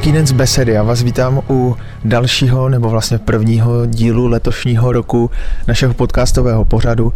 Hezký 0.00 0.12
den 0.12 0.26
z 0.26 0.32
besedy. 0.32 0.72
Já 0.72 0.82
vás 0.82 1.02
vítám 1.02 1.40
u 1.50 1.76
dalšího 2.04 2.68
nebo 2.68 2.90
vlastně 2.90 3.18
prvního 3.18 3.86
dílu 3.86 4.26
letošního 4.26 4.92
roku 4.92 5.30
našeho 5.68 5.94
podcastového 5.94 6.64
pořadu. 6.64 7.12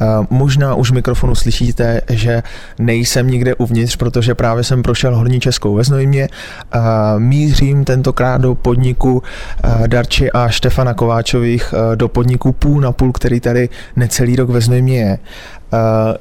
Eh, 0.00 0.04
možná 0.30 0.74
už 0.74 0.90
mikrofonu 0.90 1.34
slyšíte, 1.34 2.00
že 2.10 2.42
nejsem 2.78 3.30
nikde 3.30 3.54
uvnitř, 3.54 3.96
protože 3.96 4.34
právě 4.34 4.64
jsem 4.64 4.82
prošel 4.82 5.16
Horní 5.16 5.40
Českou 5.40 5.74
ve 5.74 5.84
Znojmě. 5.84 6.28
Eh, 6.28 6.78
mířím 7.18 7.84
tentokrát 7.84 8.40
do 8.40 8.54
podniku 8.54 9.22
eh, 9.64 9.88
Darči 9.88 10.32
a 10.32 10.48
Štefana 10.48 10.94
Kováčových, 10.94 11.74
do 11.94 12.08
podniku 12.08 12.52
půl 12.52 12.80
na 12.80 12.92
půl, 12.92 13.12
který 13.12 13.40
tady 13.40 13.68
necelý 13.96 14.36
rok 14.36 14.50
ve 14.50 14.60
Znojmě 14.60 14.98
je. 14.98 15.18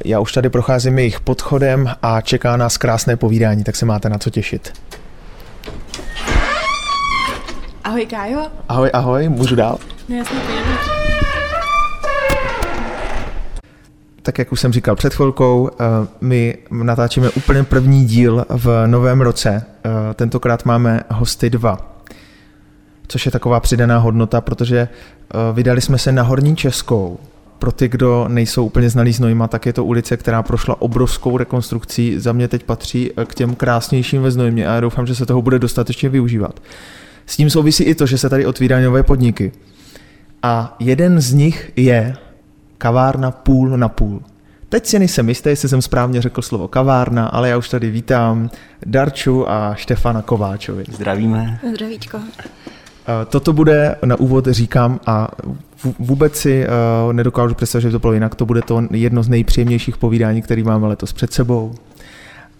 Já 0.06 0.20
už 0.20 0.34
tady 0.34 0.50
procházím 0.50 1.00
jejich 1.00 1.20
podchodem 1.20 1.90
a 2.02 2.22
čeká 2.22 2.58
nás 2.58 2.78
krásné 2.78 3.16
povídání, 3.16 3.64
tak 3.64 3.76
se 3.76 3.86
máte 3.86 4.10
na 4.10 4.18
co 4.18 4.30
těšit. 4.30 4.74
Ahoj 7.84 8.06
Kájo. 8.06 8.48
Ahoj, 8.70 8.90
ahoj, 8.94 9.30
můžu 9.30 9.56
dál? 9.56 9.78
No 10.10 10.16
jasně, 10.16 10.38
Tak 14.22 14.40
jak 14.40 14.52
už 14.52 14.60
jsem 14.60 14.74
říkal 14.74 14.96
před 14.96 15.14
chvilkou, 15.14 15.70
eh, 15.80 16.08
my 16.22 16.58
natáčíme 16.72 17.30
úplně 17.30 17.64
první 17.64 18.06
díl 18.06 18.46
v 18.50 18.88
novém 18.88 19.22
roce. 19.22 19.66
Eh, 19.86 20.14
tentokrát 20.14 20.66
máme 20.66 21.02
hosty 21.10 21.50
dva, 21.50 21.96
což 23.08 23.26
je 23.26 23.32
taková 23.32 23.60
přidaná 23.60 23.98
hodnota, 23.98 24.42
protože 24.42 24.78
eh, 24.78 25.38
vydali 25.54 25.82
jsme 25.82 25.98
se 25.98 26.12
na 26.12 26.24
Horní 26.24 26.56
Českou. 26.56 27.20
Pro 27.60 27.72
ty, 27.72 27.88
kdo 27.88 28.26
nejsou 28.28 28.66
úplně 28.66 28.90
znalí 28.90 29.14
z 29.14 29.20
Nojma, 29.20 29.48
tak 29.48 29.66
je 29.66 29.74
to 29.74 29.86
ulice, 29.86 30.18
která 30.18 30.44
prošla 30.44 30.82
obrovskou 30.82 31.38
rekonstrukcí. 31.38 32.20
Za 32.20 32.34
mě 32.34 32.48
teď 32.48 32.64
patří 32.64 33.12
k 33.26 33.36
těm 33.36 33.56
krásnějším 33.56 34.22
ve 34.22 34.32
Znojmě 34.32 34.68
a 34.68 34.74
já 34.74 34.80
doufám, 34.80 35.08
že 35.08 35.16
se 35.16 35.26
toho 35.26 35.42
bude 35.42 35.60
dostatečně 35.60 36.10
využívat. 36.10 36.60
S 37.26 37.38
tím 37.38 37.50
souvisí 37.50 37.84
i 37.84 37.96
to, 37.96 38.06
že 38.06 38.18
se 38.18 38.30
tady 38.30 38.46
otvírají 38.46 38.86
nové 38.86 39.04
podniky. 39.04 39.52
A 40.44 40.76
jeden 40.80 41.22
z 41.22 41.34
nich 41.34 41.72
je 41.76 42.16
kavárna 42.78 43.32
půl 43.32 43.78
na 43.78 43.90
půl. 43.90 44.22
Teď 44.70 44.86
si 44.86 45.00
nejsem 45.00 45.30
jistý, 45.30 45.50
jestli 45.50 45.70
jsem 45.70 45.82
správně 45.82 46.22
řekl 46.22 46.42
slovo 46.42 46.68
kavárna, 46.68 47.28
ale 47.28 47.50
já 47.50 47.58
už 47.58 47.70
tady 47.70 47.90
vítám 47.90 48.50
Darču 48.86 49.50
a 49.50 49.76
Štefana 49.76 50.22
Kováčovi. 50.22 50.84
Zdravíme. 50.92 51.60
Zdravíčko. 51.74 52.20
Eh, 52.20 53.26
toto 53.26 53.54
bude 53.54 53.96
na 54.06 54.16
úvod, 54.16 54.48
říkám, 54.48 55.00
a 55.06 55.28
vůbec 56.00 56.36
si 56.36 56.66
uh, 57.06 57.14
nedokážu 57.14 57.56
představit, 57.56 57.82
že 57.82 57.92
to 57.92 58.00
bylo 58.00 58.14
jinak. 58.14 58.36
To 58.36 58.46
bude 58.46 58.62
to 58.62 58.84
jedno 58.92 59.24
z 59.24 59.30
nejpříjemnějších 59.30 59.98
povídání, 59.98 60.42
který 60.42 60.64
máme 60.64 60.88
letos 60.88 61.14
před 61.14 61.34
sebou. 61.34 61.76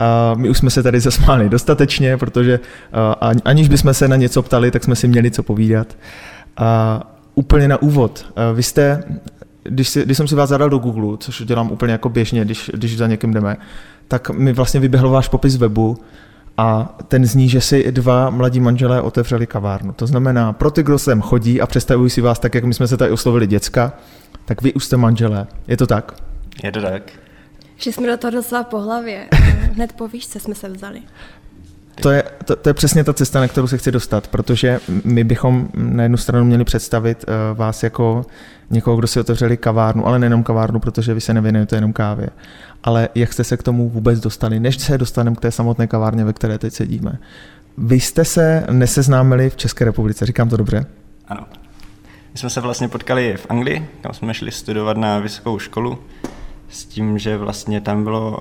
Uh, 0.04 0.40
my 0.40 0.50
už 0.50 0.58
jsme 0.58 0.70
se 0.70 0.84
tady 0.84 1.00
zasmáli 1.00 1.50
dostatečně, 1.50 2.18
protože 2.18 2.60
uh, 2.60 3.40
aniž 3.46 3.70
bychom 3.70 3.94
se 3.94 4.08
na 4.08 4.16
něco 4.16 4.42
ptali, 4.42 4.72
tak 4.72 4.84
jsme 4.84 4.96
si 4.96 5.08
měli 5.08 5.32
co 5.32 5.44
povídat. 5.44 5.98
Uh, 6.60 6.66
úplně 7.36 7.68
na 7.68 7.82
úvod. 7.82 8.26
Uh, 8.26 8.58
vy 8.58 8.64
jste, 8.64 9.04
když, 9.64 9.90
si, 9.90 10.06
když 10.06 10.18
jsem 10.18 10.28
si 10.28 10.36
vás 10.36 10.50
zadal 10.50 10.70
do 10.70 10.78
Google, 10.78 11.18
což 11.20 11.44
dělám 11.46 11.72
úplně 11.72 11.92
jako 11.92 12.10
běžně, 12.10 12.46
když, 12.46 12.72
když 12.74 12.98
za 12.98 13.08
někým 13.08 13.34
jdeme, 13.34 13.58
tak 14.08 14.30
mi 14.30 14.54
vlastně 14.54 14.80
vyběhl 14.80 15.10
váš 15.10 15.28
popis 15.28 15.56
webu 15.56 15.98
a 16.58 16.98
ten 17.08 17.26
zní, 17.26 17.50
že 17.50 17.62
si 17.62 17.92
dva 17.92 18.30
mladí 18.30 18.60
manželé 18.60 19.02
otevřeli 19.02 19.48
kavárnu. 19.48 19.94
To 19.94 20.08
znamená, 20.08 20.54
pro 20.54 20.72
ty, 20.72 20.84
kdo 20.84 21.00
sem 21.00 21.22
chodí 21.22 21.62
a 21.62 21.68
představují 21.68 22.10
si 22.10 22.22
vás 22.22 22.40
tak, 22.40 22.56
jak 22.56 22.64
my 22.64 22.74
jsme 22.74 22.88
se 22.88 22.98
tady 22.98 23.12
oslovili 23.12 23.48
děcka, 23.48 23.94
tak 24.46 24.62
vy 24.62 24.74
už 24.74 24.86
jste 24.86 24.98
manželé. 24.98 25.48
Je 25.68 25.78
to 25.78 25.88
tak? 25.88 26.16
Je 26.64 26.72
to 26.72 26.82
tak. 26.82 27.23
Že 27.78 27.92
jsme 27.92 28.08
do 28.08 28.18
toho 28.18 28.32
docela 28.32 28.64
po 28.64 28.80
hlavě. 28.80 29.28
Hned 29.74 29.94
po 29.94 30.08
výšce 30.08 30.40
jsme 30.40 30.56
se 30.56 30.70
vzali. 30.70 31.02
To 32.02 32.12
je, 32.12 32.24
to, 32.46 32.56
to 32.56 32.70
je 32.70 32.74
přesně 32.74 33.04
ta 33.04 33.14
cesta, 33.14 33.40
na 33.40 33.48
kterou 33.48 33.68
se 33.68 33.78
chci 33.78 33.92
dostat, 33.92 34.28
protože 34.28 34.80
my 35.04 35.24
bychom 35.24 35.68
na 35.74 36.04
jednu 36.04 36.18
stranu 36.18 36.46
měli 36.46 36.64
představit 36.64 37.26
uh, 37.28 37.58
vás 37.58 37.84
jako 37.84 38.26
někoho, 38.70 38.98
kdo 38.98 39.08
si 39.08 39.20
otevřeli 39.20 39.58
kavárnu, 39.58 40.08
ale 40.08 40.20
nejenom 40.20 40.44
kavárnu, 40.44 40.80
protože 40.80 41.14
vy 41.14 41.22
se 41.22 41.34
nevěnujete 41.34 41.76
jenom 41.76 41.94
kávě. 41.94 42.30
Ale 42.84 43.10
jak 43.16 43.34
jste 43.34 43.44
se 43.44 43.58
k 43.58 43.64
tomu 43.64 43.90
vůbec 43.90 44.20
dostali, 44.20 44.60
než 44.60 44.80
se 44.80 44.98
dostaneme 44.98 45.36
k 45.36 45.40
té 45.40 45.52
samotné 45.52 45.88
kavárně, 45.88 46.26
ve 46.26 46.34
které 46.34 46.58
teď 46.58 46.74
sedíme. 46.74 47.20
Vy 47.78 48.00
jste 48.00 48.26
se 48.26 48.66
neseznámili 48.72 49.50
v 49.50 49.56
České 49.56 49.86
republice, 49.86 50.26
říkám 50.26 50.50
to 50.50 50.58
dobře? 50.58 50.86
Ano. 51.28 51.46
My 52.34 52.40
jsme 52.40 52.50
se 52.50 52.62
vlastně 52.62 52.88
potkali 52.88 53.38
v 53.38 53.46
Anglii, 53.50 53.88
kam 54.02 54.14
jsme 54.14 54.34
šli 54.34 54.52
studovat 54.52 54.98
na 54.98 55.20
vysokou 55.20 55.60
školu 55.60 56.00
s 56.74 56.86
tím, 56.86 57.18
že 57.20 57.38
vlastně 57.38 57.82
tam 57.82 58.04
bylo 58.04 58.40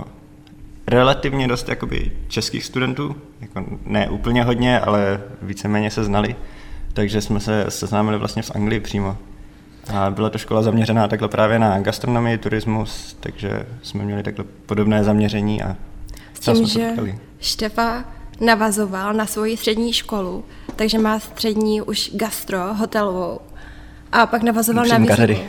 relativně 0.86 1.48
dost 1.48 1.68
jakoby 1.68 2.12
českých 2.28 2.64
studentů, 2.64 3.16
jako 3.40 3.64
ne 3.84 4.08
úplně 4.08 4.44
hodně, 4.44 4.80
ale 4.80 5.20
víceméně 5.42 5.90
se 5.90 6.04
znali, 6.04 6.36
takže 6.92 7.20
jsme 7.20 7.40
se 7.40 7.66
seznámili 7.68 8.18
vlastně 8.18 8.42
v 8.42 8.50
Anglii 8.54 8.80
přímo. 8.80 9.16
A 9.94 10.10
byla 10.10 10.30
to 10.30 10.38
škola 10.38 10.62
zaměřená 10.62 11.08
takhle 11.08 11.28
právě 11.28 11.58
na 11.58 11.80
gastronomii, 11.80 12.38
turismus, 12.38 13.16
takže 13.20 13.66
jsme 13.82 14.04
měli 14.04 14.22
takhle 14.22 14.44
podobné 14.66 15.04
zaměření 15.04 15.62
a 15.62 15.76
s 16.34 16.40
tím, 16.40 16.66
že 16.66 16.94
Štefa 17.40 18.04
navazoval 18.40 19.14
na 19.14 19.26
svoji 19.26 19.56
střední 19.56 19.92
školu, 19.92 20.44
takže 20.76 20.98
má 20.98 21.18
střední 21.18 21.82
už 21.82 22.10
gastro, 22.14 22.74
hotelovou. 22.74 23.40
A 24.12 24.26
pak 24.26 24.42
navazoval 24.42 24.84
Musím 24.84 25.06
na 25.06 25.16
vysokou. 25.16 25.42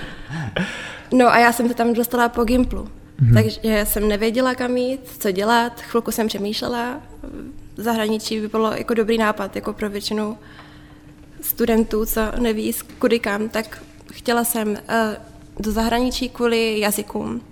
No 1.12 1.28
a 1.28 1.38
já 1.38 1.52
jsem 1.52 1.68
se 1.68 1.74
tam 1.74 1.92
dostala 1.92 2.28
po 2.28 2.44
Gimplu. 2.44 2.82
Mm-hmm. 2.82 3.34
Takže 3.34 3.84
jsem 3.84 4.08
nevěděla, 4.08 4.54
kam 4.54 4.76
jít, 4.76 5.00
co 5.18 5.30
dělat. 5.30 5.80
Chvilku 5.80 6.10
jsem 6.10 6.26
přemýšlela. 6.28 7.00
V 7.76 7.82
zahraničí 7.82 8.40
by 8.40 8.48
bylo 8.48 8.72
jako 8.72 8.94
dobrý 8.94 9.18
nápad, 9.18 9.56
jako 9.56 9.72
pro 9.72 9.90
většinu 9.90 10.38
studentů, 11.40 12.06
co 12.06 12.20
neví 12.38 12.72
kudy 12.98 13.18
kam, 13.18 13.48
tak 13.48 13.82
chtěla 14.12 14.44
jsem 14.44 14.68
uh, 14.68 14.76
do 15.60 15.72
zahraničí 15.72 16.28
kvůli 16.28 16.80
jazykům. 16.80 17.42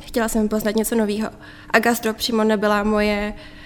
Chtěla 0.00 0.28
jsem 0.28 0.48
poznat 0.48 0.76
něco 0.76 0.94
nového. 0.94 1.30
A 1.70 1.78
gastro 1.78 2.14
přímo 2.14 2.44
nebyla 2.44 2.82
moje 2.82 3.34
uh, 3.36 3.57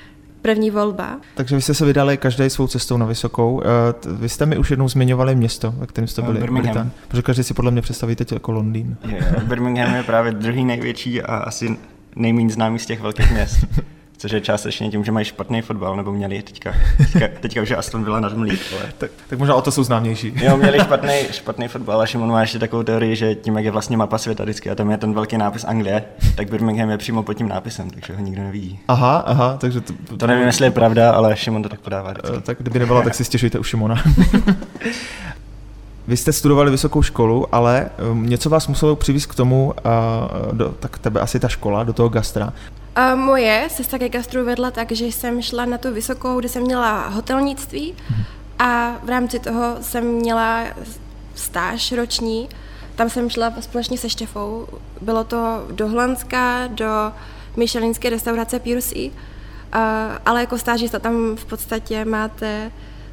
první 0.42 0.70
volba. 0.70 1.20
Takže 1.34 1.56
vy 1.56 1.62
jste 1.62 1.74
se 1.74 1.84
vydali 1.84 2.16
každý 2.16 2.50
svou 2.50 2.66
cestou 2.66 2.96
na 2.96 3.06
vysokou. 3.06 3.62
Eh, 3.64 4.08
vy 4.12 4.28
jste 4.28 4.46
mi 4.46 4.58
už 4.58 4.70
jednou 4.70 4.88
zmiňovali 4.88 5.34
město, 5.34 5.74
ve 5.76 5.86
kterém 5.86 6.08
jste 6.08 6.22
byli. 6.22 6.40
Birmingham. 6.40 6.72
Britan. 6.72 6.90
Protože 7.08 7.22
každý 7.22 7.42
si 7.42 7.54
podle 7.54 7.70
mě 7.70 7.82
představí 7.82 8.16
teď 8.16 8.32
jako 8.32 8.52
Londýn. 8.52 8.96
Je, 9.08 9.34
Birmingham 9.44 9.94
je 9.94 10.02
právě 10.02 10.32
druhý 10.32 10.64
největší 10.64 11.22
a 11.22 11.36
asi 11.36 11.76
nejméně 12.16 12.50
známý 12.50 12.78
z 12.78 12.86
těch 12.86 13.00
velkých 13.00 13.32
měst. 13.32 13.66
což 14.22 14.32
je 14.32 14.40
částečně 14.40 14.90
tím, 14.90 15.04
že 15.04 15.12
mají 15.12 15.24
špatný 15.24 15.62
fotbal, 15.62 15.96
nebo 15.96 16.12
měli 16.12 16.42
teďka, 16.42 16.74
teďka, 16.96 17.28
teďka 17.40 17.62
už 17.62 17.68
je 17.68 17.76
Aston 17.76 18.04
Villa 18.04 18.20
mlík, 18.34 18.60
ale... 18.72 18.92
tak, 18.98 19.10
tak, 19.28 19.38
možná 19.38 19.54
o 19.54 19.62
to 19.62 19.70
jsou 19.70 19.84
známější. 19.84 20.32
Jo, 20.36 20.56
měli 20.56 20.80
špatný, 20.80 21.14
špatný 21.30 21.68
fotbal 21.68 22.00
a 22.00 22.06
Šimon 22.06 22.30
má 22.30 22.40
ještě 22.40 22.58
takovou 22.58 22.82
teorii, 22.82 23.16
že 23.16 23.34
tím, 23.34 23.56
jak 23.56 23.64
je 23.64 23.70
vlastně 23.70 23.96
mapa 23.96 24.18
světa 24.18 24.42
vždycky 24.42 24.70
a 24.70 24.74
tam 24.74 24.90
je 24.90 24.96
ten 24.96 25.14
velký 25.14 25.38
nápis 25.38 25.64
Anglie, 25.64 26.04
tak 26.36 26.50
Birmingham 26.50 26.90
je 26.90 26.98
přímo 26.98 27.22
pod 27.22 27.34
tím 27.34 27.48
nápisem, 27.48 27.90
takže 27.90 28.14
ho 28.14 28.22
nikdo 28.22 28.42
nevidí. 28.42 28.78
Aha, 28.88 29.16
aha, 29.16 29.56
takže... 29.60 29.80
To, 29.80 30.16
to, 30.16 30.26
nevím, 30.26 30.46
jestli 30.46 30.66
je 30.66 30.70
pravda, 30.70 31.12
ale 31.12 31.36
Šimon 31.36 31.62
to 31.62 31.68
tak 31.68 31.80
podává 31.80 32.10
vždycky. 32.10 32.36
Eh, 32.38 32.40
tak 32.40 32.58
kdyby 32.60 32.78
nebyla, 32.78 33.02
tak 33.02 33.14
si 33.14 33.24
stěžujte 33.24 33.58
u 33.58 33.62
Šimona. 33.62 33.94
Vy 36.06 36.16
jste 36.16 36.32
studovali 36.32 36.70
vysokou 36.70 37.02
školu, 37.02 37.54
ale 37.54 37.90
um, 38.10 38.26
něco 38.26 38.50
vás 38.50 38.68
muselo 38.68 38.96
přivést 38.96 39.26
k 39.26 39.34
tomu, 39.34 39.66
uh, 39.66 39.72
do, 40.52 40.68
tak 40.68 40.98
tebe 40.98 41.20
asi 41.20 41.40
ta 41.40 41.48
škola, 41.48 41.84
do 41.84 41.92
toho 41.92 42.08
gastra. 42.08 42.52
A 42.96 43.14
moje 43.14 43.68
se 43.70 43.88
také 43.88 44.08
gastru 44.08 44.44
vedla 44.44 44.70
tak, 44.70 44.92
že 44.92 45.04
jsem 45.04 45.42
šla 45.42 45.64
na 45.64 45.78
tu 45.78 45.94
vysokou, 45.94 46.40
kde 46.40 46.48
jsem 46.48 46.62
měla 46.62 47.08
hotelnictví 47.08 47.94
a 48.58 48.92
v 49.02 49.08
rámci 49.08 49.38
toho 49.38 49.76
jsem 49.80 50.04
měla 50.04 50.64
stáž 51.34 51.92
roční. 51.92 52.48
Tam 52.94 53.10
jsem 53.10 53.30
šla 53.30 53.52
společně 53.60 53.98
se 53.98 54.08
Štefou. 54.08 54.66
Bylo 55.00 55.24
to 55.24 55.66
do 55.70 55.88
Holandska, 55.88 56.66
do 56.66 57.12
Michelinské 57.56 58.10
restaurace 58.10 58.58
Piercy, 58.58 59.10
ale 60.26 60.40
jako 60.40 60.58
stážista 60.58 60.98
tam 60.98 61.36
v 61.36 61.44
podstatě 61.44 62.04
máte 62.04 62.70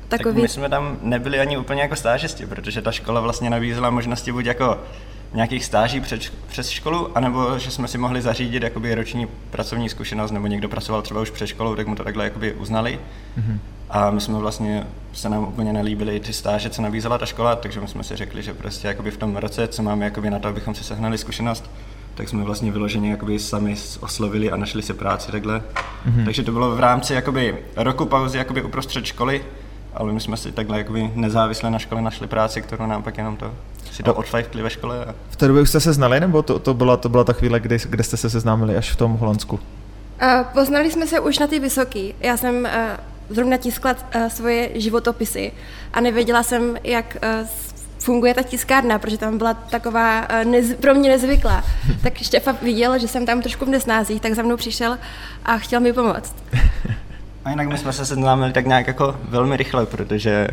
takový... 0.08 0.34
Tak 0.36 0.42
my 0.42 0.48
jsme 0.48 0.70
tam 0.70 0.98
nebyli 1.02 1.40
ani 1.40 1.58
úplně 1.58 1.82
jako 1.82 1.96
stážisti, 1.96 2.46
protože 2.46 2.82
ta 2.82 2.92
škola 2.92 3.22
vlastně 3.22 3.50
nabízela 3.50 3.90
možnosti 3.90 4.32
buď 4.32 4.46
jako 4.46 4.80
nějakých 5.34 5.66
stáží 5.66 6.02
před, 6.02 6.34
přes 6.48 6.70
školu, 6.70 7.18
anebo 7.18 7.60
že 7.60 7.72
jsme 7.72 7.88
si 7.88 7.98
mohli 7.98 8.22
zařídit 8.22 8.64
jakoby 8.64 8.96
roční 8.96 9.28
pracovní 9.52 9.90
zkušenost, 9.90 10.32
nebo 10.32 10.48
někdo 10.48 10.70
pracoval 10.70 11.02
třeba 11.02 11.22
už 11.22 11.30
před 11.30 11.48
školou, 11.48 11.76
tak 11.76 11.88
mu 11.88 11.96
to 11.96 12.04
takhle 12.04 12.24
jakoby 12.24 12.54
uznali. 12.54 13.00
Mm-hmm. 13.38 13.60
A 13.90 14.12
my 14.12 14.22
jsme 14.22 14.38
vlastně, 14.40 14.88
se 15.14 15.30
nám 15.30 15.44
úplně 15.44 15.74
nelíbily 15.74 16.20
ty 16.20 16.34
stáže, 16.34 16.70
co 16.70 16.82
nabízela 16.82 17.18
ta 17.18 17.26
škola, 17.26 17.56
takže 17.56 17.82
my 17.82 17.88
jsme 17.88 18.04
si 18.04 18.16
řekli, 18.16 18.44
že 18.44 18.54
prostě 18.54 18.88
jakoby 18.88 19.12
v 19.12 19.18
tom 19.18 19.36
roce, 19.36 19.68
co 19.68 19.84
máme 19.84 20.06
jakoby 20.06 20.30
na 20.30 20.40
to, 20.40 20.48
abychom 20.48 20.76
si 20.76 20.84
sehnali 20.84 21.18
zkušenost, 21.18 21.72
tak 22.16 22.30
jsme 22.30 22.44
vlastně 22.44 22.72
vyloženě 22.72 23.12
jakoby 23.12 23.40
sami 23.40 23.76
oslovili 24.00 24.52
a 24.52 24.58
našli 24.58 24.82
si 24.82 24.94
práci 24.94 25.32
takhle. 25.32 25.60
Mm-hmm. 25.60 26.26
Takže 26.26 26.44
to 26.44 26.52
bylo 26.52 26.76
v 26.76 26.80
rámci 26.80 27.14
jakoby 27.14 27.58
roku 27.76 28.06
pauzy 28.06 28.38
jakoby 28.38 28.64
uprostřed 28.64 29.06
školy, 29.06 29.46
ale 29.94 30.14
my 30.14 30.20
jsme 30.20 30.38
si 30.38 30.52
takhle 30.52 30.78
jakoby 30.78 31.12
nezávisle 31.16 31.70
na 31.70 31.80
škole 31.80 32.02
našli 32.02 32.28
práci, 32.28 32.62
kterou 32.62 32.86
nám 32.86 33.04
pak 33.04 33.18
jenom 33.18 33.38
to 33.38 33.54
si 33.92 34.04
to 34.04 34.14
odfajfkli 34.14 34.62
ve 34.62 34.70
škole. 34.70 35.06
A... 35.06 35.16
V 35.30 35.36
té 35.36 35.48
době 35.48 35.62
už 35.62 35.70
jste 35.70 35.80
se 35.80 35.94
znali, 35.94 36.20
nebo 36.20 36.42
to, 36.42 36.60
to, 36.60 36.74
byla, 36.74 36.98
to 36.98 37.10
byla 37.10 37.24
ta 37.24 37.34
chvíle, 37.34 37.60
kdy, 37.60 37.78
kde 37.90 38.04
jste 38.04 38.18
se 38.18 38.30
seznámili 38.30 38.78
až 38.78 38.92
v 38.92 38.96
tom 38.96 39.18
Holandsku? 39.18 39.56
Uh, 39.56 40.44
poznali 40.54 40.92
jsme 40.92 41.08
se 41.08 41.20
už 41.20 41.40
na 41.40 41.48
ty 41.48 41.60
vysoký. 41.60 42.14
Já 42.20 42.38
jsem 42.38 42.56
uh, 42.56 42.70
zrovna 43.30 43.58
tiskla 43.58 43.92
uh, 44.16 44.28
svoje 44.28 44.70
životopisy 44.76 45.52
a 45.94 46.02
nevěděla 46.02 46.44
jsem, 46.44 46.78
jak 46.84 47.18
uh, 47.42 47.48
funguje 48.00 48.34
ta 48.34 48.44
tiskárna, 48.44 49.00
protože 49.00 49.18
tam 49.18 49.38
byla 49.38 49.54
taková 49.54 50.28
uh, 50.30 50.52
nez, 50.52 50.74
pro 50.74 50.94
mě 50.94 51.10
nezvyklá. 51.10 51.64
Tak 52.04 52.18
Štěfa 52.18 52.52
viděl, 52.52 53.00
že 53.00 53.08
jsem 53.08 53.26
tam 53.26 53.42
trošku 53.42 53.66
v 53.66 53.70
nesnází, 53.70 54.20
tak 54.20 54.34
za 54.34 54.42
mnou 54.42 54.58
přišel 54.58 54.98
a 55.46 55.58
chtěl 55.58 55.80
mi 55.80 55.94
pomoct. 55.94 56.36
A 57.46 57.50
jinak 57.50 57.68
my 57.68 57.78
jsme 57.78 57.94
se 57.94 58.06
seznámili 58.06 58.54
tak 58.54 58.66
nějak 58.66 58.88
jako 58.88 59.16
velmi 59.30 59.58
rychle, 59.58 59.86
protože 59.86 60.48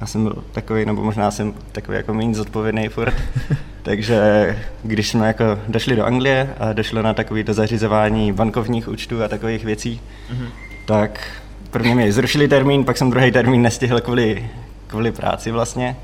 já 0.00 0.06
jsem 0.06 0.22
byl 0.22 0.44
takový, 0.52 0.84
nebo 0.84 1.04
možná 1.04 1.30
jsem 1.30 1.54
takový 1.72 1.96
jako 1.96 2.14
méně 2.14 2.34
zodpovědný 2.34 2.88
furt. 2.88 3.14
Takže 3.82 4.56
když 4.82 5.08
jsme 5.08 5.26
jako 5.26 5.44
došli 5.68 5.96
do 5.96 6.04
Anglie 6.04 6.54
a 6.58 6.72
došlo 6.72 7.02
na 7.02 7.14
takový 7.14 7.44
to 7.44 7.54
zařizování 7.54 8.32
bankovních 8.32 8.88
účtů 8.88 9.22
a 9.22 9.28
takových 9.28 9.64
věcí, 9.64 10.00
mm-hmm. 10.32 10.48
tak 10.86 11.20
prvně 11.70 11.94
mi 11.94 12.12
zrušili 12.12 12.48
termín, 12.48 12.84
pak 12.84 12.96
jsem 12.96 13.10
druhý 13.10 13.32
termín 13.32 13.62
nestihl 13.62 14.00
kvůli, 14.00 14.50
kvůli 14.86 15.12
práci 15.12 15.50
vlastně. 15.50 15.96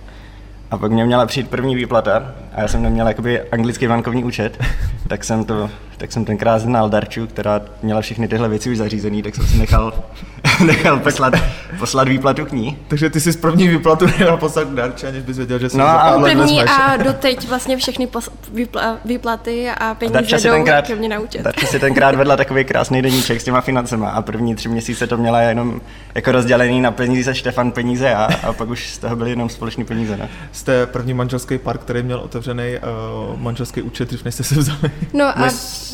A 0.71 0.79
pak 0.79 0.93
mě 0.93 1.05
měla 1.05 1.27
přijít 1.27 1.51
první 1.51 1.75
výplata 1.75 2.35
a 2.53 2.61
já 2.61 2.69
jsem 2.69 2.83
neměl 2.83 3.09
jakoby 3.09 3.41
anglický 3.41 3.89
bankovní 3.89 4.25
účet, 4.25 4.65
tak 5.09 5.25
jsem, 5.25 5.45
to, 5.45 5.71
tak 5.97 6.13
jsem 6.13 6.25
tenkrát 6.25 6.59
znal 6.59 6.91
Darču, 6.91 7.27
která 7.27 7.61
měla 7.83 8.01
všechny 8.01 8.29
tyhle 8.29 8.49
věci 8.49 8.71
už 8.71 8.79
zařízený, 8.79 9.23
tak 9.23 9.35
jsem 9.35 9.47
si 9.47 9.59
nechal, 9.59 9.93
nechal 10.67 10.99
poslat, 10.99 11.35
poslat 11.79 12.09
výplatu 12.09 12.45
k 12.45 12.53
ní. 12.53 12.79
Takže 12.89 13.11
ty 13.11 13.21
jsi 13.21 13.33
z 13.33 13.37
první 13.37 13.69
výplatu 13.69 14.07
nechal 14.07 14.37
poslat 14.37 14.65
k 14.69 14.75
Darči, 14.75 15.07
aniž 15.07 15.23
bys 15.23 15.37
věděl, 15.37 15.59
že 15.59 15.69
jsi 15.69 15.79
no 15.79 15.85
a 15.87 16.19
první 16.21 16.63
a 16.63 16.97
doteď 17.05 17.49
vlastně 17.49 17.77
všechny 17.77 18.07
pos, 18.07 18.31
výpla, 18.53 18.99
výplaty 19.05 19.71
a 19.71 19.95
peníze 19.95 20.15
Darča 20.15 20.37
jdou 20.37 20.51
tenkrát, 20.51 20.87
ke 20.87 20.95
mně 20.95 21.09
na 21.09 21.19
účet. 21.19 21.43
Darča 21.43 21.67
si 21.67 21.79
tenkrát 21.79 22.15
vedla 22.15 22.37
takový 22.37 22.65
krásný 22.65 23.03
deníček 23.03 23.41
s 23.41 23.45
těma 23.45 23.61
financema 23.61 24.11
a 24.11 24.23
první 24.23 24.55
tři 24.55 24.69
měsíce 24.69 25.07
to 25.07 25.17
měla 25.17 25.41
jenom 25.41 25.81
jako 26.15 26.33
rozdělený 26.33 26.81
na 26.81 26.91
peníze 26.91 27.35
Štefan, 27.35 27.73
peníze 27.73 28.15
a, 28.15 28.29
a 28.43 28.53
pak 28.53 28.69
už 28.69 28.91
z 28.91 28.99
toho 28.99 29.17
byly 29.17 29.31
jenom 29.31 29.49
společné 29.49 29.85
peníze. 29.85 30.17
Ne? 30.17 30.29
Jste 30.53 30.87
první 30.87 31.15
manželský 31.15 31.59
pár, 31.59 31.79
který 31.79 32.03
měl 32.03 32.19
otevřený 32.19 32.40
uh, 32.49 33.41
manželský 33.41 33.83
účet, 33.83 34.09
dřív 34.09 34.25
než 34.25 34.35
jste 34.35 34.45
se 34.45 34.55
vzali. 34.55 34.91
No 35.13 35.39
a... 35.39 35.45
my, 35.45 35.51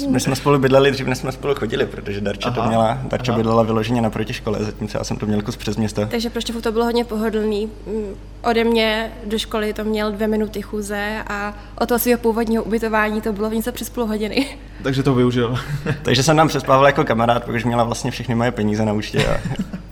my, 0.08 0.20
jsme 0.20 0.36
spolu 0.36 0.58
bydleli, 0.58 0.90
dřív 0.90 1.06
než 1.06 1.18
jsme 1.18 1.32
spolu 1.32 1.54
chodili, 1.54 1.86
protože 1.86 2.20
Darča 2.20 2.48
aha, 2.48 2.62
to 2.62 2.68
měla, 2.68 2.98
Darča 3.04 3.32
aha. 3.32 3.38
bydlela 3.38 3.62
vyloženě 3.62 4.00
naproti 4.00 4.32
škole, 4.32 4.58
zatímco 4.64 4.98
já 4.98 5.04
jsem 5.04 5.16
to 5.16 5.26
měl 5.26 5.42
kus 5.42 5.56
přes 5.56 5.76
město. 5.76 6.06
Takže 6.06 6.30
prostě 6.30 6.52
to 6.52 6.72
bylo 6.72 6.84
hodně 6.84 7.04
pohodlný. 7.04 7.70
Mm, 7.86 8.14
ode 8.42 8.64
mě 8.64 9.12
do 9.24 9.38
školy 9.38 9.72
to 9.72 9.84
měl 9.84 10.12
dvě 10.12 10.28
minuty 10.28 10.62
chůze 10.62 11.22
a 11.28 11.54
o 11.80 11.86
toho 11.86 11.98
svého 11.98 12.18
původního 12.18 12.62
ubytování 12.64 13.20
to 13.20 13.32
bylo 13.32 13.50
něco 13.50 13.72
přes 13.72 13.90
půl 13.90 14.06
hodiny. 14.06 14.58
Takže 14.82 15.02
to 15.02 15.14
využil. 15.14 15.58
Takže 16.02 16.22
jsem 16.22 16.36
tam 16.36 16.48
přespával 16.48 16.86
jako 16.86 17.04
kamarád, 17.04 17.44
protože 17.44 17.66
měla 17.66 17.84
vlastně 17.84 18.10
všechny 18.10 18.34
moje 18.34 18.50
peníze 18.50 18.84
na 18.84 18.92
účtě 18.92 19.26
a, 19.26 19.40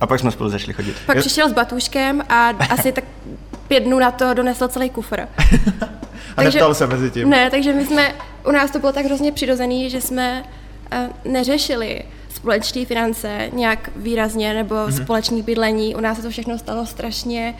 a 0.01 0.07
pak 0.07 0.19
jsme 0.19 0.31
spolu 0.31 0.49
zašli 0.49 0.73
chodit. 0.73 0.95
Pak 1.05 1.17
přišel 1.17 1.49
s 1.49 1.53
batůžkem 1.53 2.21
a 2.29 2.49
asi 2.49 2.91
tak 2.91 3.03
pět 3.67 3.79
dnů 3.79 3.99
na 3.99 4.11
to 4.11 4.33
donesl 4.33 4.67
celý 4.67 4.89
kufr. 4.89 5.21
A 6.37 6.41
takže, 6.41 6.57
neptal 6.57 6.73
se 6.73 6.87
mezi 6.87 7.11
tím. 7.11 7.29
Ne, 7.29 7.49
takže 7.49 7.73
my 7.73 7.85
jsme, 7.85 8.15
u 8.47 8.51
nás 8.51 8.71
to 8.71 8.79
bylo 8.79 8.91
tak 8.91 9.05
hrozně 9.05 9.31
přirozený, 9.31 9.89
že 9.89 10.01
jsme 10.01 10.43
uh, 10.43 11.31
neřešili 11.31 12.03
společné 12.29 12.85
finance 12.85 13.49
nějak 13.53 13.89
výrazně 13.95 14.53
nebo 14.53 14.75
mm-hmm. 14.75 15.03
společné 15.03 15.41
bydlení. 15.41 15.95
U 15.95 15.99
nás 15.99 16.17
se 16.17 16.23
to 16.23 16.29
všechno 16.29 16.57
stalo 16.57 16.85
strašně 16.85 17.55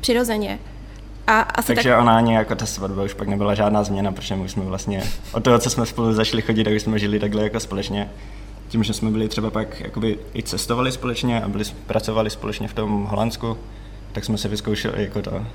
přirozeně. 0.00 0.58
A 1.26 1.40
asi 1.40 1.66
Takže 1.66 1.88
tak... 1.88 2.00
ona 2.00 2.16
ani 2.16 2.34
jako 2.34 2.54
ta 2.54 2.66
svatba 2.66 3.02
už 3.02 3.14
pak 3.14 3.28
nebyla 3.28 3.54
žádná 3.54 3.84
změna, 3.84 4.12
protože 4.12 4.36
my 4.36 4.48
jsme 4.48 4.64
vlastně 4.64 5.02
od 5.32 5.44
toho, 5.44 5.58
co 5.58 5.70
jsme 5.70 5.86
spolu 5.86 6.12
začali 6.12 6.42
chodit, 6.42 6.64
tak 6.64 6.72
jsme 6.72 6.98
žili 6.98 7.20
takhle 7.20 7.42
jako 7.42 7.60
společně. 7.60 8.10
Tím, 8.68 8.84
že 8.84 8.92
jsme 8.92 9.10
byli 9.10 9.28
třeba 9.28 9.50
pak 9.50 9.80
jakoby 9.80 10.18
i 10.34 10.42
cestovali 10.42 10.92
společně 10.92 11.42
a 11.42 11.48
byli, 11.48 11.64
pracovali 11.86 12.30
společně 12.30 12.68
v 12.68 12.74
tom 12.74 13.04
Holandsku, 13.04 13.58
tak 14.12 14.24
jsme 14.24 14.38
se 14.38 14.48
vyzkoušeli 14.48 15.02
jako 15.02 15.22
to. 15.22 15.46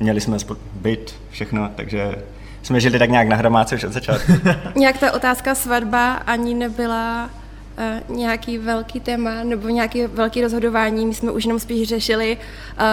Měli 0.00 0.20
jsme 0.20 0.38
byt, 0.74 1.14
všechno, 1.30 1.70
takže 1.76 2.14
jsme 2.62 2.80
žili 2.80 2.98
tak 2.98 3.10
nějak 3.10 3.28
na 3.28 3.36
hromádce 3.36 3.74
už 3.74 3.84
od 3.84 3.92
začátku. 3.92 4.32
nějak 4.74 4.98
ta 4.98 5.12
otázka 5.12 5.54
svatba 5.54 6.12
ani 6.12 6.54
nebyla 6.54 7.30
uh, 8.08 8.16
nějaký 8.16 8.58
velký 8.58 9.00
téma 9.00 9.30
nebo 9.44 9.68
nějaký 9.68 10.06
velký 10.06 10.42
rozhodování. 10.42 11.06
My 11.06 11.14
jsme 11.14 11.30
už 11.30 11.44
jenom 11.44 11.60
spíš 11.60 11.88
řešili, 11.88 12.36
uh, 12.36 12.84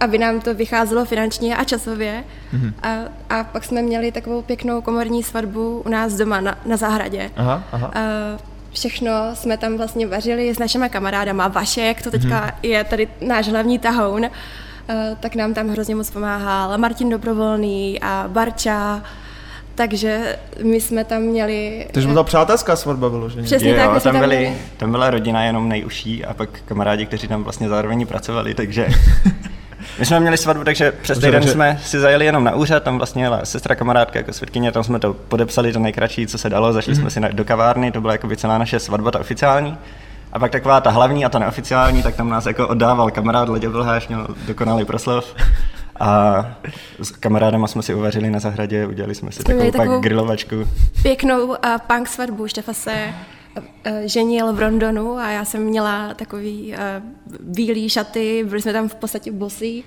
aby 0.00 0.18
nám 0.18 0.40
to 0.40 0.54
vycházelo 0.54 1.04
finančně 1.04 1.56
a 1.56 1.64
časově. 1.64 2.24
Mm-hmm. 2.54 2.72
A, 2.82 2.98
a 3.30 3.44
pak 3.44 3.64
jsme 3.64 3.82
měli 3.82 4.12
takovou 4.12 4.42
pěknou 4.42 4.80
komorní 4.80 5.22
svatbu 5.22 5.82
u 5.86 5.88
nás 5.88 6.12
doma 6.12 6.40
na, 6.40 6.58
na 6.66 6.76
zahradě. 6.76 7.30
Aha, 7.36 7.64
aha. 7.72 7.92
Uh, 8.34 8.51
všechno 8.72 9.10
jsme 9.34 9.56
tam 9.56 9.76
vlastně 9.76 10.06
vařili 10.06 10.54
s 10.54 10.58
našimi 10.58 10.88
kamarádama. 10.88 11.48
Vašek, 11.48 12.02
to 12.02 12.10
teďka 12.10 12.46
mm-hmm. 12.46 12.52
je 12.62 12.84
tady 12.84 13.08
náš 13.20 13.48
hlavní 13.48 13.78
tahoun, 13.78 14.24
uh, 14.24 14.30
tak 15.20 15.34
nám 15.34 15.54
tam 15.54 15.68
hrozně 15.68 15.94
moc 15.94 16.10
pomáhal. 16.10 16.78
Martin 16.78 17.10
Dobrovolný 17.10 18.00
a 18.00 18.24
Barča, 18.28 19.02
takže 19.74 20.38
my 20.62 20.80
jsme 20.80 21.04
tam 21.04 21.22
měli... 21.22 21.86
Takže 21.92 22.08
byla 22.08 22.24
přátelská 22.24 22.76
svatba 22.76 23.08
vyloženě. 23.08 23.42
Přesně 23.42 23.70
jo, 23.70 23.76
tak. 23.76 24.02
Tam, 24.02 24.18
byli, 24.18 24.36
měli... 24.36 24.56
tam 24.76 24.90
byla 24.90 25.10
rodina 25.10 25.44
jenom 25.44 25.68
nejužší 25.68 26.24
a 26.24 26.34
pak 26.34 26.48
kamarádi, 26.64 27.06
kteří 27.06 27.28
tam 27.28 27.44
vlastně 27.44 27.68
zároveň 27.68 28.06
pracovali, 28.06 28.54
takže 28.54 28.88
My 29.98 30.06
jsme 30.06 30.20
měli 30.20 30.36
svatbu, 30.36 30.64
takže 30.64 30.92
přes 30.92 31.18
týden 31.18 31.42
jsme 31.42 31.80
si 31.84 32.00
zajeli 32.00 32.24
jenom 32.24 32.44
na 32.44 32.54
úřad, 32.54 32.82
tam 32.82 32.96
vlastně 32.96 33.22
jela 33.22 33.44
sestra 33.44 33.74
kamarádka 33.74 34.18
jako 34.18 34.32
svědkyně, 34.32 34.72
tam 34.72 34.84
jsme 34.84 34.98
to 34.98 35.14
podepsali 35.14 35.72
to 35.72 35.78
nejkratší, 35.78 36.26
co 36.26 36.38
se 36.38 36.50
dalo, 36.50 36.72
zašli 36.72 36.92
mm-hmm. 36.92 37.10
jsme 37.10 37.22
mhm. 37.22 37.30
si 37.30 37.36
do 37.36 37.44
kavárny, 37.44 37.92
to 37.92 38.00
byla 38.00 38.12
jako 38.12 38.36
celá 38.36 38.58
naše 38.58 38.80
svatba, 38.80 39.10
ta 39.10 39.20
oficiální. 39.20 39.78
A 40.32 40.38
pak 40.38 40.50
taková 40.50 40.80
ta 40.80 40.90
hlavní 40.90 41.24
a 41.24 41.28
ta 41.28 41.38
neoficiální, 41.38 42.02
tak 42.02 42.14
tam 42.16 42.28
nás 42.28 42.46
jako 42.46 42.68
oddával 42.68 43.10
kamarád 43.10 43.48
Ledě 43.48 43.68
Vlháš, 43.68 44.08
měl 44.08 44.26
dokonalý 44.46 44.84
proslov. 44.84 45.34
A 46.00 46.46
s 46.98 47.10
kamarádama 47.10 47.66
jsme 47.66 47.82
si 47.82 47.94
uvařili 47.94 48.30
na 48.30 48.40
zahradě, 48.40 48.86
udělali 48.86 49.14
jsme 49.14 49.32
si 49.32 49.44
takovou, 49.44 49.70
takovou 49.70 49.94
pak 49.94 50.00
grilovačku. 50.00 50.68
Pěknou 51.02 51.46
uh, 51.46 51.54
punk 51.86 52.08
svatbu, 52.08 52.48
Štefa 52.48 52.72
se 52.72 52.92
uh, 53.08 53.41
ženil 54.04 54.52
v 54.52 54.58
Rondonu 54.58 55.16
a 55.16 55.30
já 55.30 55.44
jsem 55.44 55.62
měla 55.62 56.14
takový 56.14 56.74
uh, 56.74 56.78
bílý 57.40 57.88
šaty, 57.88 58.44
byli 58.48 58.62
jsme 58.62 58.72
tam 58.72 58.88
v 58.88 58.94
podstatě 58.94 59.32
bosí. 59.32 59.84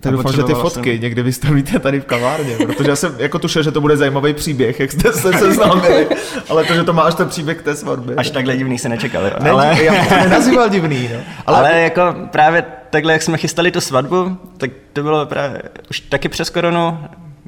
Tak 0.00 0.12
doufám, 0.12 0.32
že 0.32 0.42
ty 0.42 0.54
fotky 0.54 0.92
jsem... 0.92 1.02
někdy 1.02 1.22
vystavíte 1.22 1.78
tady 1.78 2.00
v 2.00 2.04
kavárně, 2.04 2.56
protože 2.66 2.90
já 2.90 2.96
jsem 2.96 3.14
jako 3.18 3.38
tušil, 3.38 3.62
že 3.62 3.70
to 3.70 3.80
bude 3.80 3.96
zajímavý 3.96 4.34
příběh, 4.34 4.80
jak 4.80 4.92
jste 4.92 5.12
se 5.12 5.32
seznámili, 5.32 6.08
ale 6.48 6.64
to, 6.64 6.74
že 6.74 6.84
to 6.84 6.92
má 6.92 7.02
až 7.02 7.14
ten 7.14 7.28
příběh 7.28 7.58
k 7.58 7.62
té 7.62 7.76
svatbě. 7.76 8.16
Až 8.16 8.30
takhle 8.30 8.56
divný 8.56 8.78
se 8.78 8.88
nečekal, 8.88 9.24
jo. 9.24 9.32
Ne, 9.40 9.50
ale... 9.50 9.78
Já 9.82 10.04
to 10.04 10.14
nenazýval 10.14 10.68
divný, 10.68 11.08
no. 11.12 11.20
Ale... 11.46 11.58
ale 11.58 11.80
jako 11.80 12.14
právě 12.30 12.64
takhle, 12.90 13.12
jak 13.12 13.22
jsme 13.22 13.38
chystali 13.38 13.70
tu 13.70 13.80
svatbu, 13.80 14.36
tak 14.58 14.70
to 14.92 15.02
bylo 15.02 15.26
právě 15.26 15.62
už 15.90 16.00
taky 16.00 16.28
přes 16.28 16.50
koronu, 16.50 16.98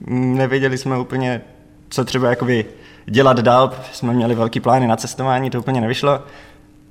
nevěděli 0.06 0.78
jsme 0.78 0.98
úplně, 0.98 1.42
co 1.88 2.04
třeba 2.04 2.30
jakoby 2.30 2.64
dělat 3.06 3.40
dál, 3.40 3.72
jsme 3.92 4.12
měli 4.12 4.34
velký 4.34 4.60
plány 4.60 4.86
na 4.86 4.96
cestování, 4.96 5.50
to 5.50 5.58
úplně 5.58 5.80
nevyšlo, 5.80 6.20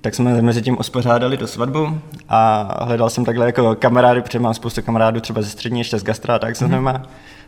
tak 0.02 0.16
jsme 0.16 0.42
mezi 0.42 0.62
tím 0.62 0.78
uspořádali 0.80 1.38
tu 1.38 1.48
svatbu 1.48 2.02
a 2.30 2.70
hledal 2.86 3.10
jsem 3.10 3.26
takhle 3.26 3.46
jako 3.46 3.76
kamarády, 3.76 4.22
protože 4.22 4.40
mám 4.40 4.54
spoustu 4.54 4.82
kamarádů 4.82 5.20
třeba 5.20 5.42
ze 5.42 5.50
střední, 5.50 5.80
ještě 5.80 6.00
z 6.00 6.04
gastra, 6.04 6.40
tak 6.40 6.56
jsem 6.56 6.72
mm-hmm. 6.72 7.02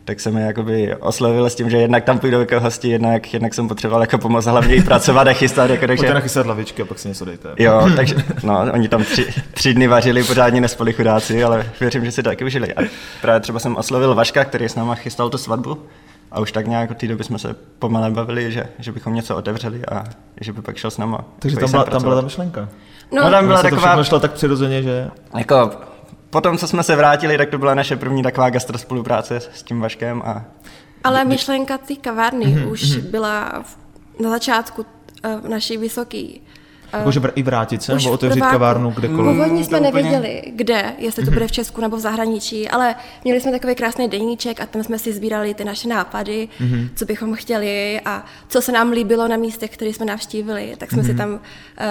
tak 0.06 0.20
jsem 0.20 0.38
je 0.38 0.46
jakoby 0.46 0.96
oslovil 0.96 1.46
s 1.46 1.56
tím, 1.56 1.70
že 1.70 1.78
jednak 1.78 2.04
tam 2.04 2.20
půjdu 2.20 2.40
jako 2.40 2.60
hosti, 2.60 2.90
jednak, 2.90 3.34
jednak 3.34 3.54
jsem 3.54 3.68
potřeboval 3.68 4.02
jako 4.02 4.18
pomoct 4.18 4.46
hlavně 4.46 4.76
i 4.76 4.84
pracovat 4.84 5.28
a 5.28 5.34
chystat. 5.34 5.70
Jako, 5.70 5.88
takže... 5.88 6.02
Pojďte 6.02 6.14
nachystat 6.14 6.46
lavičky 6.46 6.82
a 6.82 6.86
pak 6.86 7.00
si 7.00 7.08
něco 7.08 7.26
dejte. 7.26 7.50
Jo, 7.60 7.90
takže 7.96 8.16
no, 8.44 8.66
oni 8.74 8.88
tam 8.88 9.04
tři, 9.04 9.28
tři 9.54 9.74
dny 9.74 9.88
vařili, 9.88 10.24
pořádně 10.24 10.62
nespali 10.62 10.94
chudáci, 10.94 11.44
ale 11.44 11.66
věřím, 11.80 12.06
že 12.06 12.12
si 12.12 12.24
to 12.24 12.30
taky 12.30 12.46
užili. 12.46 12.74
A 12.74 12.82
právě 13.22 13.40
třeba 13.40 13.60
jsem 13.60 13.76
oslovil 13.76 14.16
Vaška, 14.16 14.46
který 14.46 14.70
s 14.70 14.76
náma 14.76 14.96
chystal 14.96 15.30
tu 15.30 15.38
svatbu 15.38 15.78
a 16.36 16.40
už 16.40 16.52
tak 16.52 16.68
nějak 16.68 16.92
od 16.92 16.98
té 16.98 17.08
doby 17.08 17.24
jsme 17.24 17.40
se 17.40 17.56
pomalé 17.80 18.12
bavili, 18.12 18.52
že, 18.52 18.68
že 18.80 18.92
bychom 18.92 19.14
něco 19.14 19.36
otevřeli 19.36 19.86
a 19.86 20.04
že 20.42 20.54
by 20.54 20.62
pak 20.62 20.78
šel 20.78 20.92
s 20.92 20.98
náma. 20.98 21.26
Takže 21.40 21.58
tam 21.58 21.72
byla, 21.72 21.84
tam 21.84 22.02
byla 22.02 22.16
ta 22.16 22.22
myšlenka. 22.22 22.70
No, 23.12 23.24
no 23.24 23.32
tam 23.32 23.48
byla 23.48 23.62
taková... 23.62 23.96
To 23.96 24.04
šlo 24.04 24.20
tak 24.20 24.32
přirozeně, 24.32 24.84
že... 24.84 25.10
Jako, 25.38 25.72
potom, 26.30 26.58
co 26.58 26.68
jsme 26.68 26.84
se 26.84 26.96
vrátili, 26.96 27.38
tak 27.38 27.50
to 27.50 27.58
byla 27.58 27.74
naše 27.74 27.96
první 27.96 28.24
taková 28.24 28.50
gastrospolupráce 28.50 29.42
s 29.54 29.64
tím 29.64 29.82
Vaškem 29.82 30.22
a... 30.26 30.46
Ale 31.04 31.26
myšlenka 31.26 31.78
té 31.78 31.96
kavárny 31.96 32.46
mm-hmm. 32.46 32.72
už 32.72 32.82
mm-hmm. 32.82 33.02
byla 33.02 33.64
v, 33.64 33.78
na 34.22 34.30
začátku 34.30 34.86
uh, 35.26 35.50
naší 35.50 35.78
vysoký 35.78 36.42
Jakože 36.98 37.22
i 37.36 37.44
vrátit 37.44 37.84
se, 37.84 37.96
nebo 37.96 38.12
otevřít 38.12 38.42
kavárnu 38.42 38.92
kdekoliv? 38.92 39.32
Původně 39.32 39.64
jsme 39.64 39.80
nevěděli, 39.80 40.44
kde, 40.56 40.94
jestli 40.98 41.26
to 41.26 41.32
bude 41.32 41.48
v 41.48 41.52
Česku 41.52 41.82
nebo 41.82 41.98
v 41.98 42.00
zahraničí, 42.00 42.70
ale 42.70 42.96
měli 43.24 43.42
jsme 43.42 43.52
takový 43.52 43.76
krásný 43.76 44.08
deníček 44.08 44.62
a 44.62 44.66
tam 44.66 44.84
jsme 44.84 45.00
si 45.00 45.14
sbírali 45.14 45.54
ty 45.54 45.64
naše 45.66 45.88
nápady, 45.88 46.50
mm-hmm. 46.60 46.90
co 46.96 47.06
bychom 47.06 47.34
chtěli 47.34 48.02
a 48.06 48.26
co 48.48 48.62
se 48.62 48.72
nám 48.72 48.92
líbilo 48.92 49.28
na 49.28 49.38
místech, 49.38 49.72
které 49.72 49.94
jsme 49.94 50.06
navštívili, 50.06 50.74
tak 50.78 50.92
jsme 50.92 51.02
mm-hmm. 51.02 51.06
si 51.06 51.14
mhm. 51.14 51.18
tam 51.18 51.30
uh, 51.32 51.40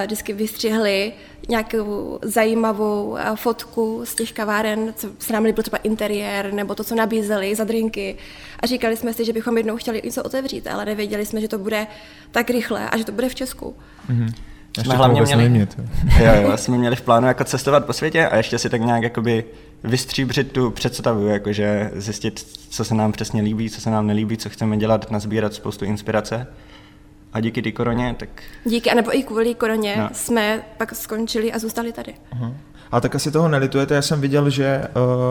vždycky 0.05 0.33
vystřihli 0.33 1.13
nějakou 1.49 2.19
zajímavou 2.23 3.05
uh, 3.05 3.19
fotku 3.35 4.01
z 4.05 4.15
těch 4.15 4.33
kaváren, 4.33 4.95
co 4.97 5.09
se 5.19 5.33
nám 5.33 5.45
líbilo 5.45 5.63
třeba 5.63 5.79
interiér, 5.79 6.53
nebo 6.53 6.75
to, 6.75 6.85
co 6.85 6.95
nabízeli 6.95 7.55
za 7.55 7.65
drinky. 7.65 8.17
A 8.61 8.67
říkali 8.67 8.97
jsme 8.97 9.15
si, 9.15 9.25
že 9.25 9.33
bychom 9.33 9.57
jednou 9.57 9.77
chtěli 9.77 10.01
něco 10.05 10.23
otevřít, 10.23 10.67
ale 10.67 10.85
nevěděli 10.85 11.27
jsme, 11.27 11.41
že 11.41 11.49
to 11.49 11.59
bude 11.59 11.87
tak 12.31 12.51
rychle 12.51 12.91
a 12.91 12.97
že 12.97 13.05
to 13.05 13.13
bude 13.13 13.29
v 13.29 13.35
Česku. 13.35 13.77
Mm-hmm. 14.11 14.35
Jsme 14.83 14.97
hlavně 14.97 15.23
měli, 15.23 15.49
mět, 15.49 15.77
jo, 16.19 16.33
jo, 16.43 16.57
jsme 16.57 16.79
měli 16.79 16.97
v 16.97 17.03
plánu 17.03 17.27
jako 17.27 17.45
cestovat 17.45 17.85
po 17.87 17.93
světě 17.93 18.29
a 18.29 18.37
ještě 18.37 18.59
si 18.59 18.71
tak 18.71 18.81
nějak 18.81 19.03
jakoby 19.03 19.45
vystříbřit 19.85 20.53
tu 20.53 20.71
představu, 20.71 21.27
jakože 21.27 21.91
zjistit, 21.95 22.47
co 22.69 22.85
se 22.85 22.95
nám 22.95 23.13
přesně 23.13 23.43
líbí, 23.43 23.71
co 23.71 23.81
se 23.81 23.91
nám 23.91 24.07
nelíbí, 24.07 24.37
co 24.37 24.51
chceme 24.51 24.77
dělat, 24.77 25.11
nazbírat 25.11 25.55
spoustu 25.55 25.85
inspirace. 25.85 26.47
A 27.33 27.41
díky 27.41 27.63
té 27.63 27.73
koroně, 27.73 28.15
tak... 28.19 28.29
Díky, 28.65 28.91
anebo 28.91 29.19
i 29.19 29.23
kvůli 29.23 29.55
koroně 29.55 29.95
no. 29.99 30.09
jsme 30.13 30.63
pak 30.77 30.95
skončili 30.95 31.53
a 31.53 31.59
zůstali 31.59 31.93
tady. 31.93 32.15
Uh-huh. 32.37 32.55
A 32.93 33.01
tak 33.01 33.15
asi 33.15 33.31
toho 33.31 33.49
nelitujete, 33.49 33.95
já 33.95 34.03
jsem 34.03 34.21
viděl, 34.21 34.51
že 34.51 34.83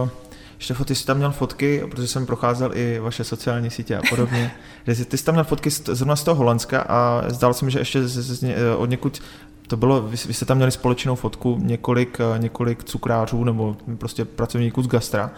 uh, 0.03 0.09
Štefo, 0.57 0.85
ty 0.85 0.95
jsi 0.95 1.05
tam 1.05 1.17
měl 1.17 1.31
fotky, 1.31 1.83
protože 1.91 2.07
jsem 2.07 2.25
procházel 2.25 2.71
i 2.73 2.99
vaše 2.99 3.23
sociální 3.23 3.69
sítě 3.69 3.97
a 3.97 4.01
podobně, 4.09 4.51
ty 5.07 5.17
jsi 5.17 5.25
tam 5.25 5.35
měl 5.35 5.43
fotky 5.43 5.69
zrovna 5.69 6.15
z 6.15 6.23
toho 6.23 6.35
Holandska 6.35 6.81
a 6.81 7.23
zdál 7.27 7.53
se 7.53 7.65
mi, 7.65 7.71
že 7.71 7.79
ještě 7.79 8.07
z, 8.07 8.11
z, 8.11 8.39
z, 8.39 8.53
od 8.77 8.89
někud 8.89 9.21
to 9.67 9.77
bylo, 9.77 10.01
vy, 10.01 10.17
vy 10.27 10.33
jste 10.33 10.45
tam 10.45 10.57
měli 10.57 10.71
společnou 10.71 11.15
fotku 11.15 11.57
několik, 11.61 12.17
několik 12.37 12.83
cukrářů 12.83 13.43
nebo 13.43 13.77
prostě 13.97 14.25
pracovníků 14.25 14.81
z 14.81 14.87
gastra. 14.87 15.31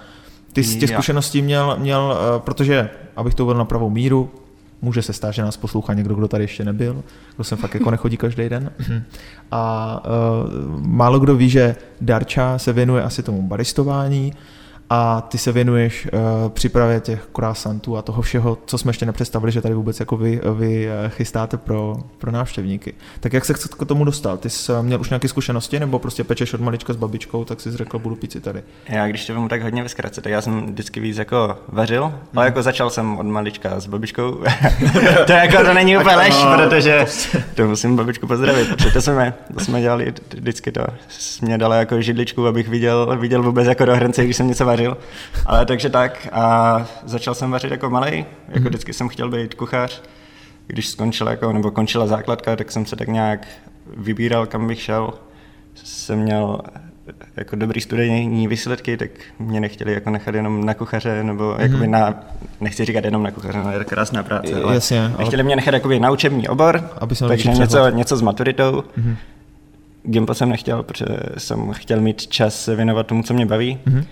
Ty, 0.53 0.63
ty 0.63 0.87
zkušenosti 0.87 1.41
měl, 1.41 1.77
měl, 1.79 2.17
eh, 2.17 2.39
protože, 2.39 2.89
abych 3.15 3.33
to 3.33 3.43
uvedl 3.43 3.59
na 3.59 3.65
pravou 3.65 3.89
míru, 3.89 4.31
může 4.81 5.01
se 5.01 5.13
stát, 5.13 5.31
že 5.31 5.41
nás 5.41 5.57
poslouchá 5.57 5.93
někdo, 5.93 6.15
kdo 6.15 6.27
tady 6.27 6.43
ještě 6.43 6.65
nebyl, 6.65 7.03
kdo 7.35 7.43
sem 7.43 7.57
fakt 7.57 7.73
jako 7.73 7.91
nechodí 7.95 8.17
každý 8.17 8.49
den. 8.49 8.71
A 9.51 10.03
uh, 10.05 10.81
málo 10.85 11.19
kdo 11.19 11.35
ví, 11.35 11.49
že 11.49 11.75
Darča 12.01 12.57
se 12.57 12.73
věnuje 12.73 13.03
asi 13.03 13.23
tomu 13.23 13.41
baristování, 13.41 14.33
a 14.89 15.21
ty 15.21 15.37
se 15.37 15.51
věnuješ 15.51 16.07
uh, 16.13 16.49
přípravě 16.49 16.99
těch 16.99 17.27
croissantů 17.31 17.97
a 17.97 18.01
toho 18.01 18.21
všeho, 18.21 18.57
co 18.65 18.77
jsme 18.77 18.89
ještě 18.89 19.05
nepředstavili, 19.05 19.51
že 19.51 19.61
tady 19.61 19.73
vůbec 19.73 19.99
jako 19.99 20.17
vy, 20.17 20.41
vy 20.53 20.87
eh, 20.87 21.09
chystáte 21.09 21.57
pro, 21.57 21.97
pro 22.17 22.31
návštěvníky. 22.31 22.93
Tak 23.19 23.33
jak 23.33 23.45
se 23.45 23.53
k 23.53 23.85
tomu 23.85 24.05
dostal? 24.05 24.37
Ty 24.37 24.49
jsi 24.49 24.71
měl 24.81 25.01
už 25.01 25.09
nějaké 25.09 25.27
zkušenosti 25.27 25.79
nebo 25.79 25.99
prostě 25.99 26.23
pečeš 26.23 26.53
od 26.53 26.61
malička 26.61 26.93
s 26.93 26.95
babičkou, 26.95 27.45
tak 27.45 27.61
jsi 27.61 27.71
řekl, 27.71 27.99
budu 27.99 28.15
pít 28.15 28.43
tady? 28.43 28.63
Já 28.89 29.07
když 29.07 29.25
to 29.25 29.35
vím 29.35 29.49
tak 29.49 29.63
hodně 29.63 29.83
ve 29.83 29.89
zkratce, 29.89 30.21
tak 30.21 30.31
já 30.31 30.41
jsem 30.41 30.65
vždycky 30.65 30.99
víc 30.99 31.17
jako 31.17 31.57
vařil, 31.67 32.03
hmm. 32.03 32.15
ale 32.35 32.45
jako 32.45 32.63
začal 32.63 32.89
jsem 32.89 33.17
od 33.17 33.25
malička 33.25 33.79
s 33.79 33.87
babičkou. 33.87 34.31
to 35.27 35.31
jako 35.31 35.63
to 35.63 35.73
není 35.73 35.97
úplně 35.97 36.15
lež, 36.15 36.35
no, 36.43 36.57
protože 36.57 37.05
to 37.55 37.67
musím 37.67 37.95
babičku 37.95 38.27
pozdravit, 38.27 38.69
protože 38.69 38.91
to 38.91 39.01
jsme, 39.01 39.33
to 39.53 39.59
jsme 39.59 39.81
dělali 39.81 40.13
vždycky 40.33 40.71
to. 40.71 40.85
Mě 41.41 41.57
dala 41.57 41.75
jako 41.75 42.01
židličku, 42.01 42.47
abych 42.47 42.67
viděl, 42.67 43.17
viděl 43.19 43.43
vůbec 43.43 43.67
jako 43.67 43.85
do 43.85 43.95
hrnce, 43.95 44.23
když 44.23 44.35
jsem 44.35 44.47
něco 44.47 44.65
vařil. 44.65 44.74
Ale 45.45 45.65
takže 45.65 45.89
tak 45.89 46.27
a 46.31 46.85
začal 47.03 47.35
jsem 47.35 47.51
vařit 47.51 47.71
jako 47.71 47.89
malý, 47.89 48.25
jako 48.47 48.59
mm 48.59 48.65
vždycky 48.65 48.93
jsem 48.93 49.09
chtěl 49.09 49.29
být 49.29 49.53
kuchař. 49.53 50.01
Když 50.67 50.87
skončila 50.87 51.31
jako, 51.31 51.53
nebo 51.53 51.71
končila 51.71 52.07
základka, 52.07 52.55
tak 52.55 52.71
jsem 52.71 52.85
se 52.85 52.95
tak 52.95 53.07
nějak 53.07 53.47
vybíral, 53.97 54.45
kam 54.45 54.67
bych 54.67 54.81
šel. 54.81 55.13
Jsem 55.83 56.19
měl 56.19 56.61
jako 57.37 57.55
dobrý 57.55 57.81
studijní 57.81 58.47
výsledky, 58.47 58.97
tak 58.97 59.09
mě 59.39 59.59
nechtěli 59.59 59.93
jako 59.93 60.09
nechat 60.09 60.35
jenom 60.35 60.65
na 60.65 60.73
kuchaře, 60.73 61.23
nebo 61.23 61.43
mm-hmm. 61.43 61.61
jakoby 61.61 61.87
na, 61.87 62.23
nechci 62.61 62.85
říkat 62.85 63.05
jenom 63.05 63.23
na 63.23 63.31
kuchaře, 63.31 63.59
no, 63.63 63.71
je 63.71 63.79
to 63.79 63.85
krásná 63.85 64.23
práce, 64.23 64.63
ale 64.63 64.73
Jasně, 64.73 65.01
nechtěli 65.01 65.41
ale... 65.41 65.43
mě 65.43 65.55
nechat 65.55 65.73
jakoby 65.73 65.99
na 65.99 66.11
učební 66.11 66.47
obor, 66.47 66.89
Aby 66.97 67.15
takže 67.27 67.49
něco, 67.49 67.89
něco 67.89 68.17
s 68.17 68.21
maturitou. 68.21 68.83
Mm-hmm. 68.97 69.15
Gimpo 70.03 70.33
jsem 70.33 70.49
nechtěl, 70.49 70.83
protože 70.83 71.05
jsem 71.37 71.73
chtěl 71.73 72.01
mít 72.01 72.27
čas 72.27 72.63
se 72.63 72.75
věnovat 72.75 73.07
tomu, 73.07 73.23
co 73.23 73.33
mě 73.33 73.45
baví. 73.45 73.79
Mm-hmm. 73.85 74.05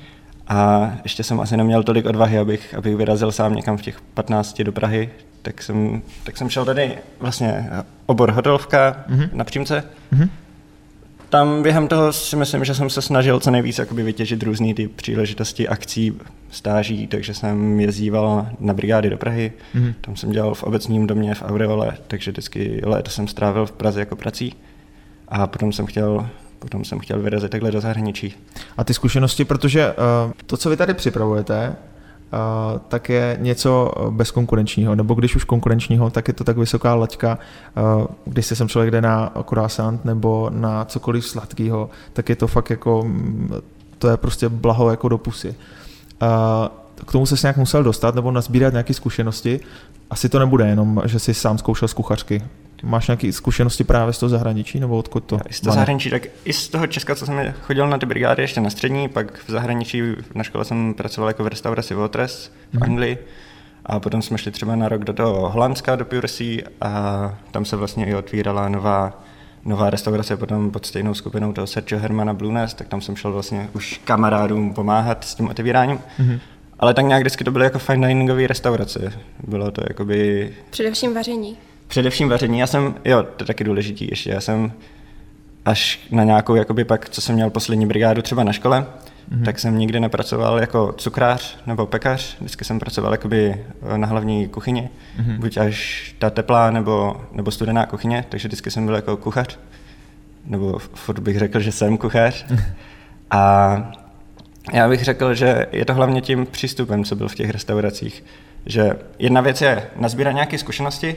A 0.53 0.93
ještě 1.03 1.23
jsem 1.23 1.39
asi 1.39 1.57
neměl 1.57 1.83
tolik 1.83 2.05
odvahy, 2.05 2.37
abych, 2.37 2.75
abych 2.77 2.95
vyrazil 2.95 3.31
sám 3.31 3.55
někam 3.55 3.77
v 3.77 3.81
těch 3.81 4.01
15 4.01 4.61
do 4.61 4.71
Prahy, 4.71 5.09
tak 5.41 5.61
jsem, 5.61 6.01
tak 6.23 6.37
jsem 6.37 6.49
šel 6.49 6.65
tady 6.65 6.97
vlastně 7.19 7.69
obor 8.05 8.31
hotelovka 8.31 9.05
mm-hmm. 9.09 9.29
na 9.33 9.43
přímce. 9.43 9.83
Mm-hmm. 10.13 10.29
Tam 11.29 11.63
během 11.63 11.87
toho 11.87 12.13
si 12.13 12.35
myslím, 12.35 12.65
že 12.65 12.75
jsem 12.75 12.89
se 12.89 13.01
snažil 13.01 13.39
co 13.39 13.51
nejvíc 13.51 13.77
jakoby 13.77 14.03
vytěžit 14.03 14.43
různé 14.43 14.73
ty 14.73 14.87
příležitosti 14.87 15.67
akcí, 15.67 16.19
stáží, 16.51 17.07
takže 17.07 17.33
jsem 17.33 17.79
jezdíval 17.79 18.47
na 18.59 18.73
brigády 18.73 19.09
do 19.09 19.17
Prahy, 19.17 19.51
mm-hmm. 19.75 19.93
tam 20.01 20.15
jsem 20.15 20.31
dělal 20.31 20.53
v 20.53 20.63
obecním 20.63 21.07
domě 21.07 21.35
v 21.35 21.43
Aureole, 21.43 21.97
takže 22.07 22.31
vždycky 22.31 22.81
léto 22.83 23.11
jsem 23.11 23.27
strávil 23.27 23.65
v 23.65 23.71
Praze 23.71 23.99
jako 23.99 24.15
prací. 24.15 24.55
A 25.27 25.47
potom 25.47 25.73
jsem 25.73 25.85
chtěl 25.85 26.29
potom 26.63 26.85
jsem 26.85 26.99
chtěl 26.99 27.19
vyrazit 27.19 27.51
takhle 27.51 27.71
do 27.71 27.81
zahraničí. 27.81 28.35
A 28.77 28.83
ty 28.83 28.93
zkušenosti, 28.93 29.45
protože 29.45 29.91
uh, 29.91 30.31
to, 30.45 30.57
co 30.57 30.69
vy 30.69 30.77
tady 30.77 30.93
připravujete, 30.93 31.67
uh, 31.69 32.79
tak 32.87 33.09
je 33.09 33.37
něco 33.41 33.91
bezkonkurenčního, 34.09 34.95
nebo 34.95 35.13
když 35.13 35.35
už 35.35 35.43
konkurenčního, 35.43 36.09
tak 36.09 36.27
je 36.27 36.33
to 36.33 36.43
tak 36.43 36.57
vysoká 36.57 36.95
laťka, 36.95 37.37
když 38.25 38.45
se 38.45 38.55
sem 38.55 38.69
člověk 38.69 38.91
jde 38.91 39.01
na 39.01 39.33
croissant 39.45 40.05
nebo 40.05 40.49
na 40.53 40.85
cokoliv 40.85 41.25
sladkého, 41.25 41.89
tak 42.13 42.29
je 42.29 42.35
to 42.35 42.47
fakt 42.47 42.69
jako, 42.69 43.03
mm, 43.03 43.51
to 43.99 44.09
je 44.09 44.17
prostě 44.17 44.49
blaho 44.49 44.89
jako 44.89 45.09
do 45.09 45.17
pusy. 45.17 45.55
K 47.05 47.11
tomu 47.11 47.25
se 47.25 47.35
nějak 47.43 47.57
musel 47.57 47.83
dostat 47.83 48.15
nebo 48.15 48.31
nazbírat 48.31 48.73
nějaké 48.73 48.93
zkušenosti. 48.93 49.59
Asi 50.09 50.29
to 50.29 50.39
nebude 50.39 50.67
jenom, 50.67 51.01
že 51.05 51.19
jsi 51.19 51.33
sám 51.33 51.57
zkoušel 51.57 51.87
z 51.87 51.93
kuchařky. 51.93 52.41
Máš 52.83 53.07
nějaké 53.07 53.33
zkušenosti 53.33 53.83
právě 53.83 54.13
z 54.13 54.19
toho 54.19 54.29
zahraničí, 54.29 54.79
nebo 54.79 54.97
odkud 54.97 55.23
to? 55.23 55.39
I 55.49 55.53
z 55.53 55.61
toho 55.61 55.73
zahraničí, 55.73 56.09
tak 56.09 56.27
i 56.45 56.53
z 56.53 56.67
toho 56.67 56.87
Česka, 56.87 57.15
co 57.15 57.25
jsem 57.25 57.53
chodil 57.61 57.87
na 57.87 57.97
ty 57.97 58.05
brigády 58.05 58.43
ještě 58.43 58.61
na 58.61 58.69
střední, 58.69 59.09
pak 59.09 59.43
v 59.47 59.51
zahraničí 59.51 60.01
na 60.35 60.43
škole 60.43 60.65
jsem 60.65 60.93
pracoval 60.93 61.29
jako 61.29 61.43
v 61.43 61.47
restauraci 61.47 61.93
Votres 61.93 62.51
v. 62.73 62.83
Anglii. 62.83 63.17
A 63.85 63.99
potom 63.99 64.21
jsme 64.21 64.37
šli 64.37 64.51
třeba 64.51 64.75
na 64.75 64.89
rok 64.89 65.03
do 65.03 65.13
toho 65.13 65.49
Holandska, 65.49 65.95
do 65.95 66.05
Pursey 66.05 66.63
a 66.81 67.33
tam 67.51 67.65
se 67.65 67.75
vlastně 67.75 68.05
i 68.05 68.15
otvírala 68.15 68.69
nová, 68.69 69.23
nová 69.65 69.89
restaurace 69.89 70.37
potom 70.37 70.71
pod 70.71 70.85
stejnou 70.85 71.13
skupinou 71.13 71.53
toho 71.53 71.67
Sergio 71.67 71.99
Hermana 71.99 72.33
Blue 72.33 72.53
Nest, 72.53 72.77
tak 72.77 72.87
tam 72.87 73.01
jsem 73.01 73.15
šel 73.15 73.31
vlastně 73.31 73.69
už 73.73 74.01
kamarádům 74.03 74.73
pomáhat 74.73 75.23
s 75.23 75.35
tím 75.35 75.49
otevíráním. 75.49 75.97
Mm-hmm. 75.97 76.39
Ale 76.79 76.93
tak 76.93 77.05
nějak 77.05 77.21
vždycky 77.21 77.43
to 77.43 77.51
byly 77.51 77.63
jako 77.63 77.79
fine 77.79 78.07
diningové 78.07 78.47
restaurace. 78.47 79.13
Bylo 79.47 79.71
to 79.71 79.81
jakoby... 79.89 80.53
Především 80.69 81.13
vaření. 81.13 81.57
Především 81.93 82.29
vaření. 82.29 82.59
Já 82.59 82.67
jsem, 82.67 82.95
jo, 83.05 83.23
to 83.23 83.43
je 83.43 83.47
taky 83.47 83.63
důležitý 83.63 84.07
ještě. 84.09 84.29
Já 84.29 84.41
jsem 84.41 84.71
až 85.65 85.99
na 86.11 86.23
nějakou, 86.23 86.55
jakoby 86.55 86.83
pak, 86.83 87.09
co 87.09 87.21
jsem 87.21 87.35
měl 87.35 87.49
poslední 87.49 87.85
brigádu 87.85 88.21
třeba 88.21 88.43
na 88.43 88.53
škole, 88.53 88.85
mm-hmm. 89.31 89.45
tak 89.45 89.59
jsem 89.59 89.77
nikdy 89.77 89.99
nepracoval 89.99 90.59
jako 90.59 90.93
cukrář 90.97 91.57
nebo 91.65 91.85
pekař. 91.85 92.35
Vždycky 92.39 92.65
jsem 92.65 92.79
pracoval 92.79 93.11
jakoby 93.11 93.65
na 93.95 94.07
hlavní 94.07 94.47
kuchyni, 94.47 94.89
mm-hmm. 95.19 95.39
buď 95.39 95.57
až 95.57 96.15
ta 96.19 96.29
teplá 96.29 96.71
nebo, 96.71 97.21
nebo 97.31 97.51
studená 97.51 97.85
kuchyně, 97.85 98.25
takže 98.29 98.47
vždycky 98.47 98.71
jsem 98.71 98.85
byl 98.85 98.95
jako 98.95 99.17
kuchař. 99.17 99.59
Nebo 100.45 100.79
furt 100.79 101.19
bych 101.19 101.39
řekl, 101.39 101.59
že 101.59 101.71
jsem 101.71 101.97
kuchař. 101.97 102.45
A 103.31 103.91
já 104.73 104.89
bych 104.89 105.03
řekl, 105.03 105.33
že 105.33 105.65
je 105.71 105.85
to 105.85 105.93
hlavně 105.93 106.21
tím 106.21 106.45
přístupem, 106.45 107.03
co 107.03 107.15
byl 107.15 107.27
v 107.27 107.35
těch 107.35 107.49
restauracích. 107.49 108.23
Že 108.65 108.95
jedna 109.19 109.41
věc 109.41 109.61
je 109.61 109.87
nazbírat 109.95 110.31
nějaké 110.31 110.57
zkušenosti, 110.57 111.15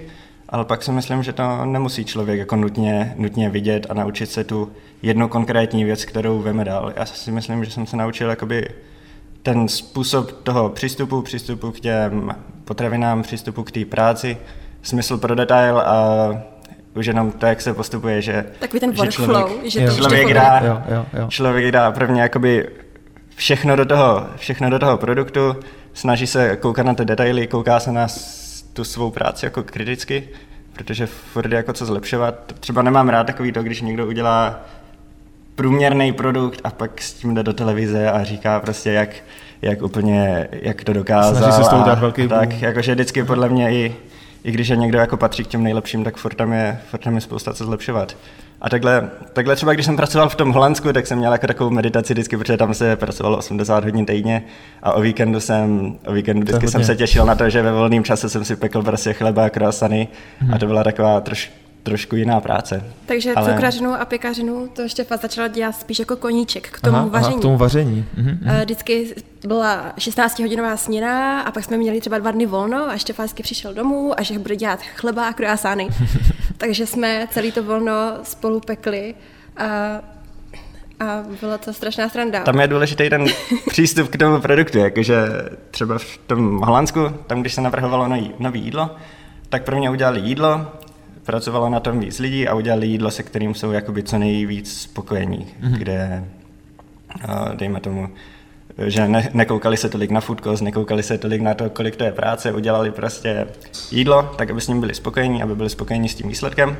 ale 0.48 0.64
pak 0.64 0.82
si 0.82 0.92
myslím, 0.92 1.22
že 1.22 1.32
to 1.32 1.64
nemusí 1.64 2.04
člověk 2.04 2.38
jako 2.38 2.56
nutně, 2.56 3.14
nutně 3.16 3.50
vidět 3.50 3.86
a 3.88 3.94
naučit 3.94 4.30
se 4.30 4.44
tu 4.44 4.72
jednu 5.02 5.28
konkrétní 5.28 5.84
věc, 5.84 6.04
kterou 6.04 6.42
veme 6.42 6.64
dál. 6.64 6.92
Já 6.96 7.06
si 7.06 7.32
myslím, 7.32 7.64
že 7.64 7.70
jsem 7.70 7.86
se 7.86 7.96
naučil 7.96 8.30
jakoby 8.30 8.68
ten 9.42 9.68
způsob 9.68 10.32
toho 10.42 10.68
přístupu, 10.68 11.22
přístupu 11.22 11.72
k 11.72 11.80
těm 11.80 12.30
potravinám, 12.64 13.22
přístupu 13.22 13.64
k 13.64 13.70
té 13.70 13.84
práci, 13.84 14.36
smysl 14.82 15.18
pro 15.18 15.34
detail 15.34 15.78
a 15.78 16.28
už 16.94 17.06
jenom 17.06 17.32
to, 17.32 17.46
jak 17.46 17.60
se 17.60 17.74
postupuje, 17.74 18.22
že, 18.22 18.46
Takový 18.58 18.80
ten 18.80 18.96
že 18.96 19.06
člověk, 19.06 19.64
že 19.64 19.86
to 19.86 19.94
člověk, 19.94 20.34
dá, 20.34 20.60
jo, 20.64 20.82
jo, 20.88 21.06
jo. 21.12 21.26
člověk 21.28 21.72
dá 21.72 21.92
prvně 21.92 22.22
jakoby 22.22 22.68
všechno 23.36 23.76
do, 23.76 23.84
toho, 23.84 24.26
všechno 24.36 24.70
do 24.70 24.78
toho 24.78 24.96
produktu, 24.96 25.56
snaží 25.94 26.26
se 26.26 26.56
koukat 26.56 26.86
na 26.86 26.94
ty 26.94 27.04
detaily, 27.04 27.46
kouká 27.46 27.80
se 27.80 27.92
na 27.92 28.08
tu 28.76 28.84
svou 28.84 29.10
práci 29.10 29.46
jako 29.46 29.62
kriticky, 29.62 30.28
protože 30.72 31.06
furt 31.06 31.52
jako 31.52 31.72
co 31.72 31.86
zlepšovat. 31.86 32.52
Třeba 32.60 32.82
nemám 32.82 33.08
rád 33.08 33.24
takový 33.24 33.52
to, 33.52 33.62
když 33.62 33.80
někdo 33.80 34.06
udělá 34.06 34.60
průměrný 35.54 36.12
produkt 36.12 36.60
a 36.64 36.70
pak 36.70 37.02
s 37.02 37.12
tím 37.12 37.34
jde 37.34 37.42
do 37.42 37.52
televize 37.52 38.10
a 38.10 38.24
říká 38.24 38.60
prostě, 38.60 38.92
jak, 38.92 39.08
jak 39.62 39.82
úplně, 39.82 40.48
jak 40.52 40.84
to 40.84 40.92
dokázal. 40.92 41.34
Snaží 41.36 41.52
se 41.52 41.64
s 41.64 41.68
tou 41.68 41.82
dát 41.82 41.98
velký 41.98 42.28
Tak, 42.28 42.62
jakože 42.62 42.94
vždycky 42.94 43.24
podle 43.24 43.48
mě 43.48 43.74
i, 43.74 43.96
i 44.44 44.52
když 44.52 44.68
je 44.68 44.76
někdo 44.76 44.98
jako 44.98 45.16
patří 45.16 45.44
k 45.44 45.46
těm 45.46 45.62
nejlepším, 45.62 46.04
tak 46.04 46.16
furt 46.16 46.34
tam 46.34 46.52
je, 46.52 46.78
furt 46.90 47.00
tam 47.00 47.14
je 47.14 47.20
spousta 47.20 47.54
co 47.54 47.64
zlepšovat. 47.64 48.16
A 48.60 48.70
takhle, 48.70 49.10
takhle 49.32 49.56
třeba, 49.56 49.74
když 49.74 49.86
jsem 49.86 49.96
pracoval 49.96 50.28
v 50.28 50.34
tom 50.34 50.52
Holandsku, 50.52 50.92
tak 50.92 51.06
jsem 51.06 51.18
měl 51.18 51.32
jako 51.32 51.46
takovou 51.46 51.70
meditaci 51.70 52.12
vždycky, 52.12 52.36
protože 52.36 52.56
tam 52.56 52.74
se 52.74 52.96
pracovalo 52.96 53.38
80 53.38 53.84
hodin 53.84 54.06
týdně 54.06 54.44
a 54.82 54.92
o 54.92 55.00
víkendu 55.00 55.40
jsem, 55.40 55.98
o 56.06 56.12
víkendu 56.12 56.42
vždycky 56.42 56.68
jsem 56.68 56.84
se 56.84 56.96
těšil 56.96 57.26
na 57.26 57.34
to, 57.34 57.50
že 57.50 57.62
ve 57.62 57.72
volném 57.72 58.04
čase 58.04 58.28
jsem 58.28 58.44
si 58.44 58.56
pekl 58.56 58.82
prostě 58.82 59.12
chleba 59.12 59.44
a 59.44 59.48
croissany 59.48 60.08
mm. 60.42 60.54
a 60.54 60.58
to 60.58 60.66
byla 60.66 60.84
taková 60.84 61.20
troš, 61.20 61.52
trošku 61.86 62.16
jiná 62.16 62.40
práce. 62.40 62.84
Takže 63.06 63.34
ale... 63.34 63.52
cukrařinu 63.52 63.94
a 63.94 64.04
pekařinu 64.04 64.68
to 64.68 64.88
Štěfa 64.88 65.16
začala 65.16 65.48
dělat 65.48 65.72
spíš 65.72 65.98
jako 65.98 66.16
koníček 66.16 66.68
k 66.70 66.80
tomu 66.80 66.96
aha, 66.96 67.06
vaření. 67.06 67.32
Aha, 67.32 67.38
k 67.38 67.42
tomu 67.42 67.56
vaření. 67.56 68.04
Mhm, 68.16 68.38
mhm. 68.42 68.60
Vždycky 68.60 69.14
byla 69.46 69.92
16-hodinová 69.98 70.76
směna 70.76 71.40
a 71.40 71.50
pak 71.50 71.64
jsme 71.64 71.76
měli 71.76 72.00
třeba 72.00 72.18
dva 72.18 72.30
dny 72.30 72.46
volno 72.46 72.90
a 72.90 72.96
Štěfa 72.96 73.22
vždycky 73.22 73.42
přišel 73.42 73.74
domů 73.74 74.20
a 74.20 74.22
že 74.22 74.38
bude 74.38 74.56
dělat 74.56 74.80
chleba 74.82 75.28
a 75.28 75.32
kruasány. 75.32 75.88
Takže 76.58 76.86
jsme 76.86 77.28
celý 77.30 77.52
to 77.52 77.62
volno 77.62 77.92
spolu 78.22 78.60
pekli 78.60 79.14
a 79.56 79.66
a 81.00 81.22
byla 81.40 81.58
to 81.58 81.72
strašná 81.72 82.08
sranda. 82.08 82.40
Tam 82.40 82.60
je 82.60 82.68
důležitý 82.68 83.10
ten 83.10 83.26
přístup 83.68 84.08
k 84.08 84.16
tomu 84.16 84.40
produktu, 84.40 84.78
jakože 84.78 85.16
třeba 85.70 85.98
v 85.98 86.18
tom 86.26 86.60
Holandsku, 86.60 87.08
tam 87.26 87.40
když 87.40 87.54
se 87.54 87.60
navrhovalo 87.60 88.08
nový 88.38 88.60
jídlo, 88.60 88.90
tak 89.48 89.64
pro 89.64 89.76
mě 89.76 89.90
udělali 89.90 90.20
jídlo, 90.20 90.72
pracovalo 91.26 91.68
na 91.68 91.80
tom 91.80 92.00
víc 92.00 92.18
lidí 92.18 92.48
a 92.48 92.54
udělali 92.54 92.86
jídlo, 92.86 93.10
se 93.10 93.22
kterým 93.22 93.54
jsou 93.54 93.72
jakoby 93.72 94.02
co 94.02 94.18
nejvíc 94.18 94.80
spokojení, 94.80 95.46
mm-hmm. 95.60 95.76
kde, 95.78 96.24
dejme 97.54 97.80
tomu, 97.80 98.08
že 98.86 99.08
ne, 99.08 99.30
nekoukali 99.34 99.76
se 99.76 99.88
tolik 99.88 100.10
na 100.10 100.20
food 100.20 100.40
cost, 100.40 100.60
nekoukali 100.60 101.02
se 101.02 101.18
tolik 101.18 101.42
na 101.42 101.54
to, 101.54 101.70
kolik 101.70 101.96
to 101.96 102.04
je 102.04 102.12
práce, 102.12 102.52
udělali 102.52 102.90
prostě 102.90 103.46
jídlo, 103.90 104.22
tak 104.22 104.50
aby 104.50 104.60
s 104.60 104.68
ním 104.68 104.80
byli 104.80 104.94
spokojení, 104.94 105.42
aby 105.42 105.54
byli 105.54 105.70
spokojení 105.70 106.08
s 106.08 106.14
tím 106.14 106.28
výsledkem. 106.28 106.76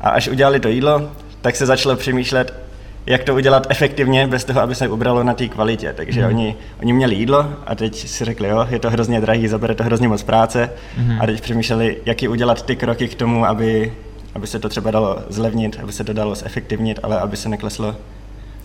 A 0.00 0.10
až 0.10 0.28
udělali 0.28 0.60
to 0.60 0.68
jídlo, 0.68 1.10
tak 1.40 1.56
se 1.56 1.66
začalo 1.66 1.96
přemýšlet, 1.96 2.65
jak 3.06 3.24
to 3.24 3.34
udělat 3.34 3.66
efektivně, 3.68 4.26
bez 4.26 4.44
toho, 4.44 4.60
aby 4.60 4.74
se 4.74 4.88
ubralo 4.88 5.22
na 5.22 5.34
té 5.34 5.48
kvalitě. 5.48 5.92
Takže 5.96 6.20
mm. 6.20 6.26
oni, 6.28 6.56
oni 6.80 6.92
měli 6.92 7.14
jídlo 7.14 7.52
a 7.66 7.74
teď 7.74 8.08
si 8.08 8.24
řekli, 8.24 8.48
jo, 8.48 8.66
je 8.70 8.78
to 8.78 8.90
hrozně 8.90 9.20
drahý, 9.20 9.48
zabere 9.48 9.74
to 9.74 9.84
hrozně 9.84 10.08
moc 10.08 10.22
práce 10.22 10.70
mm. 10.96 11.20
a 11.20 11.26
teď 11.26 11.40
přemýšleli, 11.40 11.96
jak 12.06 12.22
je 12.22 12.28
udělat 12.28 12.66
ty 12.66 12.76
kroky 12.76 13.08
k 13.08 13.14
tomu, 13.14 13.46
aby, 13.46 13.92
aby 14.34 14.46
se 14.46 14.58
to 14.58 14.68
třeba 14.68 14.90
dalo 14.90 15.18
zlevnit, 15.28 15.78
aby 15.82 15.92
se 15.92 16.04
to 16.04 16.12
dalo 16.12 16.34
zefektivnit, 16.34 17.00
ale 17.02 17.20
aby 17.20 17.36
se 17.36 17.48
nekleslo 17.48 17.96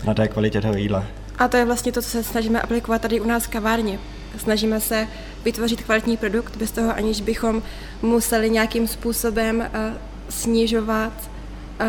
na 0.04 0.14
té 0.14 0.28
kvalitě 0.28 0.60
toho 0.60 0.74
jídla. 0.74 1.04
A 1.38 1.48
to 1.48 1.56
je 1.56 1.64
vlastně 1.64 1.92
to, 1.92 2.02
co 2.02 2.08
se 2.08 2.22
snažíme 2.22 2.60
aplikovat 2.60 3.02
tady 3.02 3.20
u 3.20 3.26
nás 3.26 3.44
v 3.44 3.48
kavárně. 3.48 3.98
Snažíme 4.38 4.80
se 4.80 5.06
vytvořit 5.44 5.82
kvalitní 5.82 6.16
produkt 6.16 6.56
bez 6.56 6.70
toho, 6.70 6.94
aniž 6.96 7.20
bychom 7.20 7.62
museli 8.02 8.50
nějakým 8.50 8.88
způsobem 8.88 9.58
uh, 9.58 9.96
snižovat 10.28 11.12
uh, 11.80 11.86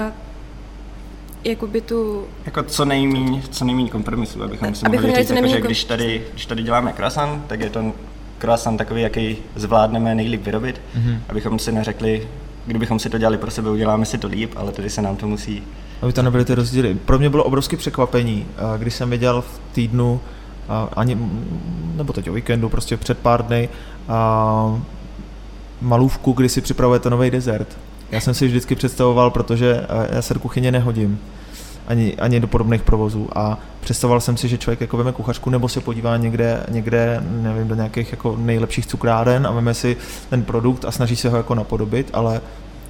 jakoby 1.44 1.82
tu... 1.82 2.24
Jako 2.46 2.64
co 2.64 2.86
nejméně, 2.86 3.42
co 3.50 3.66
nejméně 3.66 3.90
kompromisů, 3.90 4.44
abychom 4.44 4.76
si 4.76 4.86
mohli 4.90 5.16
říct, 5.16 5.30
jako, 5.30 5.48
že 5.48 5.62
když 5.62 5.84
tady, 5.84 6.24
když 6.32 6.46
tady 6.46 6.64
děláme 6.64 6.94
croissant, 6.94 7.46
tak 7.48 7.60
je 7.60 7.70
to 7.70 7.94
croissant 8.38 8.78
takový, 8.78 9.02
jaký 9.02 9.38
zvládneme 9.56 10.16
nejlíp 10.16 10.46
vyrobit, 10.46 10.82
mm-hmm. 10.98 11.18
abychom 11.30 11.60
si 11.60 11.72
neřekli, 11.72 12.28
kdybychom 12.66 13.00
si 13.00 13.10
to 13.10 13.18
dělali 13.18 13.38
pro 13.38 13.52
sebe, 13.52 13.70
uděláme 13.70 14.06
si 14.06 14.18
to 14.18 14.28
líp, 14.28 14.54
ale 14.56 14.72
tady 14.72 14.90
se 14.90 15.02
nám 15.02 15.16
to 15.16 15.28
musí... 15.28 15.64
Aby 16.02 16.14
to 16.14 16.22
nebyly 16.22 16.46
ty 16.46 16.56
rozdíly. 16.56 16.96
Pro 17.06 17.20
mě 17.20 17.30
bylo 17.30 17.44
obrovské 17.44 17.78
překvapení, 17.78 18.46
když 18.78 18.94
jsem 18.94 19.10
viděl 19.10 19.42
v 19.42 19.60
týdnu, 19.74 20.20
ani, 20.96 21.18
nebo 21.96 22.14
teď 22.14 22.30
o 22.30 22.34
víkendu, 22.34 22.70
prostě 22.70 22.98
před 22.98 23.18
pár 23.18 23.46
dny, 23.46 23.70
malůvku, 25.82 26.32
kdy 26.32 26.50
si 26.50 26.62
připravujete 26.62 27.10
nový 27.10 27.32
dezert. 27.32 27.78
Já 28.12 28.20
jsem 28.20 28.34
si 28.34 28.48
vždycky 28.48 28.76
představoval, 28.76 29.32
protože 29.32 29.86
já 30.10 30.22
se 30.22 30.34
do 30.34 30.40
kuchyně 30.40 30.72
nehodím, 30.72 31.20
ani, 31.88 32.16
ani 32.16 32.40
do 32.40 32.48
podobných 32.48 32.82
provozů 32.82 33.30
a 33.36 33.60
představoval 33.82 34.22
jsem 34.22 34.38
si, 34.38 34.48
že 34.48 34.58
člověk 34.58 34.82
jako 34.82 34.98
veme 34.98 35.12
kuchařku 35.12 35.50
nebo 35.50 35.70
se 35.70 35.82
podívá 35.82 36.18
někde, 36.18 36.64
někde 36.70 37.24
nevím, 37.30 37.68
do 37.68 37.76
nějakých 37.76 38.12
jako 38.12 38.36
nejlepších 38.40 38.88
cukráren 38.88 39.48
a 39.48 39.52
veme 39.52 39.74
si 39.74 39.98
ten 40.30 40.44
produkt 40.44 40.86
a 40.86 40.92
snaží 40.92 41.16
se 41.16 41.30
ho 41.30 41.38
jako 41.38 41.56
napodobit, 41.56 42.10
ale 42.14 42.42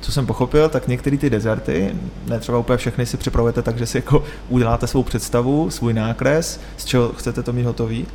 co 0.01 0.11
jsem 0.11 0.25
pochopil, 0.25 0.69
tak 0.69 0.87
některé 0.87 1.17
ty 1.17 1.29
dezerty, 1.29 1.95
ne 2.27 2.39
třeba 2.39 2.57
úplně 2.57 2.77
všechny 2.77 3.05
si 3.05 3.17
připravujete 3.17 3.61
tak, 3.61 3.77
že 3.77 3.85
si 3.85 3.97
jako 3.97 4.23
uděláte 4.49 4.87
svou 4.87 5.03
představu, 5.03 5.69
svůj 5.69 5.93
nákres, 5.93 6.59
z 6.77 6.85
čeho 6.85 7.13
chcete 7.13 7.43
to 7.43 7.53
mít 7.53 7.63
hotový. 7.63 8.07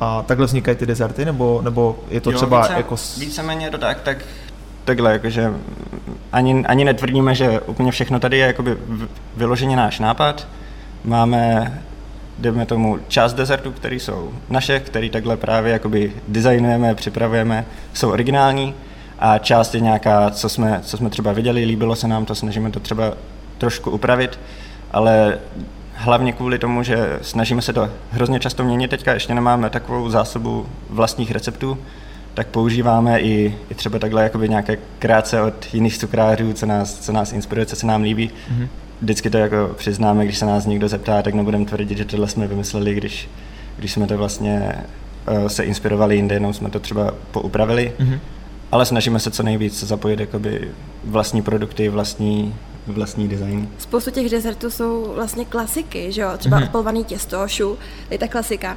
A 0.00 0.22
takhle 0.22 0.46
vznikají 0.46 0.76
ty 0.76 0.86
dezerty, 0.86 1.24
nebo, 1.24 1.60
nebo 1.64 1.98
je 2.10 2.20
to 2.20 2.30
jo, 2.30 2.36
třeba 2.36 2.60
více, 2.60 2.72
jako... 2.72 2.96
Víceméně 3.18 3.70
to 3.70 3.78
tak, 3.78 4.00
tak 4.00 4.18
takhle, 4.88 5.12
jakože 5.12 5.52
ani, 6.32 6.64
ani 6.66 6.84
netvrdíme, 6.84 7.34
že 7.34 7.60
úplně 7.60 7.92
všechno 7.92 8.20
tady 8.20 8.38
je 8.38 8.46
jakoby 8.46 8.76
vyloženě 9.36 9.76
náš 9.76 9.98
nápad. 9.98 10.48
Máme, 11.04 11.72
jdeme 12.38 12.66
tomu, 12.66 12.98
část 13.08 13.34
dezertů, 13.34 13.72
které 13.72 13.96
jsou 13.96 14.32
naše, 14.50 14.80
které 14.80 15.10
takhle 15.10 15.36
právě 15.36 15.72
jakoby 15.72 16.12
designujeme, 16.28 16.94
připravujeme, 16.94 17.64
jsou 17.94 18.10
originální 18.10 18.74
a 19.18 19.38
část 19.38 19.74
je 19.74 19.80
nějaká, 19.80 20.30
co 20.30 20.48
jsme, 20.48 20.80
co 20.82 20.96
jsme 20.96 21.10
třeba 21.10 21.32
viděli, 21.32 21.64
líbilo 21.64 21.96
se 21.96 22.08
nám 22.08 22.24
to, 22.24 22.34
snažíme 22.34 22.70
to 22.70 22.80
třeba 22.80 23.12
trošku 23.58 23.90
upravit, 23.90 24.40
ale 24.90 25.38
hlavně 25.94 26.32
kvůli 26.32 26.58
tomu, 26.58 26.82
že 26.82 27.18
snažíme 27.22 27.62
se 27.62 27.72
to 27.72 27.90
hrozně 28.10 28.40
často 28.40 28.64
měnit, 28.64 28.88
teďka 28.88 29.14
ještě 29.14 29.34
nemáme 29.34 29.70
takovou 29.70 30.10
zásobu 30.10 30.66
vlastních 30.90 31.30
receptů, 31.30 31.78
tak 32.38 32.46
používáme 32.46 33.20
i, 33.20 33.54
i 33.70 33.74
třeba 33.74 33.98
takhle 33.98 34.22
jakoby 34.22 34.48
nějaké 34.48 34.78
kreace 34.98 35.42
od 35.42 35.74
jiných 35.74 35.98
cukrářů, 35.98 36.52
co 36.52 36.66
nás, 36.66 36.98
co 36.98 37.12
nás 37.12 37.32
inspiruje, 37.32 37.66
co 37.66 37.76
se 37.76 37.86
nám 37.86 38.02
líbí. 38.02 38.30
Mm-hmm. 38.30 38.68
Vždycky 39.00 39.30
to 39.30 39.38
jako 39.38 39.70
přiznáme, 39.76 40.24
když 40.24 40.38
se 40.38 40.46
nás 40.46 40.66
někdo 40.66 40.88
zeptá, 40.88 41.22
tak 41.22 41.34
nebudeme 41.34 41.64
tvrdit, 41.64 41.98
že 41.98 42.04
tohle 42.04 42.28
jsme 42.28 42.46
vymysleli, 42.46 42.94
když, 42.94 43.28
když 43.78 43.92
jsme 43.92 44.06
to 44.06 44.18
vlastně 44.18 44.72
uh, 45.30 45.46
se 45.46 45.64
inspirovali 45.64 46.16
jinde, 46.16 46.34
jenom 46.34 46.52
jsme 46.52 46.70
to 46.70 46.80
třeba 46.80 47.14
poupravili. 47.30 47.92
Mm-hmm. 48.00 48.18
Ale 48.72 48.86
snažíme 48.86 49.20
se 49.20 49.30
co 49.30 49.42
nejvíc 49.42 49.84
zapojit 49.84 50.20
jakoby 50.20 50.68
vlastní 51.04 51.42
produkty, 51.42 51.88
vlastní, 51.88 52.54
vlastní 52.92 53.28
design. 53.28 53.68
Spoustu 53.78 54.10
těch 54.10 54.30
dezertů 54.30 54.70
jsou 54.70 55.12
vlastně 55.14 55.44
klasiky, 55.44 56.12
že 56.12 56.20
jo? 56.20 56.30
Třeba 56.38 56.60
mm-hmm. 56.60 57.04
těsto, 57.04 57.48
šu, 57.48 57.78
je 58.10 58.18
ta 58.18 58.28
klasika. 58.28 58.76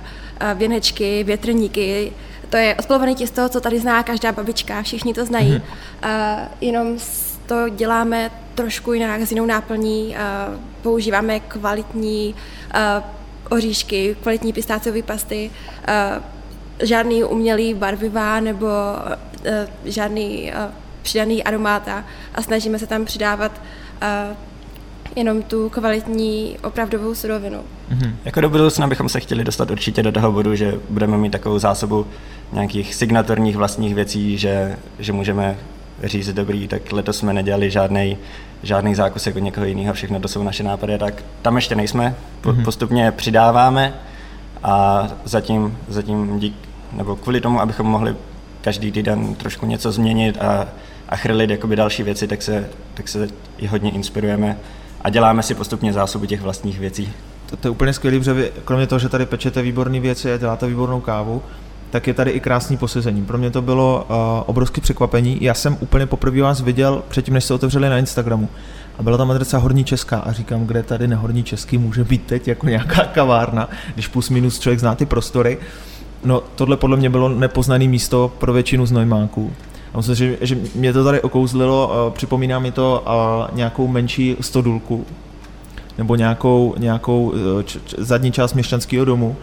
Věnečky, 0.55 1.23
větrníky, 1.23 2.11
to 2.49 2.57
je 2.57 2.75
odplovené 2.75 3.15
těsto, 3.15 3.49
co 3.49 3.61
tady 3.61 3.79
zná 3.79 4.03
každá 4.03 4.31
babička, 4.31 4.81
všichni 4.81 5.13
to 5.13 5.25
znají. 5.25 5.53
Mm-hmm. 5.53 6.41
Uh, 6.41 6.47
jenom 6.61 6.97
to 7.45 7.69
děláme 7.69 8.31
trošku 8.55 8.93
jinak, 8.93 9.21
s 9.21 9.31
jinou 9.31 9.45
náplní, 9.45 10.15
uh, 10.15 10.55
používáme 10.81 11.39
kvalitní 11.39 12.35
uh, 12.75 13.03
oříšky, 13.49 14.15
kvalitní 14.21 14.53
pistáciové 14.53 15.03
pasty, 15.03 15.51
uh, 15.51 16.23
žádný 16.87 17.23
umělý 17.23 17.73
barvivá 17.73 18.39
nebo 18.39 18.65
uh, 18.65 19.51
žádný 19.85 20.51
uh, 20.51 20.71
přidaný 21.01 21.43
aromáta 21.43 22.05
a 22.35 22.41
snažíme 22.41 22.79
se 22.79 22.87
tam 22.87 23.05
přidávat 23.05 23.61
uh, 24.01 24.35
jenom 25.15 25.43
tu 25.43 25.69
kvalitní 25.69 26.57
opravdovou 26.63 27.15
surovinu. 27.15 27.59
Mm-hmm. 27.91 28.13
Jako 28.25 28.41
do 28.41 28.49
budoucna 28.49 28.87
bychom 28.87 29.09
se 29.09 29.19
chtěli 29.19 29.43
dostat 29.43 29.71
určitě 29.71 30.03
do 30.03 30.11
toho 30.11 30.31
bodu, 30.31 30.55
že 30.55 30.79
budeme 30.89 31.17
mít 31.17 31.31
takovou 31.31 31.59
zásobu 31.59 32.07
nějakých 32.53 32.95
signatorních 32.95 33.57
vlastních 33.57 33.95
věcí, 33.95 34.37
že, 34.37 34.77
že 34.99 35.13
můžeme 35.13 35.57
říct 36.03 36.33
dobrý, 36.33 36.67
tak 36.67 36.91
letos 36.91 37.17
jsme 37.17 37.33
nedělali 37.33 37.71
žádný 37.71 38.17
žádný 38.63 38.95
zákusek 38.95 39.35
od 39.35 39.39
někoho 39.39 39.65
jiného, 39.65 39.93
všechno 39.93 40.19
to 40.19 40.27
jsou 40.27 40.43
naše 40.43 40.63
nápady, 40.63 40.97
tak 40.97 41.23
tam 41.41 41.55
ještě 41.55 41.75
nejsme, 41.75 42.15
mm-hmm. 42.41 42.63
postupně 42.63 43.11
přidáváme 43.11 43.93
a 44.63 45.07
zatím, 45.23 45.77
zatím 45.87 46.39
dík, 46.39 46.55
nebo 46.93 47.15
kvůli 47.15 47.41
tomu, 47.41 47.61
abychom 47.61 47.85
mohli 47.85 48.15
každý 48.61 48.91
týden 48.91 49.35
trošku 49.35 49.65
něco 49.65 49.91
změnit 49.91 50.37
a, 50.41 50.67
a 51.11 51.15
chrlit 51.15 51.49
jakoby 51.49 51.75
další 51.75 52.03
věci, 52.03 52.27
tak 52.27 52.41
se, 52.41 52.69
tak 52.93 53.07
se 53.07 53.27
i 53.57 53.67
hodně 53.67 53.91
inspirujeme 53.91 54.57
a 55.01 55.09
děláme 55.09 55.43
si 55.43 55.55
postupně 55.55 55.93
zásobu 55.93 56.25
těch 56.25 56.41
vlastních 56.41 56.79
věcí. 56.79 57.13
To, 57.49 57.57
to 57.57 57.67
je 57.67 57.69
úplně 57.71 57.93
skvělý, 57.93 58.19
protože 58.19 58.33
vy, 58.33 58.51
kromě 58.65 58.87
toho, 58.87 58.99
že 58.99 59.09
tady 59.09 59.25
pečete 59.25 59.61
výborné 59.61 59.99
věci 59.99 60.33
a 60.33 60.37
děláte 60.37 60.67
výbornou 60.67 61.01
kávu, 61.01 61.41
tak 61.89 62.07
je 62.07 62.13
tady 62.13 62.31
i 62.31 62.39
krásný 62.39 62.77
posezení. 62.77 63.25
Pro 63.25 63.37
mě 63.37 63.51
to 63.51 63.61
bylo 63.61 64.05
uh, 64.09 64.15
obrovské 64.45 64.81
překvapení. 64.81 65.37
Já 65.41 65.53
jsem 65.53 65.77
úplně 65.79 66.05
poprvé 66.05 66.41
vás 66.41 66.61
viděl 66.61 67.03
předtím, 67.07 67.33
než 67.33 67.43
se 67.43 67.53
otevřeli 67.53 67.89
na 67.89 67.97
Instagramu. 67.97 68.49
A 68.99 69.03
byla 69.03 69.17
tam 69.17 69.31
adresa 69.31 69.57
Horní 69.57 69.83
Česká 69.83 70.19
a 70.19 70.31
říkám, 70.31 70.65
kde 70.65 70.83
tady 70.83 71.07
na 71.07 71.17
Horní 71.17 71.43
Český 71.43 71.77
může 71.77 72.03
být 72.03 72.23
teď 72.25 72.47
jako 72.47 72.67
nějaká 72.67 73.03
kavárna, 73.03 73.69
když 73.93 74.07
plus 74.07 74.29
minus 74.29 74.59
člověk 74.59 74.79
zná 74.79 74.95
ty 74.95 75.05
prostory. 75.05 75.57
No 76.25 76.43
tohle 76.55 76.77
podle 76.77 76.97
mě 76.97 77.09
bylo 77.09 77.29
nepoznané 77.29 77.87
místo 77.87 78.31
pro 78.37 78.53
většinu 78.53 78.85
znojmáků. 78.85 79.53
A 79.93 79.97
musím 79.97 80.15
že, 80.15 80.37
že 80.41 80.57
mě 80.75 80.93
to 80.93 81.03
tady 81.03 81.21
okouzlilo, 81.21 82.11
připomíná 82.15 82.59
mi 82.59 82.71
to 82.71 83.03
nějakou 83.53 83.87
menší 83.87 84.37
stodulku, 84.41 85.05
nebo 85.97 86.15
nějakou, 86.15 86.75
nějakou 86.77 87.23
uh, 87.23 87.63
č, 87.63 87.79
č, 87.85 87.95
zadní 87.99 88.31
část 88.31 88.53
měšťanského 88.53 89.05
domu, 89.05 89.35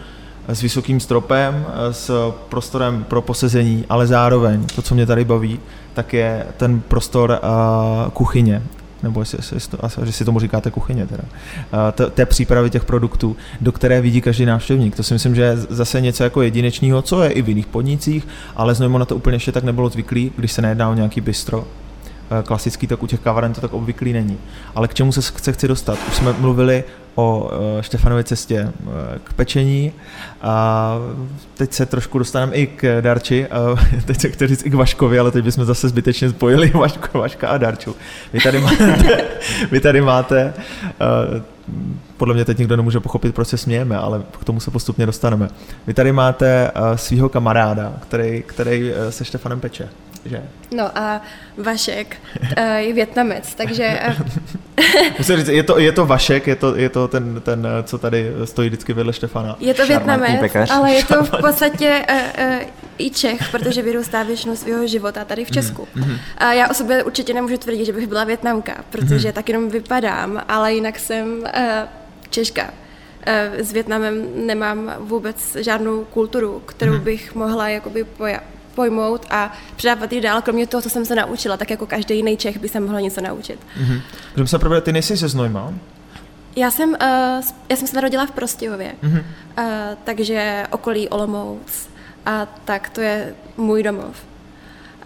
s 0.47 0.61
vysokým 0.61 0.99
stropem, 0.99 1.65
s 1.91 2.31
prostorem 2.49 3.03
pro 3.03 3.21
posezení, 3.21 3.85
ale 3.89 4.07
zároveň 4.07 4.65
to, 4.75 4.81
co 4.81 4.95
mě 4.95 5.05
tady 5.05 5.25
baví, 5.25 5.59
tak 5.93 6.13
je 6.13 6.45
ten 6.57 6.81
prostor 6.81 7.39
uh, 7.43 8.09
kuchyně 8.11 8.61
nebo 9.03 9.19
jestli, 9.19 9.37
jestli, 9.55 9.77
jestli 9.83 10.13
si 10.13 10.25
tomu 10.25 10.39
říkáte 10.39 10.71
kuchyně 10.71 11.05
teda, 11.05 11.23
uh, 11.23 12.09
té 12.09 12.25
přípravy 12.25 12.69
těch 12.69 12.85
produktů, 12.85 13.35
do 13.61 13.71
které 13.71 14.01
vidí 14.01 14.21
každý 14.21 14.45
návštěvník. 14.45 14.95
To 14.95 15.03
si 15.03 15.13
myslím, 15.13 15.35
že 15.35 15.41
je 15.41 15.57
zase 15.57 16.01
něco 16.01 16.23
jako 16.23 16.41
jedinečného, 16.41 17.01
co 17.01 17.23
je 17.23 17.29
i 17.31 17.41
v 17.41 17.49
jiných 17.49 17.67
podnicích, 17.67 18.27
ale 18.55 18.75
znovu 18.75 18.97
na 18.97 19.05
to 19.05 19.15
úplně 19.15 19.35
ještě 19.35 19.51
tak 19.51 19.63
nebylo 19.63 19.89
zvyklý, 19.89 20.31
když 20.37 20.51
se 20.51 20.61
nejedná 20.61 20.89
o 20.89 20.93
nějaký 20.93 21.21
bistro. 21.21 21.67
eh, 22.39 22.43
klasický, 22.43 22.87
tak 22.87 23.03
u 23.03 23.07
těch 23.07 23.19
kaváren 23.19 23.53
to 23.53 23.61
tak 23.61 23.73
obvyklý 23.73 24.13
není. 24.13 24.37
Ale 24.75 24.87
k 24.87 24.93
čemu 24.93 25.11
se 25.11 25.21
chce 25.21 25.53
chci 25.53 25.67
dostat? 25.67 25.99
Už 26.07 26.15
jsme 26.15 26.33
mluvili 26.33 26.83
o 27.19 27.49
eh, 27.79 27.83
Štefanově 27.83 28.23
cestě 28.23 28.71
k 29.23 29.33
pečení 29.33 29.93
a 30.41 30.95
teď 31.53 31.73
se 31.73 31.85
trošku 31.85 32.19
dostaneme 32.19 32.55
i 32.55 32.67
k 32.67 33.01
Darči, 33.01 33.47
teď 34.05 34.21
se 34.21 34.29
chci 34.29 34.47
říct 34.47 34.65
i 34.65 34.69
k 34.69 34.73
Vaškovi, 34.73 35.19
ale 35.19 35.31
teď 35.31 35.45
bychom 35.45 35.65
zase 35.65 35.89
zbytečně 35.89 36.29
spojili 36.29 36.69
Vaško, 36.73 37.19
Vaška 37.19 37.47
a 37.47 37.57
Darču. 37.57 37.95
Vy 38.33 38.39
tady 38.39 38.59
máte, 38.61 38.95
vy 39.71 39.79
tady 39.79 40.01
máte 40.01 40.53
podle 42.17 42.33
mě 42.33 42.45
teď 42.45 42.57
nikdo 42.57 42.75
nemůže 42.75 42.99
pochopit, 42.99 43.35
proč 43.35 43.47
se 43.47 43.57
smějeme, 43.57 43.97
ale 43.97 44.23
k 44.41 44.43
tomu 44.43 44.59
se 44.59 44.71
postupně 44.71 45.05
dostaneme. 45.05 45.49
Vy 45.87 45.93
tady 45.93 46.11
máte 46.11 46.71
svého 46.95 47.29
kamaráda, 47.29 47.93
který, 48.01 48.43
který 48.47 48.91
se 49.09 49.25
Štefanem 49.25 49.59
peče, 49.59 49.89
že? 50.25 50.43
No 50.75 50.97
a 50.97 51.21
Vašek 51.57 52.17
uh, 52.41 52.63
je 52.75 52.93
větnamec, 52.93 53.55
takže... 53.55 53.99
Musím 55.17 55.37
říct, 55.37 55.47
je 55.47 55.63
to, 55.63 55.79
je 55.79 55.91
to 55.91 56.05
Vašek, 56.05 56.47
je 56.47 56.55
to, 56.55 56.75
je 56.75 56.89
to 56.89 57.07
ten, 57.07 57.41
ten, 57.41 57.67
co 57.83 57.97
tady 57.97 58.31
stojí 58.45 58.69
vždycky 58.69 58.93
vedle 58.93 59.13
Štefana. 59.13 59.55
Je 59.59 59.73
to 59.73 59.87
větnamec, 59.87 60.55
ale 60.71 60.91
je 60.91 61.03
to 61.03 61.23
v 61.23 61.31
podstatě 61.41 62.05
uh, 62.09 62.45
uh, 62.45 62.61
i 62.97 63.09
Čech, 63.09 63.51
protože 63.51 63.81
vyrůstá 63.81 64.23
většinou 64.23 64.55
svého 64.55 64.87
života 64.87 65.25
tady 65.25 65.45
v 65.45 65.51
Česku. 65.51 65.87
Mm-hmm. 65.95 66.17
A 66.37 66.53
já 66.53 66.69
o 66.69 66.73
sobě 66.73 67.03
určitě 67.03 67.33
nemůžu 67.33 67.57
tvrdit, 67.57 67.85
že 67.85 67.93
bych 67.93 68.07
byla 68.07 68.23
větnamka, 68.23 68.75
protože 68.89 69.29
mm-hmm. 69.29 69.33
tak 69.33 69.49
jenom 69.49 69.69
vypadám, 69.69 70.41
ale 70.47 70.73
jinak 70.73 70.99
jsem 70.99 71.39
uh, 71.39 71.45
Češka. 72.29 72.69
Eh, 73.25 73.63
s 73.63 73.71
Větnamem 73.71 74.45
nemám 74.45 74.95
vůbec 74.99 75.57
žádnou 75.59 76.05
kulturu, 76.05 76.61
kterou 76.65 76.93
hmm. 76.93 77.03
bych 77.03 77.35
mohla 77.35 77.69
jakoby 77.69 78.05
poja- 78.19 78.41
pojmout 78.75 79.25
a 79.29 79.53
předávat 79.75 80.13
ji 80.13 80.21
dál, 80.21 80.41
kromě 80.41 80.67
toho, 80.67 80.81
co 80.81 80.89
jsem 80.89 81.05
se 81.05 81.15
naučila, 81.15 81.57
tak 81.57 81.69
jako 81.69 81.85
každý 81.85 82.15
jiný 82.15 82.37
Čech 82.37 82.57
by 82.57 82.69
se 82.69 82.79
mohla 82.79 82.99
něco 82.99 83.21
naučit. 83.21 83.59
Mm-hmm. 83.59 84.01
Můžeme 84.31 84.47
se 84.47 84.59
probrat, 84.59 84.83
ty 84.83 84.91
nejsi 84.91 85.15
ze 85.15 85.27
Znojma? 85.27 85.73
Já 86.55 86.71
jsem, 86.71 86.89
uh, 86.89 86.95
já 87.69 87.75
jsem 87.75 87.87
se 87.87 87.95
narodila 87.95 88.25
v 88.25 88.31
Prostějově, 88.31 88.93
mm-hmm. 89.03 89.23
uh, 89.57 89.65
takže 90.03 90.65
okolí 90.71 91.09
Olomouc 91.09 91.89
a 92.25 92.45
tak 92.65 92.89
to 92.89 93.01
je 93.01 93.35
můj 93.57 93.83
domov. 93.83 94.15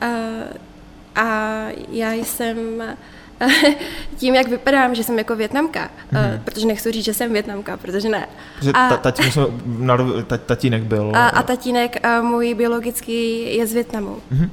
Uh, 0.04 0.10
a 1.16 1.68
já 1.92 2.12
jsem 2.12 2.84
tím, 4.18 4.36
jak 4.36 4.48
vypadám, 4.48 4.96
že 4.96 5.04
jsem 5.04 5.18
jako 5.18 5.36
větnamka, 5.36 5.90
mm-hmm. 6.14 6.36
uh, 6.36 6.42
protože 6.44 6.66
nechci 6.68 6.92
říct, 6.92 7.06
že 7.06 7.14
jsem 7.14 7.34
větnamka, 7.34 7.78
protože 7.78 8.10
ne. 8.10 8.28
Protože 8.60 8.72
a, 8.72 8.98
tatínek 10.46 10.84
byl... 10.84 11.12
A, 11.16 11.28
a 11.28 11.44
tatínek 11.44 12.06
uh, 12.20 12.26
můj 12.26 12.54
biologický 12.54 13.56
je 13.58 13.68
z 13.68 13.74
Větnamu. 13.74 14.18
Mm-hmm. 14.32 14.50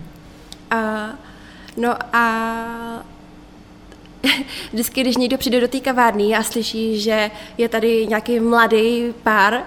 Uh, 0.73 1.17
no 1.77 1.95
a 2.13 3.05
vždycky, 4.73 5.01
když 5.01 5.17
někdo 5.17 5.39
přijde 5.39 5.61
do 5.61 5.69
té 5.69 5.81
kavárny 5.81 6.37
a 6.37 6.43
slyší, 6.43 7.01
že 7.01 7.31
je 7.59 7.69
tady 7.69 8.07
nějaký 8.07 8.41
mladý 8.41 9.15
pár, 9.23 9.63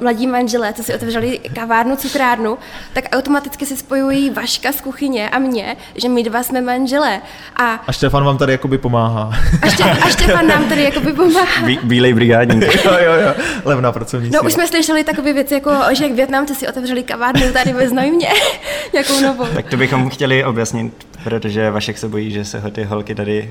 mladí 0.00 0.26
manželé, 0.26 0.72
co 0.72 0.82
si 0.82 0.94
otevřeli 0.94 1.40
kavárnu, 1.54 1.96
cukrárnu, 1.96 2.58
tak 2.92 3.04
automaticky 3.12 3.66
si 3.66 3.76
spojují 3.76 4.30
Vaška 4.30 4.72
z 4.72 4.80
kuchyně 4.80 5.30
a 5.30 5.38
mě, 5.38 5.76
že 5.94 6.08
my 6.08 6.22
dva 6.22 6.42
jsme 6.42 6.60
manželé. 6.60 7.20
A, 7.56 7.80
a 7.86 7.92
Štefan 7.92 8.24
vám 8.24 8.38
tady 8.38 8.52
jakoby 8.52 8.78
pomáhá. 8.78 9.32
A, 9.62 9.68
Ště, 9.68 9.84
a 9.84 10.08
Štefan 10.08 10.46
nám 10.46 10.64
tady 10.64 10.82
jakoby 10.82 11.12
pomáhá. 11.12 11.66
Bí, 11.66 11.78
bílej 11.82 12.14
brigádník. 12.14 12.74
jo, 12.84 12.92
jo, 13.04 13.12
jo, 13.12 13.34
levná 13.64 13.92
pracovní 13.92 14.30
No 14.30 14.42
už 14.42 14.52
jsme 14.52 14.66
slyšeli 14.68 15.04
takové 15.04 15.32
věci, 15.32 15.54
jako 15.54 15.72
že 15.92 16.04
jak 16.04 16.12
Větnamci 16.12 16.54
si 16.54 16.68
otevřeli 16.68 17.02
kavárnu 17.02 17.52
tady 17.52 17.72
ve 17.72 17.88
Znojmě, 17.88 18.28
nějakou 18.92 19.20
novou. 19.20 19.46
Tak 19.54 19.70
to 19.70 19.76
bychom 19.76 20.10
chtěli 20.10 20.44
objasnit 20.44 21.09
protože 21.24 21.70
Vašek 21.70 21.98
se 21.98 22.08
bojí, 22.08 22.30
že 22.30 22.44
se 22.44 22.60
ho 22.60 22.70
ty 22.70 22.84
holky 22.84 23.14
tady 23.14 23.50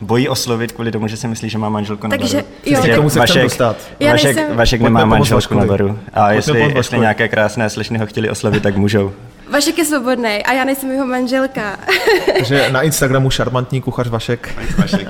bojí 0.00 0.28
oslovit 0.28 0.72
kvůli 0.72 0.92
tomu, 0.92 1.08
že 1.08 1.16
si 1.16 1.28
myslí, 1.28 1.48
že 1.48 1.58
má 1.58 1.68
manželku 1.68 2.06
na 2.06 2.16
Takže, 2.16 2.36
baru. 2.36 2.48
Jo, 2.66 2.80
Takže 2.80 2.96
tomu 2.96 3.10
se 3.10 3.18
Vašek, 3.18 3.42
dostat. 3.42 3.76
Vašek, 4.10 4.36
nejsem... 4.36 4.56
Vašek 4.56 4.80
nemá 4.80 5.04
manželku 5.04 5.54
na 5.54 5.66
baru. 5.66 5.98
A 6.12 6.32
jestli, 6.32 6.72
jestli 6.76 6.98
nějaké 6.98 7.28
krásné 7.28 7.70
slečny 7.70 7.98
ho 7.98 8.06
chtěli 8.06 8.30
oslovit, 8.30 8.62
tak 8.62 8.76
můžou. 8.76 9.12
Vašek 9.50 9.78
je 9.78 9.84
svobodný 9.84 10.42
a 10.44 10.52
já 10.52 10.64
nejsem 10.64 10.90
jeho 10.90 11.06
manželka. 11.06 11.78
Takže 12.32 12.68
na 12.72 12.82
Instagramu 12.82 13.30
šarmantní 13.30 13.80
kuchař 13.80 14.08
Vašek. 14.08 14.54
Vašek. 14.78 15.08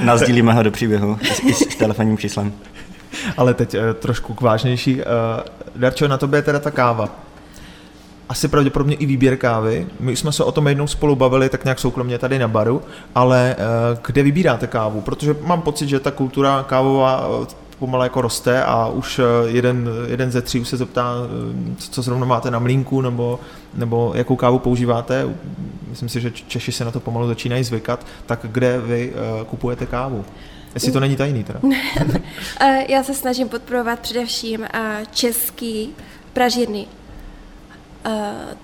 Nazdílíme 0.00 0.52
ho 0.52 0.62
do 0.62 0.70
příběhu 0.70 1.18
s, 1.22 1.62
s 1.72 1.76
telefonním 1.76 2.18
číslem. 2.18 2.52
Ale 3.36 3.54
teď 3.54 3.74
eh, 3.74 3.94
trošku 3.94 4.34
k 4.34 4.40
vážnější. 4.40 5.00
Eh, 5.00 5.04
Darčo, 5.76 6.08
na 6.08 6.18
tobě 6.18 6.38
je 6.38 6.42
teda 6.42 6.58
ta 6.58 6.70
káva 6.70 7.23
asi 8.28 8.48
pravděpodobně 8.48 8.96
i 8.96 9.06
výběr 9.06 9.36
kávy. 9.36 9.86
My 10.00 10.16
jsme 10.16 10.32
se 10.32 10.44
o 10.44 10.52
tom 10.52 10.68
jednou 10.68 10.86
spolu 10.86 11.16
bavili 11.16 11.48
tak 11.48 11.64
nějak 11.64 11.78
soukromně 11.78 12.18
tady 12.18 12.38
na 12.38 12.48
baru, 12.48 12.82
ale 13.14 13.56
eh, 13.58 13.98
kde 14.06 14.22
vybíráte 14.22 14.66
kávu? 14.66 15.00
Protože 15.00 15.36
mám 15.40 15.62
pocit, 15.62 15.88
že 15.88 16.00
ta 16.00 16.10
kultura 16.10 16.64
kávová 16.68 17.28
eh, 17.42 17.46
pomalu 17.78 18.02
jako 18.02 18.20
roste 18.20 18.64
a 18.64 18.88
už 18.88 19.18
eh, 19.18 19.50
jeden, 19.50 19.88
jeden 20.06 20.30
ze 20.30 20.42
tří 20.42 20.60
už 20.60 20.68
se 20.68 20.76
zeptá, 20.76 21.14
co 21.78 22.02
zrovna 22.02 22.26
máte 22.26 22.50
na 22.50 22.58
mlínku 22.58 23.00
nebo, 23.00 23.40
nebo 23.74 24.12
jakou 24.14 24.36
kávu 24.36 24.58
používáte. 24.58 25.28
Myslím 25.88 26.08
si, 26.08 26.20
že 26.20 26.30
Češi 26.30 26.72
se 26.72 26.84
na 26.84 26.90
to 26.90 27.00
pomalu 27.00 27.26
začínají 27.26 27.64
zvykat. 27.64 28.06
Tak 28.26 28.40
kde 28.42 28.80
vy 28.80 29.12
kupujete 29.46 29.86
kávu? 29.86 30.24
Jestli 30.74 30.92
to 30.92 31.00
není 31.00 31.16
tajný 31.16 31.44
teda. 31.44 31.60
Já 32.88 33.02
se 33.02 33.14
snažím 33.14 33.48
podporovat 33.48 34.00
především 34.00 34.66
český 35.12 35.90
pražírny 36.32 36.86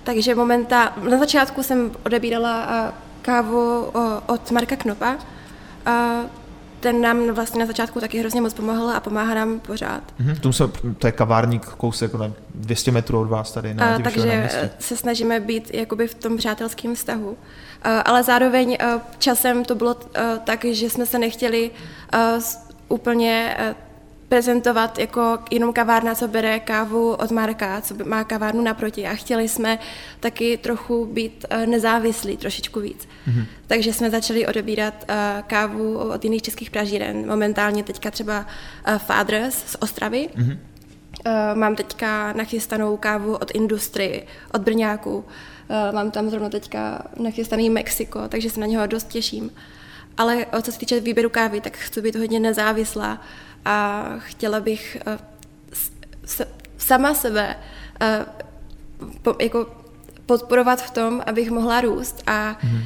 takže 0.03 0.35
momenta, 0.35 0.93
na 1.09 1.17
začátku 1.17 1.63
jsem 1.63 1.91
odebírala 2.05 2.65
uh, 2.65 2.93
kávu 3.21 3.81
uh, 3.81 4.01
od 4.27 4.51
Marka 4.51 4.75
Knopa. 4.75 5.15
Uh, 5.87 6.29
ten 6.79 7.01
nám 7.01 7.31
vlastně 7.31 7.59
na 7.59 7.65
začátku 7.65 7.99
taky 7.99 8.19
hrozně 8.19 8.41
moc 8.41 8.53
pomohl 8.53 8.89
a 8.89 8.99
pomáhá 8.99 9.33
nám 9.33 9.59
pořád. 9.59 10.03
Mm-hmm. 10.19 10.39
Tom 10.39 10.53
se, 10.53 10.63
to 10.97 11.07
je 11.07 11.11
kavárník 11.11 11.65
kousek 11.65 12.13
na 12.13 12.31
200 12.55 12.91
metrů 12.91 13.19
od 13.19 13.29
vás 13.29 13.51
tady 13.51 13.73
na 13.73 13.97
uh, 13.97 14.03
Takže 14.03 14.49
se 14.79 14.97
snažíme 14.97 15.39
být 15.39 15.73
jakoby 15.73 16.07
v 16.07 16.13
tom 16.13 16.37
přátelském 16.37 16.95
vztahu. 16.95 17.29
Uh, 17.29 17.35
ale 18.05 18.23
zároveň 18.23 18.77
uh, 18.95 19.01
časem 19.19 19.65
to 19.65 19.75
bylo 19.75 19.95
uh, 19.95 20.01
tak, 20.43 20.65
že 20.65 20.89
jsme 20.89 21.05
se 21.05 21.19
nechtěli 21.19 21.71
uh, 22.13 22.43
úplně 22.87 23.57
prezentovat 24.31 24.99
jako 24.99 25.39
jenom 25.51 25.73
kavárna, 25.73 26.15
co 26.15 26.27
bere 26.27 26.59
kávu 26.59 27.13
od 27.13 27.31
Marka, 27.31 27.81
co 27.81 27.95
má 28.05 28.23
kavárnu 28.23 28.61
naproti 28.61 29.07
a 29.07 29.13
chtěli 29.13 29.47
jsme 29.47 29.79
taky 30.19 30.57
trochu 30.57 31.05
být 31.05 31.45
eh, 31.49 31.67
nezávislí 31.67 32.37
trošičku 32.37 32.79
víc. 32.79 33.07
Mm-hmm. 33.27 33.45
Takže 33.67 33.93
jsme 33.93 34.09
začali 34.09 34.47
odebírat 34.47 34.93
uh, 35.09 35.15
kávu 35.47 35.97
od 35.97 36.23
jiných 36.23 36.41
českých 36.41 36.71
pražíren. 36.71 37.27
Momentálně 37.27 37.83
teďka 37.83 38.11
třeba 38.11 38.39
uh, 38.39 38.97
Fathers 38.97 39.55
z 39.55 39.75
Ostravy. 39.79 40.29
Mm-hmm. 40.35 40.57
Uh, 40.57 41.57
mám 41.59 41.75
teďka 41.75 42.33
nachystanou 42.33 42.97
kávu 42.97 43.35
od 43.35 43.51
Industry, 43.53 44.27
od 44.53 44.61
Brňáku. 44.61 45.15
Uh, 45.15 45.25
mám 45.95 46.11
tam 46.11 46.29
zrovna 46.29 46.49
teďka 46.49 47.03
nachystaný 47.19 47.69
Mexiko, 47.69 48.27
takže 48.27 48.49
se 48.49 48.59
na 48.59 48.67
něho 48.67 48.87
dost 48.87 49.07
těším. 49.07 49.51
Ale 50.17 50.45
co 50.61 50.71
se 50.71 50.79
týče 50.79 50.99
výběru 50.99 51.29
kávy, 51.29 51.61
tak 51.61 51.77
chci 51.77 52.01
být 52.01 52.15
hodně 52.15 52.39
nezávislá 52.39 53.21
a 53.65 54.05
chtěla 54.17 54.59
bych 54.59 54.97
s, 56.25 56.41
sama 56.77 57.13
sebe 57.13 57.55
po, 59.21 59.35
jako 59.41 59.67
podporovat 60.25 60.81
v 60.81 60.91
tom, 60.91 61.21
abych 61.25 61.51
mohla 61.51 61.81
růst 61.81 62.23
a 62.27 62.57
mm. 62.63 62.81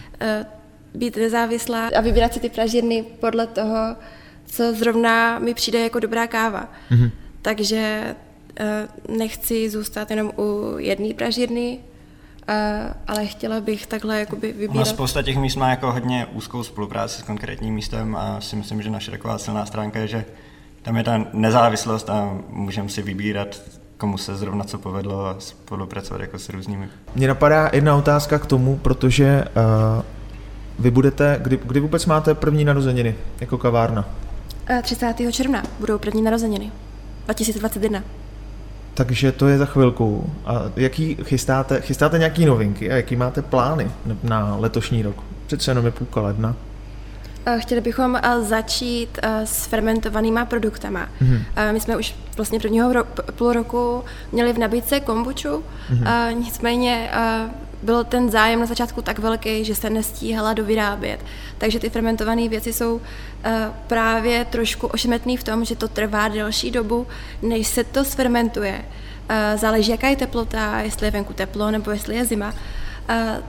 být 0.93 1.17
nezávislá 1.17 1.89
a 1.97 2.01
vybírat 2.01 2.33
si 2.33 2.39
ty 2.39 2.49
pražírny 2.49 3.05
podle 3.19 3.47
toho, 3.47 3.95
co 4.45 4.73
zrovna 4.73 5.39
mi 5.39 5.53
přijde 5.53 5.79
jako 5.79 5.99
dobrá 5.99 6.27
káva. 6.27 6.69
Mm. 6.89 7.09
Takže 7.41 8.15
nechci 9.09 9.69
zůstat 9.69 10.09
jenom 10.09 10.31
u 10.37 10.77
jedné 10.77 11.13
pražírny, 11.13 11.79
ale 13.07 13.25
chtěla 13.25 13.61
bych 13.61 13.87
takhle 13.87 14.19
jakoby 14.19 14.47
vybírat. 14.47 14.75
Ono 14.75 14.85
spousta 14.85 15.21
těch 15.21 15.37
míst 15.37 15.55
má 15.55 15.69
jako 15.69 15.91
hodně 15.91 16.25
úzkou 16.25 16.63
spolupráci 16.63 17.21
s 17.21 17.23
konkrétním 17.23 17.73
místem 17.73 18.15
a 18.15 18.41
si 18.41 18.55
myslím, 18.55 18.81
že 18.81 18.89
naše 18.89 19.11
taková 19.11 19.37
silná 19.37 19.65
stránka 19.65 19.99
je, 19.99 20.07
že 20.07 20.25
tam 20.85 20.97
je 20.97 21.03
ta 21.03 21.25
nezávislost 21.33 22.09
a 22.09 22.37
můžeme 22.49 22.89
si 22.89 23.01
vybírat, 23.01 23.61
komu 23.97 24.17
se 24.17 24.35
zrovna 24.35 24.63
co 24.63 24.77
povedlo 24.77 25.25
a 25.25 25.35
spolupracovat 25.39 26.21
jako 26.21 26.39
s 26.39 26.49
různými. 26.49 26.89
Mně 27.15 27.27
napadá 27.27 27.69
jedna 27.73 27.95
otázka 27.95 28.39
k 28.39 28.45
tomu, 28.45 28.77
protože 28.77 29.45
uh, 29.97 30.03
vy 30.79 30.91
budete, 30.91 31.39
kdy, 31.41 31.59
kdy 31.63 31.79
vůbec 31.79 32.05
máte 32.05 32.33
první 32.33 32.65
narozeniny 32.65 33.15
jako 33.39 33.57
kavárna? 33.57 34.05
30. 34.81 35.21
Eh, 35.21 35.31
června 35.31 35.63
budou 35.79 35.97
první 35.97 36.21
narozeniny. 36.21 36.71
2021. 37.25 38.03
Takže 38.93 39.31
to 39.31 39.47
je 39.47 39.57
za 39.57 39.65
chvilku. 39.65 40.33
A 40.45 40.61
jaký 40.75 41.17
chystáte, 41.23 41.81
chystáte 41.81 42.17
nějaký 42.17 42.45
novinky 42.45 42.91
a 42.91 42.95
jaký 42.95 43.15
máte 43.15 43.41
plány 43.41 43.91
na 44.23 44.55
letošní 44.59 45.03
rok? 45.03 45.15
Přece 45.47 45.71
jenom 45.71 45.85
je 45.85 45.91
půlka 45.91 46.21
ledna. 46.21 46.55
Eh, 47.47 47.59
chtěli 47.59 47.81
bychom 47.81 48.15
eh, 48.15 48.41
začít 48.41 49.19
eh, 49.21 49.45
s 49.45 49.65
fermentovanýma 49.65 50.45
produktama. 50.45 51.09
Mm-hmm. 51.21 51.73
My 51.73 51.79
jsme 51.79 51.97
už 51.97 52.15
vlastně 52.37 52.59
prvního 52.59 52.91
ro- 52.91 53.23
půl 53.31 53.53
roku 53.53 54.03
měli 54.31 54.53
v 54.53 54.57
nabídce 54.57 54.99
kombuču, 54.99 55.49
mm-hmm. 55.49 56.37
nicméně 56.37 57.09
byl 57.83 58.03
ten 58.03 58.29
zájem 58.29 58.59
na 58.59 58.65
začátku 58.65 59.01
tak 59.01 59.19
velký, 59.19 59.65
že 59.65 59.75
se 59.75 59.89
nestíhala 59.89 60.53
dovyrábět. 60.53 61.19
Takže 61.57 61.79
ty 61.79 61.89
fermentované 61.89 62.49
věci 62.49 62.73
jsou 62.73 63.01
právě 63.87 64.45
trošku 64.45 64.87
ošemetný 64.87 65.37
v 65.37 65.43
tom, 65.43 65.65
že 65.65 65.75
to 65.75 65.87
trvá 65.87 66.27
delší 66.27 66.71
dobu, 66.71 67.07
než 67.41 67.67
se 67.67 67.83
to 67.83 68.05
sfermentuje. 68.05 68.85
Záleží, 69.55 69.91
jaká 69.91 70.07
je 70.07 70.15
teplota, 70.15 70.79
jestli 70.79 71.07
je 71.07 71.11
venku 71.11 71.33
teplo 71.33 71.71
nebo 71.71 71.91
jestli 71.91 72.15
je 72.15 72.25
zima. 72.25 72.53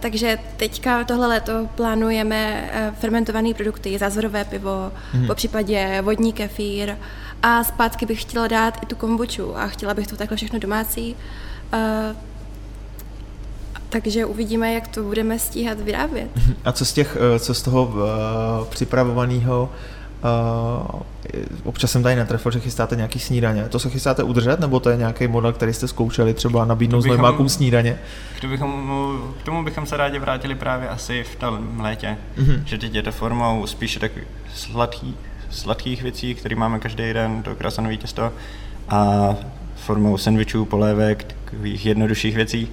Takže 0.01 0.39
teďka 0.57 1.05
tohle 1.05 1.27
léto 1.27 1.69
plánujeme 1.75 2.71
uh, 2.89 2.95
fermentované 2.95 3.55
produkty, 3.55 3.99
zázvorové 3.99 4.45
pivo, 4.45 4.93
mm. 5.15 5.27
po 5.27 5.35
případě 5.35 6.03
vodní 6.03 6.33
kefír 6.33 6.97
a 7.43 7.65
zpátky 7.65 8.07
bych 8.07 8.23
chtěla 8.23 8.49
dát 8.49 8.83
i 8.83 8.87
tu 8.87 8.97
kombuču 8.97 9.57
a 9.57 9.67
chtěla 9.67 9.95
bych 9.95 10.07
to 10.07 10.17
takhle 10.17 10.37
všechno 10.37 10.59
domácí. 10.59 11.17
Uh, 11.73 12.17
takže 13.89 14.25
uvidíme, 14.25 14.73
jak 14.73 14.89
to 14.89 15.03
budeme 15.03 15.39
stíhat 15.39 15.81
vyrábět. 15.81 16.31
A 16.65 16.73
co 16.73 16.85
z, 16.85 16.93
těch, 16.93 17.17
co 17.39 17.55
z 17.55 17.63
toho 17.63 17.95
připravovaného 18.69 19.73
občas 21.65 21.91
jsem 21.91 22.03
tady 22.03 22.17
netrefil, 22.17 22.53
že 22.53 22.61
chystáte 22.61 22.97
nějaký 22.97 23.19
snídaně. 23.19 23.65
To 23.69 23.79
se 23.79 23.91
chystáte 23.91 24.23
udržet, 24.23 24.61
nebo 24.61 24.81
to 24.81 24.91
je 24.91 24.97
nějaký 24.97 25.29
model, 25.29 25.53
který 25.53 25.73
jste 25.73 25.89
zkoušeli 25.89 26.35
třeba 26.35 26.65
nabídnout 26.65 27.01
znojmákům 27.01 27.49
snídaně? 27.49 27.99
Kdybychom, 28.39 29.35
k 29.41 29.43
tomu 29.43 29.65
bychom 29.65 29.87
se 29.87 29.97
rádi 29.97 30.19
vrátili 30.19 30.55
právě 30.55 30.89
asi 30.89 31.25
v 31.25 31.37
tom 31.37 31.81
létě, 31.81 32.17
mm-hmm. 32.39 32.63
že 32.65 32.79
teď 32.79 32.95
je 32.95 33.03
to 33.03 33.13
formou 33.13 33.67
spíše 33.67 34.01
tak 34.01 34.13
sladký, 34.55 35.17
sladkých 35.51 36.03
věcí, 36.03 36.35
které 36.35 36.57
máme 36.57 36.79
každý 36.79 37.13
den, 37.13 37.43
to 37.43 37.55
krasanový 37.55 37.97
těsto, 37.97 38.33
a 38.89 39.35
formou 39.77 40.19
sandvičů, 40.19 40.65
polévek, 40.65 41.25
takových 41.25 41.87
jednodušších 41.87 42.37
věcí. 42.37 42.69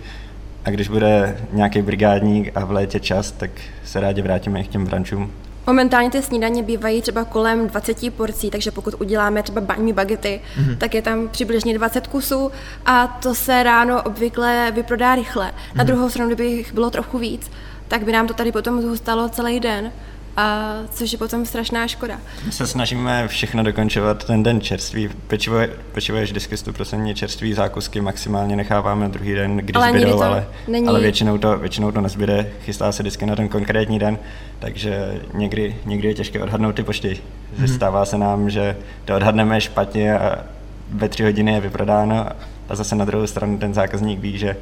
A 0.65 0.69
když 0.69 0.87
bude 0.87 1.37
nějaký 1.51 1.81
brigádník 1.81 2.51
a 2.57 2.65
v 2.65 2.71
létě 2.71 2.99
čas, 2.99 3.31
tak 3.31 3.49
se 3.85 3.99
rádi 3.99 4.21
vrátíme 4.21 4.61
i 4.61 4.63
k 4.63 4.67
těm 4.67 4.85
brančům. 4.85 5.31
Momentálně 5.67 6.09
ty 6.09 6.21
snídaně 6.21 6.63
bývají 6.63 7.01
třeba 7.01 7.25
kolem 7.25 7.67
20 7.67 8.13
porcí, 8.13 8.49
takže 8.49 8.71
pokud 8.71 9.01
uděláme 9.01 9.43
třeba 9.43 9.61
baňmi 9.61 9.93
bagety, 9.93 10.41
mm-hmm. 10.57 10.77
tak 10.77 10.95
je 10.95 11.01
tam 11.01 11.29
přibližně 11.29 11.77
20 11.77 12.07
kusů 12.07 12.51
a 12.85 13.07
to 13.07 13.35
se 13.35 13.63
ráno 13.63 14.03
obvykle 14.03 14.71
vyprodá 14.75 15.15
rychle. 15.15 15.45
Mm-hmm. 15.45 15.75
Na 15.75 15.83
mhm. 15.83 15.87
druhou 15.87 16.09
stranu, 16.09 16.29
kdyby 16.29 16.45
jich 16.45 16.73
bylo 16.73 16.89
trochu 16.89 17.17
víc, 17.17 17.51
tak 17.87 18.03
by 18.03 18.11
nám 18.11 18.27
to 18.27 18.33
tady 18.33 18.51
potom 18.51 18.81
zůstalo 18.81 19.29
celý 19.29 19.59
den 19.59 19.91
a 20.37 20.75
což 20.91 21.11
je 21.11 21.17
potom 21.17 21.45
strašná 21.45 21.87
škoda. 21.87 22.19
My 22.45 22.51
se 22.51 22.67
snažíme 22.67 23.27
všechno 23.27 23.63
dokončovat 23.63 24.25
ten 24.25 24.43
den 24.43 24.61
čerství. 24.61 25.09
Pečivo 25.27 25.57
je, 25.57 25.69
pečivo 25.91 26.17
je 26.17 26.23
vždycky 26.23 26.55
100% 26.55 27.13
čerství, 27.13 27.53
zákusky 27.53 28.01
maximálně 28.01 28.55
necháváme 28.55 29.09
druhý 29.09 29.33
den, 29.33 29.57
když 29.57 29.75
ale 29.75 29.89
zbydou, 29.89 30.21
ale, 30.21 30.47
není... 30.67 30.87
ale 30.87 30.99
většinou, 30.99 31.37
to, 31.37 31.57
většinou 31.57 31.91
to 31.91 32.01
nezbyde, 32.01 32.51
chystá 32.65 32.91
se 32.91 33.03
vždycky 33.03 33.25
na 33.25 33.35
ten 33.35 33.49
konkrétní 33.49 33.99
den, 33.99 34.19
takže 34.59 35.21
někdy, 35.33 35.75
někdy 35.85 36.07
je 36.07 36.13
těžké 36.13 36.43
odhadnout 36.43 36.75
ty 36.75 36.83
počty. 36.83 37.17
Mm-hmm. 37.59 37.75
Stává 37.75 38.05
se 38.05 38.17
nám, 38.17 38.49
že 38.49 38.77
to 39.05 39.15
odhadneme 39.15 39.61
špatně 39.61 40.19
a 40.19 40.45
ve 40.89 41.09
tři 41.09 41.23
hodiny 41.23 41.53
je 41.53 41.61
vyprodáno 41.61 42.25
a 42.69 42.75
zase 42.75 42.95
na 42.95 43.05
druhou 43.05 43.27
stranu 43.27 43.57
ten 43.57 43.73
zákazník 43.73 44.19
ví, 44.19 44.37
že 44.37 44.57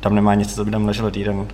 tam 0.00 0.14
nemá 0.14 0.34
nic, 0.34 0.54
co 0.54 0.64
by 0.64 0.70
tam 0.70 0.86
leželo 0.86 1.10
týden. 1.10 1.46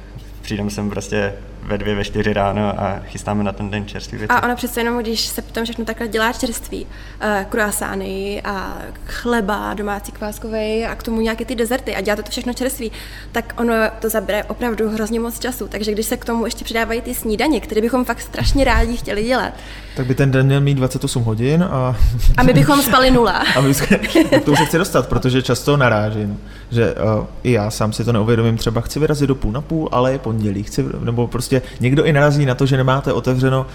Přijdeme 0.42 0.70
sem 0.70 0.90
prostě 0.90 1.32
ve 1.66 1.78
dvě, 1.78 1.94
ve 1.94 2.04
čtyři 2.04 2.32
ráno 2.32 2.80
a 2.80 3.00
chystáme 3.06 3.44
na 3.44 3.52
ten 3.52 3.70
den 3.70 3.86
čerstvý 3.86 4.18
věci. 4.18 4.32
A 4.32 4.42
ono 4.42 4.56
přece 4.56 4.80
jenom, 4.80 4.98
když 4.98 5.20
se 5.20 5.42
potom 5.42 5.64
všechno 5.64 5.84
takhle 5.84 6.08
dělá 6.08 6.32
čerství, 6.32 6.86
uh, 6.86 7.44
kruasány 7.48 8.42
a 8.44 8.78
chleba 9.06 9.74
domácí 9.74 10.12
kváskový 10.12 10.84
a 10.84 10.94
k 10.94 11.02
tomu 11.02 11.20
nějaké 11.20 11.44
ty 11.44 11.54
dezerty 11.54 11.96
a 11.96 12.00
děláte 12.00 12.22
to 12.22 12.30
všechno 12.30 12.52
čerství, 12.52 12.92
tak 13.32 13.54
ono 13.58 13.74
to 14.00 14.08
zabere 14.08 14.44
opravdu 14.44 14.90
hrozně 14.90 15.20
moc 15.20 15.38
času. 15.38 15.68
Takže 15.68 15.92
když 15.92 16.06
se 16.06 16.16
k 16.16 16.24
tomu 16.24 16.44
ještě 16.44 16.64
přidávají 16.64 17.00
ty 17.00 17.14
snídaně, 17.14 17.60
které 17.60 17.80
bychom 17.80 18.04
fakt 18.04 18.20
strašně 18.20 18.64
rádi 18.64 18.96
chtěli 18.96 19.24
dělat. 19.24 19.52
Tak 19.96 20.06
by 20.06 20.14
ten 20.14 20.30
den 20.30 20.46
měl 20.46 20.60
mít 20.60 20.74
28 20.74 21.22
hodin 21.22 21.62
a... 21.62 21.96
A 22.36 22.42
my 22.42 22.52
bychom 22.52 22.82
spali 22.82 23.10
nula. 23.10 23.44
a 23.56 23.60
my 23.60 23.68
bychom, 23.68 23.98
k 24.40 24.44
tomu 24.44 24.56
se 24.56 24.64
chci 24.64 24.78
dostat, 24.78 25.08
protože 25.08 25.42
často 25.42 25.76
narážím, 25.76 26.40
že 26.70 26.94
uh, 26.94 27.26
i 27.42 27.52
já 27.52 27.70
sám 27.70 27.92
si 27.92 28.04
to 28.04 28.12
neuvědomím, 28.12 28.56
třeba 28.56 28.80
chci 28.80 29.00
vyrazit 29.00 29.28
do 29.28 29.34
půl 29.34 29.52
na 29.52 29.60
půl, 29.60 29.88
ale 29.92 30.12
je 30.12 30.18
pondělí, 30.18 30.62
chci, 30.62 30.84
nebo 31.04 31.26
prostě 31.26 31.55
někdo 31.80 32.04
i 32.04 32.12
narazí 32.12 32.46
na 32.46 32.54
to, 32.54 32.66
že 32.66 32.76
nemáte 32.76 33.12
otevřeno 33.12 33.66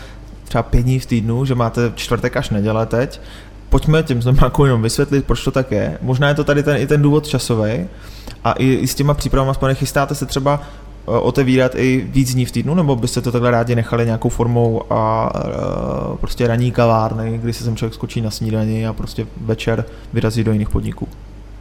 třeba 0.44 0.63
pět 0.63 0.82
dní 0.82 1.00
v 1.00 1.06
týdnu, 1.06 1.46
že 1.46 1.56
máte 1.56 1.91
čtvrtek 1.96 2.38
až 2.38 2.50
neděle 2.50 2.86
teď, 2.86 3.22
pojďme 3.70 4.04
těm 4.04 4.22
znovákům 4.22 4.65
jenom 4.65 4.82
vysvětlit, 4.82 5.26
proč 5.26 5.44
to 5.44 5.52
tak 5.52 5.72
je. 5.72 5.98
Možná 6.02 6.28
je 6.28 6.36
to 6.36 6.44
tady 6.44 6.63
ten, 6.63 6.78
i 6.78 6.88
ten 6.88 7.02
důvod 7.02 7.28
časový 7.28 7.88
a 8.44 8.52
i, 8.52 8.74
i 8.74 8.88
s 8.88 8.96
těma 8.96 9.13
přípravama 9.13 9.54
spane 9.54 9.76
chystáte 9.76 10.15
se 10.15 10.26
třeba 10.26 10.62
eh, 10.62 11.12
otevírat 11.12 11.76
i 11.76 12.08
víc 12.10 12.34
dní 12.34 12.46
v 12.46 12.52
týdnu, 12.52 12.76
nebo 12.76 12.96
byste 12.96 13.22
to 13.22 13.32
takhle 13.32 13.52
rádi 13.52 13.76
nechali 13.76 14.06
nějakou 14.06 14.30
formou 14.30 14.82
a, 14.89 14.96
a 14.96 15.32
eh, 15.36 16.17
prostě 16.17 16.48
raní 16.48 16.72
kavárny, 16.72 17.38
kdy 17.38 17.54
se 17.54 17.63
sem 17.63 17.76
člověk 17.76 17.94
skočí 17.94 18.22
na 18.22 18.32
snídani 18.32 18.88
a 18.88 18.94
prostě 18.94 19.28
večer 19.41 19.86
vyrazí 20.13 20.44
do 20.44 20.52
jiných 20.52 20.70
podniků? 20.70 21.08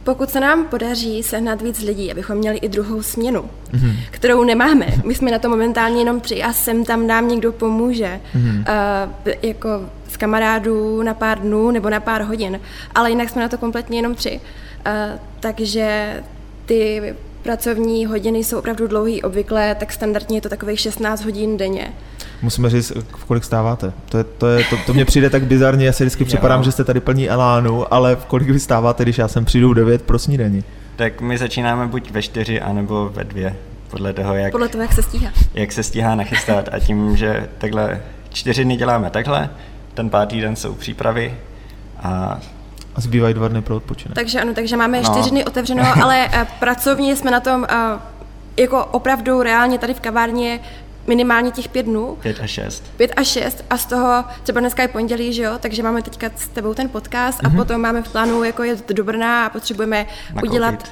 Pokud 0.03 0.29
se 0.29 0.39
nám 0.39 0.65
podaří 0.65 1.23
sehnat 1.23 1.61
víc 1.61 1.81
lidí, 1.81 2.11
abychom 2.11 2.37
měli 2.37 2.57
i 2.57 2.69
druhou 2.69 3.01
směnu, 3.01 3.41
mm-hmm. 3.41 3.95
kterou 4.11 4.43
nemáme, 4.43 4.87
my 5.05 5.15
jsme 5.15 5.31
na 5.31 5.39
to 5.39 5.49
momentálně 5.49 6.01
jenom 6.01 6.19
tři 6.19 6.43
a 6.43 6.53
sem 6.53 6.85
tam 6.85 7.07
nám 7.07 7.27
někdo 7.27 7.51
pomůže, 7.51 8.19
mm-hmm. 8.35 8.59
uh, 8.59 9.33
jako 9.41 9.69
z 10.09 10.17
kamarádů 10.17 11.03
na 11.03 11.13
pár 11.13 11.39
dnů 11.39 11.71
nebo 11.71 11.89
na 11.89 11.99
pár 11.99 12.21
hodin, 12.21 12.59
ale 12.95 13.09
jinak 13.09 13.29
jsme 13.29 13.41
na 13.41 13.49
to 13.49 13.57
kompletně 13.57 13.97
jenom 13.97 14.15
tři. 14.15 14.39
Uh, 14.87 15.19
takže 15.39 16.17
ty 16.65 17.15
pracovní 17.43 18.05
hodiny 18.05 18.43
jsou 18.43 18.59
opravdu 18.59 18.87
dlouhý, 18.87 19.23
obvykle 19.23 19.75
tak 19.75 19.93
standardně 19.93 20.37
je 20.37 20.41
to 20.41 20.49
takových 20.49 20.79
16 20.79 21.23
hodin 21.23 21.57
denně 21.57 21.93
musíme 22.41 22.69
říct, 22.69 22.91
v 23.15 23.25
kolik 23.25 23.43
stáváte. 23.43 23.93
To, 24.09 24.17
je, 24.17 24.23
to, 24.23 24.47
je, 24.47 24.63
to, 24.63 24.77
to 24.85 24.93
mě 24.93 25.05
přijde 25.05 25.29
tak 25.29 25.43
bizarně, 25.43 25.85
já 25.85 25.93
si 25.93 26.03
vždycky 26.03 26.25
připadám, 26.25 26.63
že 26.63 26.71
jste 26.71 26.83
tady 26.83 26.99
plní 26.99 27.29
elánu, 27.29 27.93
ale 27.93 28.15
v 28.15 28.25
kolik 28.25 28.49
vy 28.49 28.59
stáváte, 28.59 29.03
když 29.03 29.17
já 29.17 29.27
sem 29.27 29.45
přijdu 29.45 29.69
v 29.69 29.75
9 29.75 30.01
pro 30.01 30.19
snídani? 30.19 30.63
Tak 30.95 31.21
my 31.21 31.37
začínáme 31.37 31.87
buď 31.87 32.11
ve 32.11 32.21
4, 32.21 32.61
anebo 32.61 33.09
ve 33.09 33.23
2, 33.23 33.51
podle 33.91 34.13
toho, 34.13 34.35
jak, 34.35 34.51
podle 34.51 34.67
toho, 34.67 34.81
jak 34.81 34.93
se 34.93 35.03
stíhá. 35.03 35.31
Jak 35.53 35.71
se 35.71 35.83
stíhá 35.83 36.15
nachystat 36.15 36.69
a 36.71 36.79
tím, 36.79 37.17
že 37.17 37.49
takhle 37.57 38.01
čtyři 38.29 38.63
dny 38.63 38.75
děláme 38.75 39.09
takhle, 39.09 39.49
ten 39.93 40.09
pátý 40.09 40.41
den 40.41 40.55
jsou 40.55 40.73
přípravy 40.73 41.33
a 42.03 42.39
a 42.95 43.01
zbývají 43.01 43.33
dva 43.33 43.47
dny 43.47 43.61
pro 43.61 43.75
odpočinek. 43.75 44.15
Takže 44.15 44.41
ano, 44.41 44.53
takže 44.53 44.77
máme 44.77 45.01
no. 45.01 45.03
čtyři 45.03 45.29
dny 45.29 45.45
otevřeno, 45.45 45.83
ale 46.03 46.27
uh, 46.27 46.47
pracovně 46.59 47.15
jsme 47.15 47.31
na 47.31 47.39
tom 47.39 47.61
uh, 47.61 48.01
jako 48.57 48.85
opravdu 48.85 49.41
reálně 49.41 49.77
tady 49.77 49.93
v 49.93 49.99
kavárně 49.99 50.59
minimálně 51.07 51.51
těch 51.51 51.67
pět 51.67 51.83
dnů. 51.83 52.17
Pět 52.21 52.39
a 52.41 52.47
šest. 52.47 52.83
Pět 52.97 53.11
a 53.15 53.23
šest 53.23 53.65
a 53.69 53.77
z 53.77 53.85
toho 53.85 54.23
třeba 54.43 54.59
dneska 54.59 54.81
je 54.81 54.87
pondělí, 54.87 55.33
že 55.33 55.43
jo, 55.43 55.53
takže 55.59 55.83
máme 55.83 56.01
teďka 56.01 56.31
s 56.35 56.47
tebou 56.47 56.73
ten 56.73 56.89
podcast 56.89 57.39
mm-hmm. 57.39 57.45
a 57.45 57.49
mhm. 57.49 57.57
potom 57.57 57.81
máme 57.81 58.01
v 58.01 58.09
plánu 58.11 58.43
jako 58.43 58.63
jet 58.63 58.91
do 58.91 59.03
Brna 59.03 59.45
a 59.45 59.49
potřebujeme 59.49 60.05
Nakoupit. 60.29 60.49
udělat 60.49 60.91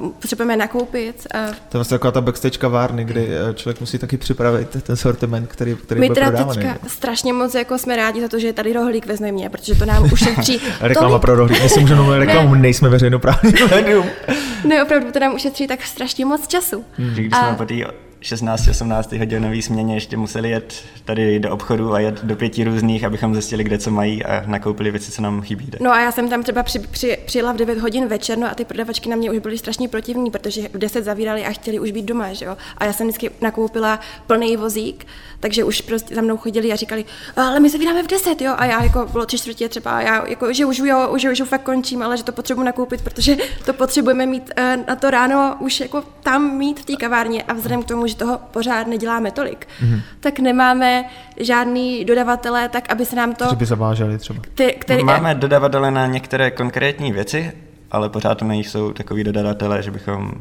Uh, 0.00 0.10
potřebujeme 0.10 0.56
nakoupit. 0.56 1.26
Uh, 1.34 1.40
to 1.46 1.54
je 1.54 1.56
vlastně 1.72 1.94
taková 1.94 2.10
ta 2.10 2.20
backstage 2.20 2.58
kavárny, 2.58 3.04
kdy 3.04 3.28
eh, 3.28 3.54
člověk 3.54 3.80
musí 3.80 3.98
taky 3.98 4.16
připravit 4.16 4.82
ten 4.82 4.96
sortiment, 4.96 5.48
který, 5.48 5.76
který 5.76 6.00
My 6.00 6.08
bude 6.08 6.20
teda 6.20 6.30
prodávaný. 6.30 6.62
teďka 6.62 6.88
strašně 6.88 7.32
moc 7.32 7.54
jako 7.54 7.78
jsme 7.78 7.96
rádi 7.96 8.20
za 8.20 8.28
to, 8.28 8.38
že 8.38 8.46
je 8.46 8.52
tady 8.52 8.72
rohlík 8.72 9.06
ve 9.06 9.16
Znojmě, 9.16 9.50
protože 9.50 9.74
to 9.74 9.84
nám 9.84 10.12
ušetří... 10.12 10.60
Reklama 10.80 11.08
tolik... 11.08 11.22
pro 11.22 11.34
rohlík, 11.34 11.62
myslím, 11.62 11.88
že 11.88 11.94
mluvit 11.94 12.18
reklamu, 12.18 12.54
ne. 12.54 12.60
nejsme 12.60 12.88
veřejnoprávní 12.88 13.52
médium. 13.70 14.06
ne, 14.64 14.82
opravdu, 14.82 15.12
to 15.12 15.18
nám 15.18 15.34
ušetří 15.34 15.66
tak 15.66 15.82
strašně 15.82 16.24
moc 16.24 16.46
času. 16.46 16.84
Hmm. 16.98 17.10
Když 17.10 17.28
a... 17.32 17.48
jsme 17.48 17.56
po 17.56 17.64
16-18 18.22 19.18
hodinový 19.18 19.62
směně 19.62 19.94
ještě 19.94 20.16
museli 20.16 20.50
jet 20.50 20.74
tady 21.04 21.38
do 21.38 21.50
obchodu 21.50 21.94
a 21.94 22.00
jet 22.00 22.24
do 22.24 22.36
pěti 22.36 22.64
různých, 22.64 23.04
abychom 23.04 23.34
zjistili, 23.34 23.64
kde 23.64 23.78
co 23.78 23.90
mají 23.90 24.24
a 24.24 24.42
nakoupili 24.46 24.90
věci, 24.90 25.12
co 25.12 25.22
nám 25.22 25.42
chybí. 25.42 25.70
No 25.80 25.92
a 25.92 26.00
já 26.00 26.12
jsem 26.12 26.28
tam 26.28 26.42
třeba 26.42 26.62
při, 26.62 26.78
při, 26.78 27.18
přijela 27.26 27.52
v 27.52 27.56
9 27.56 27.78
hodin 27.78 28.06
večer, 28.06 28.38
no 28.38 28.50
a 28.50 28.54
ty 28.54 28.64
prodavačky 28.64 29.08
na 29.08 29.16
mě 29.16 29.30
už 29.30 29.38
byly 29.38 29.58
strašně 29.58 29.88
protivní, 29.88 30.30
protože 30.30 30.68
v 30.68 30.78
10 30.78 31.04
zavírali 31.04 31.44
a 31.44 31.50
chtěli 31.50 31.80
už 31.80 31.90
být 31.90 32.04
doma, 32.04 32.32
že 32.32 32.44
jo. 32.44 32.56
A 32.78 32.84
já 32.84 32.92
jsem 32.92 33.06
vždycky 33.06 33.30
nakoupila 33.40 34.00
plný 34.26 34.56
vozík, 34.56 35.06
takže 35.40 35.64
už 35.64 35.80
prostě 35.80 36.14
za 36.14 36.20
mnou 36.20 36.36
chodili 36.36 36.72
a 36.72 36.76
říkali, 36.76 37.04
ale 37.36 37.60
my 37.60 37.70
se 37.70 37.78
vydáme 37.78 38.02
v 38.02 38.06
10, 38.06 38.40
jo. 38.40 38.54
A 38.56 38.64
já 38.64 38.82
jako 38.82 39.06
bylo 39.12 39.26
tři 39.26 39.38
čtvrtě 39.38 39.68
třeba, 39.68 40.02
já 40.02 40.28
jako, 40.28 40.52
že 40.52 40.64
už 40.64 40.78
jo, 40.78 41.08
už, 41.10 41.24
už 41.24 41.42
fakt 41.44 41.62
končím, 41.62 42.02
ale 42.02 42.16
že 42.16 42.24
to 42.24 42.32
potřebuji 42.32 42.62
nakoupit, 42.62 43.02
protože 43.02 43.36
to 43.64 43.72
potřebujeme 43.72 44.26
mít 44.26 44.50
uh, 44.58 44.84
na 44.86 44.96
to 44.96 45.10
ráno 45.10 45.56
už 45.60 45.80
jako 45.80 46.02
tam 46.22 46.56
mít 46.56 46.80
v 46.80 46.84
té 46.84 46.96
kavárně 46.96 47.42
a 47.42 47.52
vzhledem 47.52 47.82
k 47.82 47.86
tomu, 47.86 48.05
že 48.08 48.16
toho 48.16 48.40
pořád 48.50 48.86
neděláme 48.86 49.30
tolik, 49.30 49.68
mm-hmm. 49.82 50.00
tak 50.20 50.38
nemáme 50.38 51.04
žádný 51.40 52.04
dodavatele, 52.04 52.68
tak 52.68 52.92
aby 52.92 53.06
se 53.06 53.16
nám 53.16 53.34
to... 53.34 53.44
Kteří 53.44 53.56
by 53.56 53.66
zaváželi 53.66 54.18
třeba. 54.18 54.42
Ty, 54.54 54.76
který, 54.78 55.04
Máme 55.04 55.34
dodavatele 55.34 55.90
na 55.90 56.06
některé 56.06 56.50
konkrétní 56.50 57.12
věci, 57.12 57.52
ale 57.90 58.08
pořád 58.08 58.34
to 58.34 58.44
nejsou 58.44 58.92
takový 58.92 59.24
dodavatelé, 59.24 59.82
že 59.82 59.90
bychom 59.90 60.32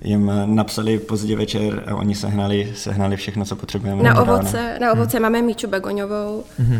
jim 0.00 0.32
napsali 0.44 0.98
pozdě 0.98 1.36
večer 1.36 1.82
a 1.86 1.94
oni 1.94 2.14
sehnali, 2.14 2.72
sehnali 2.74 3.16
všechno, 3.16 3.44
co 3.44 3.56
potřebujeme. 3.56 4.02
Na 4.02 4.22
ovoce, 4.22 4.78
na 4.80 4.92
ovoce 4.92 5.16
hmm. 5.16 5.22
máme 5.22 5.42
Míču 5.42 5.68
Begoňovou, 5.68 6.44
hmm. 6.58 6.72
uh, 6.72 6.78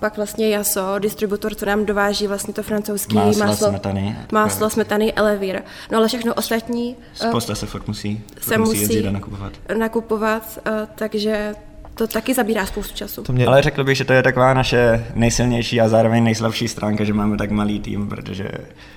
pak 0.00 0.16
vlastně 0.16 0.48
Jaso, 0.48 0.98
distributor, 0.98 1.54
co 1.54 1.66
nám 1.66 1.84
dováží 1.84 2.26
vlastně 2.26 2.54
to 2.54 2.62
francouzský 2.62 3.14
máslo, 3.14 3.46
máslo 3.46 3.68
smetany. 3.68 4.16
Máslo, 4.32 4.70
smetany, 4.70 5.12
Elevir. 5.12 5.62
No 5.92 5.98
ale 5.98 6.08
všechno 6.08 6.34
ostatní... 6.34 6.96
Uh, 7.22 7.28
Spousta 7.28 7.54
se 7.54 7.66
fakt 7.66 7.88
musí, 7.88 8.22
se 8.40 8.58
musí, 8.58 8.80
musí 8.80 9.02
nakupovat. 9.02 9.52
nakupovat 9.78 10.58
uh, 10.66 10.72
takže 10.94 11.54
to 11.94 12.06
taky 12.06 12.34
zabírá 12.34 12.66
spoustu 12.66 12.94
času. 12.94 13.22
To 13.22 13.32
mě... 13.32 13.46
Ale 13.46 13.62
řekl 13.62 13.84
bych, 13.84 13.96
že 13.96 14.04
to 14.04 14.12
je 14.12 14.22
taková 14.22 14.54
naše 14.54 15.06
nejsilnější 15.14 15.80
a 15.80 15.88
zároveň 15.88 16.24
nejslabší 16.24 16.68
stránka, 16.68 17.04
že 17.04 17.12
máme 17.12 17.36
tak 17.36 17.50
malý 17.50 17.80
tým, 17.80 18.08
protože 18.08 18.48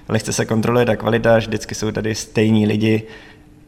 lehce 0.10 0.34
se 0.34 0.46
kontroluje 0.46 0.86
ta 0.86 0.96
kvalita, 0.96 1.38
vždycky 1.38 1.76
jsou 1.76 1.92
tady 1.92 2.16
stejní 2.16 2.68
lidi, 2.68 3.04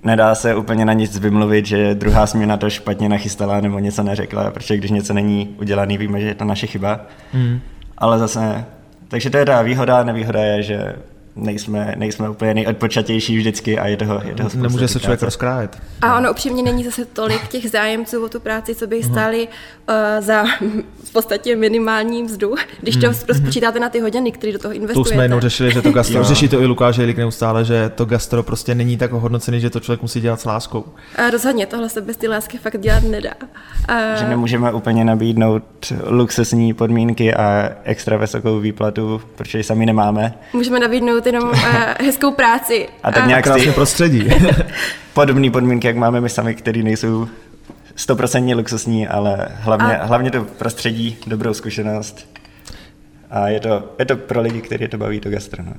nedá 0.04 0.36
se 0.36 0.56
úplně 0.56 0.86
na 0.86 0.94
nic 0.94 1.20
vymluvit, 1.20 1.66
že 1.66 1.96
druhá 1.96 2.28
směna 2.28 2.58
to 2.58 2.70
špatně 2.70 3.10
nachystala 3.10 3.62
nebo 3.62 3.80
něco 3.80 4.04
neřekla, 4.04 4.52
protože 4.52 4.78
když 4.78 4.92
něco 4.92 5.14
není 5.14 5.56
udělaný, 5.60 5.98
víme, 5.98 6.22
že 6.22 6.28
je 6.28 6.36
to 6.36 6.46
naše 6.46 6.68
chyba. 6.68 7.00
Mm. 7.34 7.60
Ale 7.98 8.20
zase, 8.20 8.66
takže 9.08 9.30
to 9.30 9.38
je 9.38 9.46
ta 9.46 9.62
výhoda, 9.62 10.04
nevýhoda 10.04 10.44
je, 10.44 10.64
že 10.64 10.96
nejsme, 11.36 11.94
nejsme 11.98 12.30
úplně 12.30 12.54
nejodpočatější 12.54 13.38
vždycky 13.38 13.80
a 13.80 13.88
je 13.88 13.98
toho, 13.98 14.22
je 14.26 14.36
toho 14.36 14.50
Nemůže 14.56 14.88
se 14.88 15.00
člověk 15.00 15.22
rozkrájet. 15.22 15.78
A 16.02 16.18
ono 16.18 16.32
upřímně 16.32 16.64
není 16.64 16.84
zase 16.84 17.06
tolik 17.06 17.48
těch 17.48 17.70
zájemců 17.70 18.26
o 18.26 18.30
tu 18.30 18.40
práci, 18.40 18.76
co 18.76 18.88
by 18.88 19.04
stáli 19.04 19.48
za 20.20 20.44
v 21.10 21.12
podstatě 21.12 21.56
minimální 21.56 22.24
mzdu, 22.24 22.56
když 22.82 22.96
to 22.96 23.06
hmm. 23.06 23.16
spočítáte 23.16 23.80
na 23.80 23.90
ty 23.90 24.00
hodiny, 24.00 24.32
které 24.32 24.54
do 24.54 24.60
toho 24.60 24.74
investujete. 24.74 25.10
Tu 25.10 25.14
jsme 25.14 25.24
jenom 25.24 25.40
řešili, 25.40 25.72
že 25.72 25.82
to 25.82 25.92
gastro, 26.00 26.24
řeší 26.24 26.48
to 26.48 26.62
i 26.62 26.66
Lukáš 26.66 26.98
Jelik 26.98 27.18
neustále, 27.18 27.66
že 27.66 27.92
to 27.96 28.06
gastro 28.06 28.44
prostě 28.44 28.76
není 28.76 28.98
tak 28.98 29.14
ohodnocený, 29.14 29.60
že 29.60 29.70
to 29.70 29.80
člověk 29.80 30.02
musí 30.02 30.22
dělat 30.22 30.42
s 30.42 30.46
láskou. 30.46 30.86
A 31.16 31.30
rozhodně, 31.30 31.66
tohle 31.66 31.90
se 31.90 32.02
bez 32.02 32.18
ty 32.18 32.28
lásky 32.28 32.58
fakt 32.58 32.80
dělat 32.80 33.04
nedá. 33.04 33.32
A... 33.88 34.16
Že 34.16 34.26
nemůžeme 34.28 34.74
úplně 34.74 35.06
nabídnout 35.06 35.64
luxusní 36.08 36.74
podmínky 36.74 37.34
a 37.34 37.70
extra 37.84 38.18
vysokou 38.18 38.60
výplatu, 38.60 39.22
protože 39.36 39.64
sami 39.64 39.86
nemáme. 39.86 40.34
Můžeme 40.54 40.80
nabídnout 40.80 41.26
jenom 41.26 41.44
uh, 41.44 41.56
hezkou 42.06 42.32
práci. 42.32 42.88
A 43.04 43.12
tak 43.12 43.28
nějak 43.28 43.44
krásné 43.44 43.72
prostředí. 43.72 44.30
Podobné 45.14 45.52
podmínky, 45.52 45.88
jak 45.88 45.96
máme 45.96 46.22
my 46.22 46.30
sami, 46.30 46.56
které 46.56 46.84
nejsou 46.84 47.28
stoprocentně 47.96 48.56
luxusní, 48.56 49.08
ale 49.08 49.48
hlavně, 49.52 49.98
a... 49.98 50.06
hlavně 50.06 50.32
to 50.32 50.44
prostředí, 50.44 51.18
dobrou 51.28 51.54
zkušenost. 51.54 52.28
A 53.30 53.48
je 53.48 53.60
to, 53.60 53.96
je 54.00 54.06
to 54.06 54.18
pro 54.18 54.42
lidi, 54.42 54.62
kteří 54.62 54.88
to 54.88 54.98
baví, 54.98 55.20
to 55.20 55.30
gastro. 55.30 55.64
No. 55.64 55.74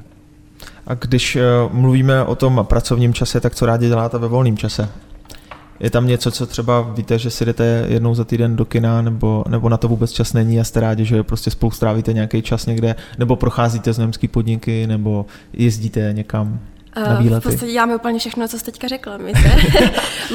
A 0.87 0.95
když 0.95 1.37
uh, 1.37 1.43
mluvíme 1.73 2.25
o 2.25 2.35
tom 2.35 2.67
pracovním 2.69 3.15
čase, 3.15 3.41
tak 3.41 3.55
co 3.55 3.67
rádi 3.67 3.89
děláte 3.89 4.19
ve 4.19 4.29
volném 4.29 4.57
čase? 4.57 4.89
Je 5.81 5.91
tam 5.91 6.07
něco, 6.07 6.31
co 6.31 6.47
třeba 6.47 6.81
víte, 6.81 7.19
že 7.19 7.31
si 7.31 7.45
jdete 7.45 7.85
jednou 7.89 8.15
za 8.15 8.25
týden 8.25 8.57
do 8.57 8.65
kina, 8.65 9.03
nebo, 9.03 9.45
nebo 9.49 9.69
na 9.69 9.77
to 9.77 9.89
vůbec 9.89 10.13
čas 10.13 10.33
není 10.33 10.61
a 10.61 10.65
jste 10.65 10.81
rádi, 10.81 11.05
že 11.05 11.23
prostě 11.23 11.51
spolu 11.51 11.71
strávíte 11.71 12.13
nějaký 12.13 12.43
čas 12.43 12.67
někde, 12.67 12.97
nebo 13.19 13.37
procházíte 13.37 13.93
z 13.93 14.11
podniky, 14.31 14.87
nebo 14.87 15.27
jezdíte 15.53 16.13
někam? 16.13 16.61
Na 16.97 17.21
výlety? 17.21 17.41
V 17.41 17.51
podstatě 17.51 17.73
děláme 17.73 17.97
úplně 17.97 18.19
všechno, 18.19 18.49
co 18.49 18.59
jste 18.59 18.71
teďka 18.71 18.89
řekla. 18.89 19.17
My 19.17 19.33
se 19.35 19.51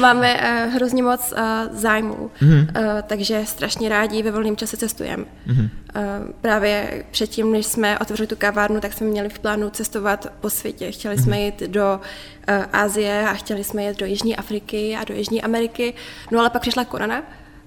máme 0.00 0.34
uh, 0.34 0.74
hrozně 0.74 1.02
moc 1.02 1.32
uh, 1.32 1.76
zájmů, 1.76 2.30
mm-hmm. 2.40 2.60
uh, 2.60 3.02
takže 3.06 3.42
strašně 3.46 3.88
rádi 3.88 4.22
ve 4.22 4.30
volném 4.30 4.56
čase 4.56 4.76
cestujeme. 4.76 5.24
Mm-hmm. 5.46 5.68
Uh, 5.96 6.30
právě 6.40 7.04
předtím, 7.10 7.52
než 7.52 7.66
jsme 7.66 7.98
otevřeli 7.98 8.26
tu 8.26 8.36
kavárnu, 8.36 8.80
tak 8.80 8.92
jsme 8.92 9.06
měli 9.06 9.28
v 9.28 9.38
plánu 9.38 9.70
cestovat 9.70 10.32
po 10.40 10.50
světě. 10.50 10.90
Chtěli 10.90 11.16
mm-hmm. 11.16 11.22
jsme 11.22 11.40
jít 11.40 11.60
do 11.60 12.00
uh, 12.48 12.64
Asie 12.72 13.28
a 13.28 13.32
chtěli 13.34 13.64
jsme 13.64 13.84
jít 13.84 13.98
do 13.98 14.06
Jižní 14.06 14.36
Afriky 14.36 14.96
a 15.00 15.04
do 15.04 15.14
Jižní 15.14 15.42
Ameriky, 15.42 15.94
no 16.30 16.40
ale 16.40 16.50
pak 16.50 16.62
přišla 16.62 16.84
korona, 16.84 17.22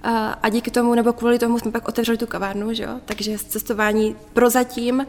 Uh, 0.06 0.12
a 0.44 0.50
díky 0.50 0.72
tomu, 0.72 0.96
nebo 0.96 1.14
kvůli 1.14 1.40
tomu 1.40 1.60
jsme 1.60 1.72
pak 1.72 1.88
otevřeli 1.88 2.18
tu 2.18 2.28
kavárnu, 2.28 2.74
že 2.74 2.84
jo? 2.84 3.00
takže 3.06 3.38
cestování 3.38 4.16
prozatím 4.34 5.00
uh, 5.00 5.06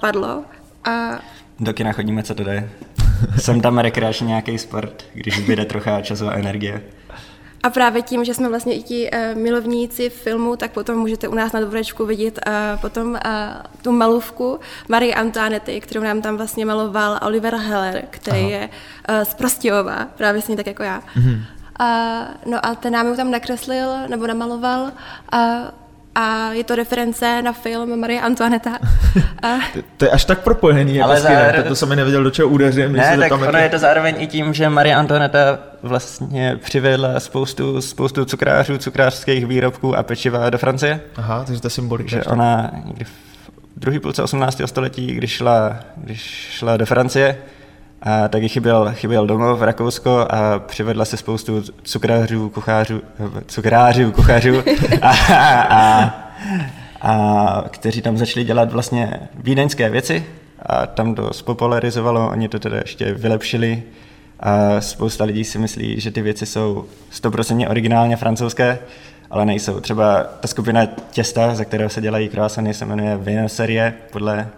padlo. 0.00 0.44
A 0.84 1.18
do 1.60 1.72
kina 1.72 1.92
chodíme, 1.92 2.22
co 2.22 2.34
to 2.34 2.44
jde. 2.44 2.70
Jsem 3.38 3.60
tam 3.60 3.78
rekreační 3.78 4.26
nějaký 4.26 4.58
sport, 4.58 5.04
když 5.14 5.38
zbyde 5.38 5.64
trocha 5.64 6.00
času 6.00 6.28
a 6.28 6.32
energie. 6.32 6.82
A 7.62 7.70
právě 7.70 8.02
tím, 8.02 8.24
že 8.24 8.34
jsme 8.34 8.48
vlastně 8.48 8.74
i 8.74 8.82
ti 8.82 9.10
uh, 9.10 9.42
milovníci 9.42 10.10
filmu, 10.10 10.56
tak 10.56 10.72
potom 10.72 10.98
můžete 10.98 11.28
u 11.28 11.34
nás 11.34 11.52
na 11.52 11.60
dvorečku 11.60 12.06
vidět 12.06 12.38
uh, 12.46 12.80
potom 12.80 13.08
uh, 13.08 13.18
tu 13.82 13.92
malůvku 13.92 14.60
Marie 14.88 15.14
Antoinette, 15.14 15.80
kterou 15.80 16.02
nám 16.02 16.22
tam 16.22 16.36
vlastně 16.36 16.66
maloval 16.66 17.18
Oliver 17.22 17.54
Heller, 17.56 18.04
který 18.10 18.40
Aha. 18.40 18.50
je 18.50 18.68
uh, 19.08 19.24
z 19.24 19.34
Prostějova, 19.34 20.08
právě 20.16 20.42
stejně 20.42 20.56
tak 20.56 20.66
jako 20.66 20.82
já. 20.82 21.00
Mm-hmm. 21.16 21.40
Uh, 21.80 22.50
no 22.50 22.66
a 22.66 22.74
ten 22.74 22.92
nám 22.92 23.10
ji 23.10 23.16
tam 23.16 23.30
nakreslil 23.30 24.08
nebo 24.08 24.26
namaloval 24.26 24.82
uh, 24.82 25.40
a 26.14 26.52
je 26.52 26.64
to 26.64 26.74
reference 26.74 27.42
na 27.42 27.52
film 27.52 28.00
Marie 28.00 28.20
Antoineta. 28.20 28.78
A... 29.42 29.58
to 29.96 30.04
je 30.04 30.10
až 30.10 30.24
tak 30.24 30.40
propojený, 30.40 30.94
jako 30.94 31.10
Ale 31.10 31.20
zároveň... 31.20 31.62
to 31.68 31.76
jsem 31.76 31.88
mi 31.88 31.96
nevěděl, 31.96 32.24
do 32.24 32.30
čeho 32.30 32.48
udeřím. 32.48 32.92
Ne, 32.92 33.18
tak 33.18 33.32
ono 33.32 33.58
je 33.58 33.68
to 33.68 33.78
zároveň 33.78 34.14
i 34.18 34.26
tím, 34.26 34.54
že 34.54 34.68
Marie 34.68 34.94
Antoineta 34.94 35.58
vlastně 35.82 36.58
přivedla 36.62 37.20
spoustu, 37.20 37.82
spoustu 37.82 38.24
cukrářů, 38.24 38.78
cukrářských 38.78 39.46
výrobků 39.46 39.96
a 39.96 40.02
pečiva 40.02 40.50
do 40.50 40.58
Francie. 40.58 41.00
Aha, 41.16 41.44
takže 41.44 41.60
to 41.62 41.66
je 41.66 41.70
symbolika. 41.70 42.08
Že 42.08 42.24
ona 42.24 42.70
někdy 42.84 43.04
v 43.04 43.10
druhé 43.76 44.00
půlce 44.00 44.22
18. 44.22 44.60
století, 44.66 45.06
když 45.06 45.32
šla, 45.32 45.76
když 45.96 46.48
šla 46.50 46.76
do 46.76 46.86
Francie, 46.86 47.38
a 48.02 48.28
taky 48.28 48.48
chyběl, 48.48 48.92
chyběl 48.92 49.26
domov 49.26 49.58
v 49.58 49.62
Rakousko 49.62 50.26
a 50.30 50.58
přivedla 50.58 51.04
se 51.04 51.16
spoustu 51.16 51.62
cukrářů, 51.82 52.48
kuchářů, 52.48 53.02
cukrářů, 53.46 54.12
kuchařů 54.12 54.62
a, 55.02 55.10
a, 55.62 56.04
a, 57.02 57.64
kteří 57.70 58.02
tam 58.02 58.18
začali 58.18 58.44
dělat 58.44 58.72
vlastně 58.72 59.20
vídeňské 59.34 59.90
věci 59.90 60.26
a 60.66 60.86
tam 60.86 61.14
to 61.14 61.32
spopularizovalo, 61.32 62.30
oni 62.30 62.48
to 62.48 62.58
teda 62.58 62.76
ještě 62.76 63.14
vylepšili 63.14 63.82
a 64.40 64.80
spousta 64.80 65.24
lidí 65.24 65.44
si 65.44 65.58
myslí, 65.58 66.00
že 66.00 66.10
ty 66.10 66.22
věci 66.22 66.46
jsou 66.46 66.84
100% 67.12 67.70
originálně 67.70 68.16
francouzské, 68.16 68.78
ale 69.30 69.46
nejsou. 69.46 69.80
Třeba 69.80 70.22
ta 70.22 70.48
skupina 70.48 70.86
těsta, 71.10 71.54
za 71.54 71.64
kterého 71.64 71.90
se 71.90 72.00
dělají 72.00 72.28
krásany, 72.28 72.74
se 72.74 72.84
jmenuje 72.84 73.16
Vinoserie, 73.16 73.94
podle. 74.12 74.48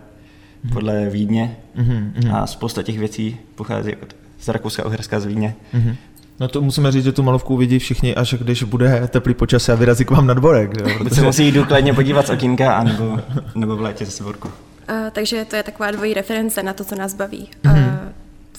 Podle 0.72 1.10
Vídně 1.10 1.56
mm-hmm. 1.76 2.36
a 2.36 2.46
spousta 2.46 2.82
těch 2.82 2.98
věcí 2.98 3.36
pochází 3.54 3.92
z 4.40 4.48
Rakouska, 4.48 4.86
Uherska, 4.86 5.20
z 5.20 5.24
Vídně. 5.24 5.54
Mm-hmm. 5.74 5.96
No 6.40 6.48
to 6.48 6.62
musíme 6.62 6.92
říct, 6.92 7.04
že 7.04 7.12
tu 7.12 7.22
malovku 7.22 7.54
uvidí 7.54 7.78
všichni, 7.78 8.14
až 8.14 8.34
když 8.34 8.62
bude 8.62 9.08
teplý 9.08 9.34
počasí 9.34 9.72
a 9.72 9.74
vyrazí 9.74 10.04
k 10.04 10.10
vám 10.10 10.26
na 10.26 10.34
dvorek. 10.34 10.70
Jo? 10.80 10.98
Protože... 10.98 11.14
se 11.14 11.22
musí 11.22 11.52
důkladně 11.52 11.94
podívat 11.94 12.26
z 12.26 12.30
okýnka, 12.30 12.74
anebo, 12.74 13.18
nebo 13.54 13.76
v 13.76 13.80
létě 13.80 14.04
ze 14.04 14.10
svorku. 14.10 14.48
Uh, 14.48 15.10
takže 15.12 15.44
to 15.44 15.56
je 15.56 15.62
taková 15.62 15.90
dvojí 15.90 16.14
reference 16.14 16.62
na 16.62 16.72
to, 16.72 16.84
co 16.84 16.94
nás 16.94 17.14
baví. 17.14 17.48
Mm-hmm. 17.64 17.86
Uh, 17.86 18.12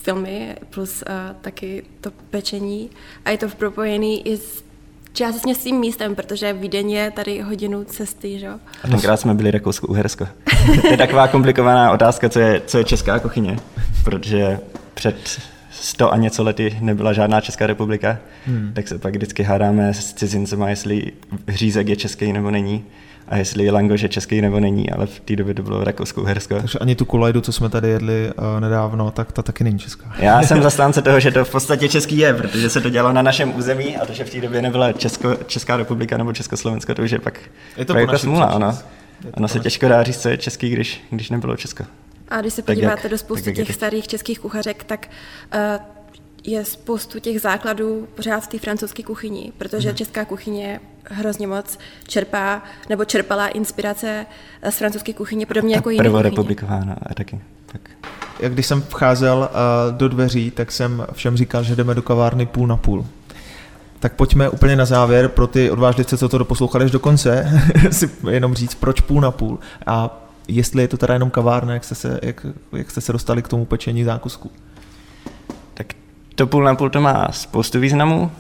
filmy 0.04 0.56
plus 0.70 1.04
uh, 1.08 1.36
taky 1.41 1.84
to 2.02 2.12
pečení 2.30 2.89
a 3.26 3.30
je 3.30 3.38
to 3.38 3.50
propojený 3.50 4.28
i 4.28 4.38
s 4.38 4.63
částečně 5.15 5.56
s 5.56 5.63
tím 5.63 5.80
místem, 5.80 6.15
protože 6.15 6.54
Vídeň 6.54 6.91
je 6.91 7.12
tady 7.12 7.41
hodinu 7.41 7.84
cesty, 7.84 8.39
že? 8.39 8.47
A 8.84 8.88
tenkrát 8.88 9.17
jsme 9.17 9.34
byli 9.34 9.51
Rakousko-Uhersko. 9.51 10.28
to 10.82 10.88
je 10.88 10.97
taková 10.97 11.28
komplikovaná 11.28 11.91
otázka, 11.91 12.30
co 12.30 12.39
je, 12.39 12.62
co 12.65 12.78
je 12.78 12.84
česká 12.84 13.19
kuchyně, 13.19 13.58
protože 14.04 14.60
před 14.93 15.41
sto 15.71 16.13
a 16.13 16.17
něco 16.17 16.43
lety 16.43 16.78
nebyla 16.82 17.13
žádná 17.13 17.41
Česká 17.41 17.67
republika, 17.67 18.17
hmm. 18.45 18.71
tak 18.73 18.88
se 18.88 18.97
pak 18.97 19.15
vždycky 19.15 19.43
hádáme 19.43 19.93
s 19.93 20.13
cizincema, 20.13 20.69
jestli 20.69 21.12
hřízek 21.47 21.88
je 21.88 21.95
český 21.95 22.34
nebo 22.34 22.51
není 22.51 22.86
a 23.28 23.38
jestli 23.38 23.72
langoš 23.72 24.02
je 24.02 24.10
český 24.10 24.42
nebo 24.42 24.60
není, 24.60 24.92
ale 24.92 25.06
v 25.06 25.20
té 25.20 25.36
době 25.36 25.54
to 25.54 25.64
bylo 25.64 25.84
Rakousko-Uhersko. 25.84 26.60
Takže 26.60 26.80
ani 26.80 26.96
tu 26.96 27.06
kulajdu, 27.06 27.42
co 27.42 27.52
jsme 27.52 27.70
tady 27.70 27.90
jedli 27.90 28.32
uh, 28.38 28.60
nedávno, 28.60 29.12
tak 29.12 29.32
ta 29.32 29.42
taky 29.42 29.64
není 29.64 29.80
česká. 29.80 30.16
Já 30.20 30.42
jsem 30.44 30.64
zastánce 30.64 31.02
toho, 31.02 31.20
že 31.20 31.32
to 31.32 31.46
v 31.46 31.52
podstatě 31.52 31.90
český 31.90 32.18
je, 32.18 32.34
protože 32.34 32.70
se 32.70 32.82
to 32.82 32.90
dělalo 32.90 33.14
na 33.14 33.22
našem 33.22 33.56
území 33.56 33.98
a 33.98 34.06
to, 34.06 34.14
že 34.14 34.24
v 34.24 34.30
té 34.30 34.42
době 34.42 34.62
nebyla 34.62 34.94
Česko, 34.94 35.36
Česká 35.48 35.78
republika 35.78 36.18
nebo 36.18 36.34
Československo, 36.34 36.96
to 36.96 37.02
už 37.02 37.12
je 37.12 37.20
pak 37.20 37.40
je 37.78 37.86
to 37.86 37.98
jako 37.98 38.18
smůla, 38.18 38.46
ano. 38.46 38.78
Ono 39.34 39.48
se 39.48 39.60
těžko 39.60 39.88
dá 39.88 40.04
říct, 40.04 40.22
co 40.22 40.30
je 40.30 40.38
český, 40.38 40.70
když, 40.70 41.04
když 41.10 41.30
nebylo 41.30 41.58
Česko. 41.58 41.84
A 42.30 42.42
když 42.42 42.54
se 42.54 42.62
podíváte 42.62 43.02
jak, 43.04 43.12
do 43.12 43.18
spousty 43.18 43.54
těch 43.54 43.74
starých 43.74 44.08
českých 44.08 44.40
kuchařek, 44.40 44.84
tak 44.84 45.08
uh, 45.56 45.60
je 46.46 46.66
spoustu 46.66 47.20
těch 47.20 47.42
základů 47.42 48.08
pořád 48.16 48.40
v 48.40 48.48
té 48.48 48.60
francouzské 48.60 49.04
kuchyni, 49.04 49.52
protože 49.58 49.89
hmm. 49.89 49.98
česká 49.98 50.26
kuchyně 50.26 50.80
hrozně 51.04 51.48
moc 51.48 51.80
čerpá, 52.08 52.62
nebo 52.89 53.06
čerpala 53.06 53.48
inspirace 53.48 54.26
z 54.70 54.78
francouzské 54.78 55.14
kuchyně, 55.14 55.46
podobně 55.46 55.76
jako 55.76 55.89
jiné 55.89 56.04
Prvorepublikována 56.04 56.98
a 57.10 57.14
taky. 57.14 57.41
Tak. 57.66 57.82
Jak 58.39 58.54
když 58.54 58.66
jsem 58.66 58.82
vcházel 58.82 59.38
uh, 59.38 59.98
do 59.98 60.10
dveří, 60.10 60.52
tak 60.52 60.72
jsem 60.72 61.06
všem 61.14 61.38
říkal, 61.38 61.64
že 61.64 61.76
jdeme 61.76 61.93
do 61.93 62.02
kavárny 62.02 62.46
půl 62.46 62.68
na 62.68 62.78
půl. 62.78 63.06
Tak 64.00 64.14
pojďme 64.14 64.50
úplně 64.50 64.76
na 64.76 64.86
závěr 64.86 65.28
pro 65.28 65.48
ty 65.48 65.72
odvážlivce, 65.72 66.18
co 66.18 66.30
to 66.30 66.38
doposlouchali 66.38 66.86
až 66.86 66.91
do 66.91 67.00
konce, 67.00 67.62
si 67.91 68.10
jenom 68.30 68.54
říct, 68.56 68.76
proč 68.76 69.02
půl 69.02 69.22
na 69.22 69.32
půl. 69.32 69.60
A 69.86 70.28
jestli 70.48 70.82
je 70.82 70.88
to 70.88 70.98
teda 70.98 71.14
jenom 71.14 71.30
kavárna, 71.30 71.74
jak 71.74 71.84
jste 71.84 71.96
se, 71.96 72.20
jak, 72.24 72.46
jak 72.74 72.91
jste 72.91 73.02
se 73.02 73.12
dostali 73.12 73.41
k 73.41 73.48
tomu 73.48 73.66
pečení 73.66 74.04
zákusku. 74.04 74.52
To 76.36 76.48
půl 76.48 76.64
na 76.64 76.76
půl 76.76 76.90
to 76.90 77.02
má 77.02 77.28
spoustu 77.32 77.80
významů. 77.80 78.32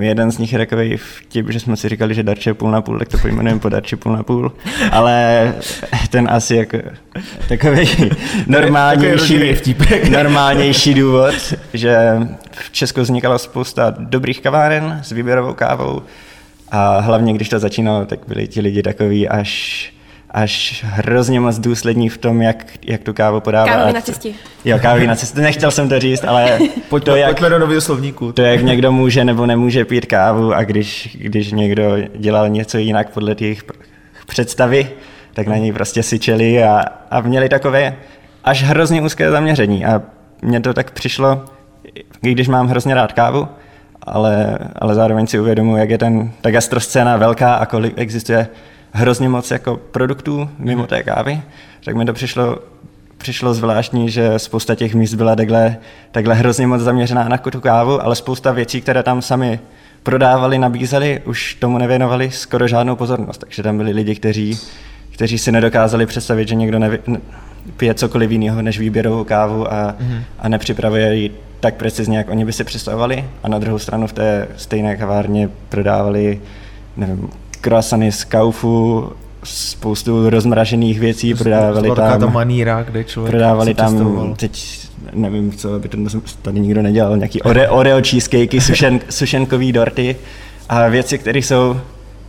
Jeden 0.00 0.30
z 0.30 0.38
nich 0.38 0.52
je 0.52 0.58
takový 0.58 0.96
vtip, 0.96 1.50
že 1.50 1.60
jsme 1.60 1.76
si 1.76 1.88
říkali, 1.88 2.14
že 2.14 2.22
darče 2.22 2.50
je 2.50 2.54
půl 2.54 2.70
na 2.70 2.82
půl, 2.82 2.98
tak 2.98 3.08
to 3.08 3.18
pojmenujeme 3.18 3.60
po 3.60 3.68
darči 3.68 3.96
půl 3.96 4.12
na 4.12 4.22
půl. 4.22 4.52
Ale 4.92 5.54
ten 6.10 6.28
asi 6.30 6.56
jako 6.56 6.78
takový 7.48 8.10
normálnější, 8.46 9.38
normálnější 10.10 10.94
důvod, 10.94 11.34
že 11.74 11.98
v 12.50 12.70
Česku 12.72 13.00
vznikala 13.00 13.38
spousta 13.38 13.94
dobrých 13.98 14.40
kaváren 14.40 15.00
s 15.02 15.12
výběrovou 15.12 15.54
kávou 15.54 16.02
a 16.68 17.00
hlavně 17.00 17.32
když 17.32 17.48
to 17.48 17.58
začínalo, 17.58 18.04
tak 18.04 18.20
byli 18.28 18.48
ti 18.48 18.60
lidi 18.60 18.82
takový 18.82 19.28
až 19.28 19.92
až 20.36 20.84
hrozně 20.86 21.40
moc 21.40 21.58
důslední 21.58 22.08
v 22.08 22.18
tom, 22.18 22.42
jak, 22.42 22.66
jak 22.86 23.02
tu 23.02 23.14
kávu 23.14 23.40
podávat. 23.40 23.72
Kávy 23.72 23.92
na 23.92 24.00
cestě. 24.00 24.32
Jo, 24.64 24.78
kávy 24.82 25.06
na 25.06 25.16
cestě. 25.16 25.40
Nechtěl 25.40 25.70
jsem 25.70 25.88
to 25.88 26.00
říct, 26.00 26.24
ale 26.24 26.58
pojďme, 26.88 27.12
to, 27.12 27.16
jak, 27.16 27.28
pojďme 27.28 27.48
do 27.48 27.58
nového 27.58 27.80
slovníku. 27.80 28.32
To, 28.32 28.42
jak 28.42 28.62
někdo 28.62 28.92
může 28.92 29.24
nebo 29.24 29.46
nemůže 29.46 29.84
pít 29.84 30.06
kávu 30.06 30.54
a 30.54 30.64
když, 30.64 31.16
když 31.20 31.52
někdo 31.52 31.96
dělal 32.14 32.48
něco 32.48 32.78
jinak 32.78 33.10
podle 33.10 33.34
těch 33.34 33.62
představy, 34.26 34.90
tak 35.34 35.46
na 35.46 35.56
něj 35.56 35.72
prostě 35.72 36.02
syčeli 36.02 36.64
a, 36.64 36.84
a 37.10 37.20
měli 37.20 37.48
takové 37.48 37.96
až 38.44 38.62
hrozně 38.62 39.02
úzké 39.02 39.30
zaměření. 39.30 39.86
A 39.86 40.02
mně 40.42 40.60
to 40.60 40.74
tak 40.74 40.90
přišlo, 40.90 41.44
i 42.22 42.32
když 42.32 42.48
mám 42.48 42.68
hrozně 42.68 42.94
rád 42.94 43.12
kávu, 43.12 43.48
ale, 44.02 44.58
ale 44.76 44.94
zároveň 44.94 45.26
si 45.26 45.40
uvědomuji, 45.40 45.76
jak 45.76 45.90
je 45.90 45.98
ten, 45.98 46.30
ta 46.40 46.50
gastroscéna 46.50 47.16
velká 47.16 47.54
a 47.54 47.66
kolik 47.66 47.94
existuje 47.96 48.48
hrozně 48.92 49.28
moc 49.28 49.50
jako 49.50 49.76
produktů 49.76 50.50
mimo 50.58 50.80
mhm. 50.80 50.88
té 50.88 51.02
kávy, 51.02 51.42
tak 51.84 51.96
mi 51.96 52.04
to 52.04 52.12
přišlo, 52.12 52.58
přišlo 53.18 53.54
zvláštní, 53.54 54.10
že 54.10 54.38
spousta 54.38 54.74
těch 54.74 54.94
míst 54.94 55.14
byla 55.14 55.36
takhle, 55.36 55.76
takhle 56.10 56.34
hrozně 56.34 56.66
moc 56.66 56.82
zaměřená 56.82 57.28
na 57.28 57.38
tu 57.38 57.60
kávu, 57.60 58.04
ale 58.04 58.16
spousta 58.16 58.52
věcí, 58.52 58.80
které 58.80 59.02
tam 59.02 59.22
sami 59.22 59.60
prodávali, 60.02 60.58
nabízeli, 60.58 61.20
už 61.24 61.54
tomu 61.54 61.78
nevěnovali 61.78 62.30
skoro 62.30 62.68
žádnou 62.68 62.96
pozornost. 62.96 63.38
Takže 63.38 63.62
tam 63.62 63.76
byli 63.76 63.92
lidi, 63.92 64.14
kteří, 64.14 64.58
kteří 65.10 65.38
si 65.38 65.52
nedokázali 65.52 66.06
představit, 66.06 66.48
že 66.48 66.54
někdo 66.54 66.78
neví, 66.78 66.98
ne, 67.06 67.20
pije 67.76 67.94
cokoliv 67.94 68.30
jiného 68.30 68.62
než 68.62 68.78
výběrovou 68.78 69.24
kávu 69.24 69.72
a, 69.72 69.94
mm-hmm. 70.00 70.22
a 70.38 70.48
nepřipravuje 70.48 71.14
ji 71.16 71.34
tak 71.60 71.74
precizně, 71.74 72.18
jak 72.18 72.30
oni 72.30 72.44
by 72.44 72.52
si 72.52 72.64
představovali. 72.64 73.24
A 73.42 73.48
na 73.48 73.58
druhou 73.58 73.78
stranu 73.78 74.06
v 74.06 74.12
té 74.12 74.48
stejné 74.56 74.96
kavárně 74.96 75.48
prodávali 75.68 76.40
nevím, 76.96 77.30
croissany 77.66 78.12
z 78.12 78.24
Kaufu, 78.24 79.12
spoustu 79.44 80.30
rozmražených 80.30 81.00
věcí, 81.00 81.34
prodávali 81.34 81.90
tam... 81.94 82.20
ta 82.20 82.26
maníra, 82.26 82.82
kde 82.82 83.04
člověk 83.04 83.30
Prodávali 83.30 83.74
tam, 83.74 84.34
teď 84.36 84.78
nevím, 85.12 85.52
co 85.52 85.74
aby 85.74 85.88
to 85.88 85.98
tady 86.42 86.60
nikdo 86.60 86.82
nedělal, 86.82 87.16
nějaký 87.16 87.42
ore, 87.42 87.68
Oreo 87.68 88.02
cheesecakey, 88.02 88.60
sušen, 88.60 89.00
sušenkový 89.10 89.72
dorty 89.72 90.16
a 90.68 90.88
věci, 90.88 91.18
které 91.18 91.38
jsou 91.38 91.76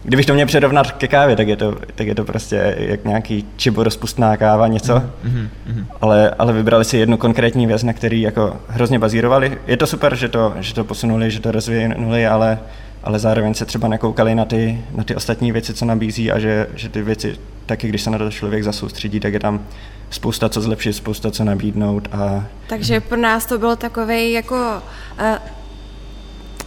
Kdybych 0.03 0.25
to 0.25 0.33
měl 0.33 0.47
přirovnat 0.47 0.91
ke 0.91 1.07
kávě, 1.07 1.35
tak 1.35 1.47
je 1.47 1.55
to, 1.55 1.75
tak 1.95 2.07
je 2.07 2.15
to 2.15 2.23
prostě 2.23 2.75
jak 2.79 3.05
nějaký 3.05 3.45
čibo 3.55 3.83
rozpustná 3.83 4.37
káva, 4.37 4.67
něco. 4.67 4.93
Mm-hmm. 4.95 5.85
Ale, 6.01 6.29
ale 6.39 6.53
vybrali 6.53 6.85
si 6.85 6.97
jednu 6.97 7.17
konkrétní 7.17 7.67
věc, 7.67 7.83
na 7.83 7.93
který 7.93 8.21
jako 8.21 8.57
hrozně 8.67 8.99
bazírovali. 8.99 9.57
Je 9.67 9.77
to 9.77 9.87
super, 9.87 10.15
že 10.15 10.29
to, 10.29 10.53
že 10.59 10.73
to 10.73 10.83
posunuli, 10.83 11.31
že 11.31 11.39
to 11.39 11.51
rozvinuli, 11.51 12.27
ale 12.27 12.59
ale 13.07 13.19
zároveň 13.19 13.53
se 13.53 13.65
třeba 13.65 13.87
nekoukali 13.87 14.35
na 14.35 14.45
ty, 14.45 14.85
na 14.95 15.03
ty 15.03 15.15
ostatní 15.15 15.51
věci, 15.51 15.73
co 15.73 15.85
nabízí 15.85 16.31
a 16.31 16.39
že, 16.39 16.67
že 16.75 16.89
ty 16.89 17.01
věci, 17.01 17.39
taky 17.65 17.87
když 17.87 18.01
se 18.01 18.09
na 18.09 18.17
to 18.17 18.31
člověk 18.31 18.63
zasoustředí, 18.63 19.19
tak 19.19 19.33
je 19.33 19.39
tam 19.39 19.65
spousta 20.09 20.49
co 20.49 20.61
zlepšit, 20.61 20.93
spousta 20.93 21.31
co 21.31 21.43
nabídnout. 21.43 22.07
A... 22.11 22.45
Takže 22.69 22.99
pro 22.99 23.17
nás 23.17 23.45
to 23.45 23.57
bylo 23.57 23.75
takové 23.75 24.23
jako 24.23 24.55
uh, 24.55 25.37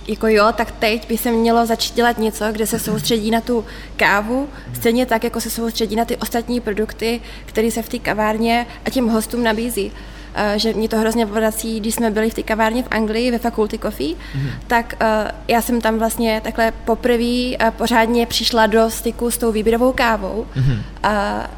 jako 0.08 0.26
jo, 0.26 0.46
tak 0.56 0.70
teď 0.70 1.08
by 1.08 1.18
se 1.18 1.30
mělo 1.30 1.66
začít 1.66 1.94
dělat 1.94 2.18
něco, 2.18 2.44
kde 2.52 2.66
se 2.66 2.78
soustředí 2.78 3.30
na 3.30 3.40
tu 3.40 3.64
kávu, 3.96 4.48
stejně 4.72 5.06
tak, 5.06 5.24
jako 5.24 5.40
se 5.40 5.50
soustředí 5.50 5.96
na 5.96 6.04
ty 6.04 6.16
ostatní 6.16 6.60
produkty, 6.60 7.20
které 7.46 7.70
se 7.70 7.82
v 7.82 7.88
té 7.88 7.98
kavárně 7.98 8.66
a 8.84 8.90
těm 8.90 9.08
hostům 9.08 9.42
nabízí. 9.42 9.92
Eh, 10.34 10.58
že 10.58 10.72
mě 10.72 10.88
to 10.88 10.98
hrozně 10.98 11.26
vrací, 11.26 11.80
když 11.80 11.94
jsme 11.94 12.10
byli 12.10 12.30
v 12.30 12.34
té 12.34 12.42
kavárně 12.42 12.82
v 12.82 12.88
Anglii 12.90 13.30
ve 13.30 13.38
Faculty 13.38 13.78
Coffee, 13.78 14.14
mm-hmm. 14.14 14.50
tak 14.66 14.94
uh, 15.00 15.30
já 15.48 15.62
jsem 15.62 15.80
tam 15.80 15.98
vlastně 15.98 16.40
takhle 16.44 16.72
poprvé 16.84 17.56
uh, 17.60 17.70
pořádně 17.70 18.26
přišla 18.26 18.66
do 18.66 18.90
styku 18.90 19.30
s 19.30 19.38
tou 19.38 19.52
výběrovou 19.52 19.92
kávou. 19.92 20.46
Mm-hmm. 20.56 20.82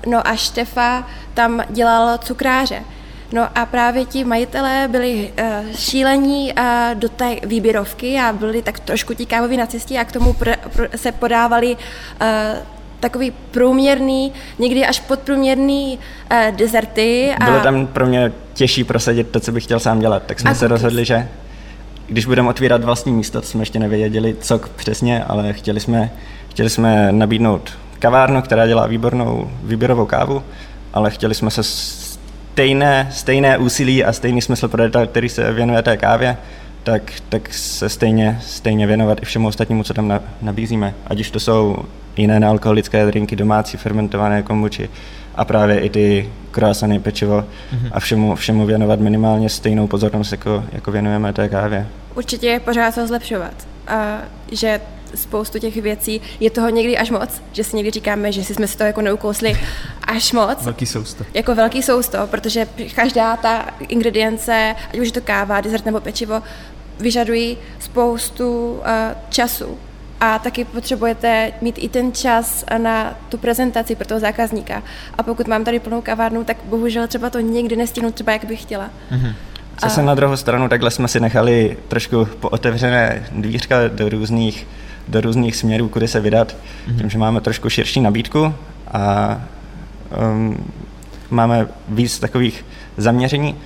No 0.07 0.27
a 0.27 0.37
Štefa 0.37 1.07
tam 1.35 1.63
dělal 1.71 2.19
cukráře. 2.19 2.83
No 3.33 3.49
a 3.55 3.67
právě 3.67 4.05
ti 4.05 4.25
majitelé 4.25 4.89
byli 4.89 5.33
uh, 5.41 5.75
šílení 5.77 6.53
uh, 6.53 6.65
do 6.95 7.09
té 7.09 7.37
výběrovky 7.43 8.19
a 8.19 8.33
byli 8.33 8.63
tak 8.63 8.81
trošku 8.81 9.15
ti 9.15 9.27
kávoví 9.27 9.57
na 9.57 9.67
cestě 9.67 9.99
a 9.99 10.05
k 10.05 10.13
tomu 10.13 10.33
pr- 10.33 10.57
pr- 10.77 10.89
se 10.97 11.13
podávali 11.13 11.77
uh, 11.77 12.29
takový 13.03 13.33
průměrný, 13.51 14.33
někdy 14.59 14.87
až 14.87 15.01
podprůměrný 15.01 15.99
uh, 16.31 16.57
dezerty. 16.57 17.35
A... 17.41 17.45
Bylo 17.45 17.61
tam 17.61 17.87
pro 17.87 18.07
mě 18.07 18.33
těžší 18.55 18.85
prosadit 18.85 19.31
to, 19.31 19.41
co 19.41 19.53
bych 19.53 19.65
chtěl 19.65 19.81
sám 19.81 20.01
dělat, 20.01 20.23
tak 20.27 20.41
jsme 20.41 20.51
a 20.51 20.55
se 20.55 20.69
rozhodli, 20.69 21.05
že 21.05 21.29
když 22.09 22.27
budeme 22.27 22.49
otvírat 22.49 22.85
vlastní 22.85 23.13
místo, 23.13 23.41
to 23.41 23.47
jsme 23.47 23.63
ještě 23.63 23.79
nevěděli, 23.79 24.37
co 24.41 24.61
přesně, 24.77 25.25
ale 25.25 25.53
chtěli 25.53 25.81
jsme, 25.81 26.11
chtěli 26.49 26.71
jsme 26.71 27.13
nabídnout 27.13 27.73
kavárnu, 27.99 28.43
která 28.43 28.67
dělá 28.67 28.87
výbornou 28.87 29.51
výběrovou 29.63 30.07
kávu, 30.07 30.43
ale 30.95 31.11
chtěli 31.11 31.35
jsme 31.35 31.51
se 31.51 31.63
stejné, 31.63 33.09
stejné 33.13 33.59
úsilí 33.59 34.05
a 34.05 34.13
stejný 34.13 34.43
smysl 34.43 34.69
pro 34.69 34.83
detail, 34.83 35.07
který 35.07 35.29
se 35.29 35.53
věnuje 35.53 35.83
té 35.83 35.97
kávě, 35.97 36.37
tak, 36.83 37.13
tak 37.29 37.55
se 37.55 37.89
stejně, 37.89 38.39
stejně 38.43 38.87
věnovat 38.87 39.23
i 39.23 39.25
všemu 39.25 39.49
ostatnímu, 39.49 39.83
co 39.83 39.95
tam 39.95 40.21
nabízíme. 40.43 40.95
Ať 41.07 41.21
už 41.21 41.31
to 41.31 41.41
jsou 41.41 41.77
jiné 42.17 42.41
nealkoholické 42.41 43.07
drinky, 43.07 43.37
domácí 43.37 43.77
fermentované 43.77 44.43
kombuči 44.43 44.89
a 45.35 45.45
právě 45.45 45.81
i 45.81 45.91
ty 45.91 46.31
croissany, 46.51 47.01
pečivo 47.01 47.41
mm-hmm. 47.41 47.91
a 47.93 48.01
všemu, 48.01 48.35
všemu 48.35 48.67
věnovat 48.67 49.01
minimálně 49.01 49.49
stejnou 49.49 49.87
pozornost, 49.87 50.33
jako, 50.33 50.65
jako 50.73 50.93
věnujeme 50.93 51.33
té 51.33 51.49
kávě. 51.49 51.89
Určitě 52.15 52.47
je 52.47 52.61
pořád 52.61 52.95
co 52.95 53.07
zlepšovat. 53.07 53.55
A 53.89 54.19
že 54.53 54.81
spoustu 55.15 55.59
těch 55.59 55.77
věcí 55.77 56.21
je 56.41 56.51
toho 56.51 56.69
někdy 56.69 56.99
až 56.99 57.11
moc, 57.11 57.43
že 57.53 57.65
si 57.65 57.77
někdy 57.77 57.91
říkáme, 57.91 58.33
že 58.33 58.45
si 58.45 58.55
jsme 58.55 58.67
si 58.67 58.79
to 58.79 58.85
jako 58.85 59.01
neukousli 59.01 59.57
až 60.07 60.33
moc. 60.33 60.63
Velký 60.63 60.87
sousto. 60.87 61.25
Jako 61.35 61.55
velký 61.55 61.83
sousto, 61.83 62.19
protože 62.27 62.69
každá 62.95 63.37
ta 63.37 63.67
ingredience, 63.89 64.75
ať 64.93 64.99
už 64.99 65.07
je 65.07 65.13
to 65.13 65.21
káva, 65.21 65.61
dezert 65.61 65.87
nebo 65.87 66.01
pečivo, 66.01 66.43
vyžadují 67.01 67.59
spoustu 67.79 68.73
uh, 68.73 68.81
času 69.29 69.79
a 70.21 70.39
taky 70.39 70.65
potřebujete 70.65 71.53
mít 71.61 71.75
i 71.79 71.89
ten 71.89 72.13
čas 72.13 72.65
na 72.79 73.15
tu 73.29 73.39
prezentaci 73.39 73.95
pro 73.95 74.07
toho 74.07 74.21
zákazníka. 74.21 74.83
A 75.19 75.23
pokud 75.23 75.49
mám 75.49 75.65
tady 75.65 75.81
plnou 75.81 76.01
kavárnu, 76.01 76.45
tak 76.45 76.57
bohužel 76.65 77.07
třeba 77.07 77.31
to 77.31 77.41
někdy 77.41 77.77
nestihnu 77.77 78.13
třeba, 78.13 78.33
jak 78.33 78.45
bych 78.45 78.63
chtěla. 78.63 78.91
Mm-hmm. 79.11 79.35
Zase 79.83 80.01
a... 80.01 80.05
na 80.05 80.15
druhou 80.15 80.37
stranu 80.37 80.69
takhle 80.69 80.91
jsme 80.91 81.09
si 81.09 81.21
nechali 81.21 81.77
trošku 81.89 82.29
pootevřené 82.41 83.27
dvířka 83.33 83.89
do 83.89 84.09
různých, 84.09 84.67
do 85.09 85.21
různých 85.21 85.57
směrů, 85.57 85.89
kudy 85.89 86.09
se 86.09 86.21
vydat, 86.21 86.57
mm-hmm. 86.57 86.99
tím, 86.99 87.11
že 87.11 87.19
máme 87.19 87.41
trošku 87.41 87.71
širší 87.71 88.01
nabídku 88.01 88.55
a 88.93 89.41
um, 90.33 90.73
máme 91.31 91.69
víc 91.89 92.19
takových 92.19 92.65
zaměření, 92.97 93.57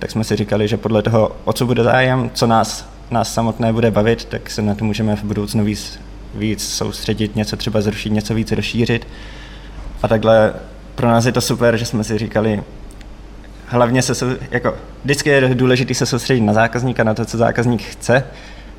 tak 0.00 0.10
jsme 0.10 0.24
si 0.24 0.36
říkali, 0.36 0.68
že 0.68 0.76
podle 0.76 1.02
toho, 1.02 1.36
o 1.44 1.52
co 1.52 1.66
bude 1.66 1.84
zájem, 1.84 2.30
co 2.34 2.46
nás 2.46 2.90
nás 3.10 3.34
samotné 3.34 3.72
bude 3.72 3.90
bavit, 3.90 4.24
tak 4.24 4.50
se 4.50 4.62
na 4.62 4.74
to 4.74 4.84
můžeme 4.84 5.16
v 5.16 5.24
budoucnu 5.24 5.64
víc, 5.64 6.00
víc 6.34 6.68
soustředit, 6.68 7.36
něco 7.36 7.56
třeba 7.56 7.80
zrušit, 7.80 8.10
něco 8.10 8.34
víc 8.34 8.52
rozšířit. 8.52 9.08
A 10.02 10.08
takhle 10.08 10.54
pro 10.94 11.08
nás 11.08 11.26
je 11.26 11.32
to 11.32 11.40
super, 11.40 11.76
že 11.76 11.86
jsme 11.86 12.04
si 12.04 12.18
říkali, 12.18 12.62
hlavně 13.66 14.02
se, 14.02 14.38
jako, 14.50 14.74
vždycky 15.04 15.30
je 15.30 15.54
důležité 15.54 15.94
se 15.94 16.06
soustředit 16.06 16.40
na 16.40 16.52
zákazníka, 16.52 17.04
na 17.04 17.14
to, 17.14 17.24
co 17.24 17.38
zákazník 17.38 17.82
chce 17.82 18.24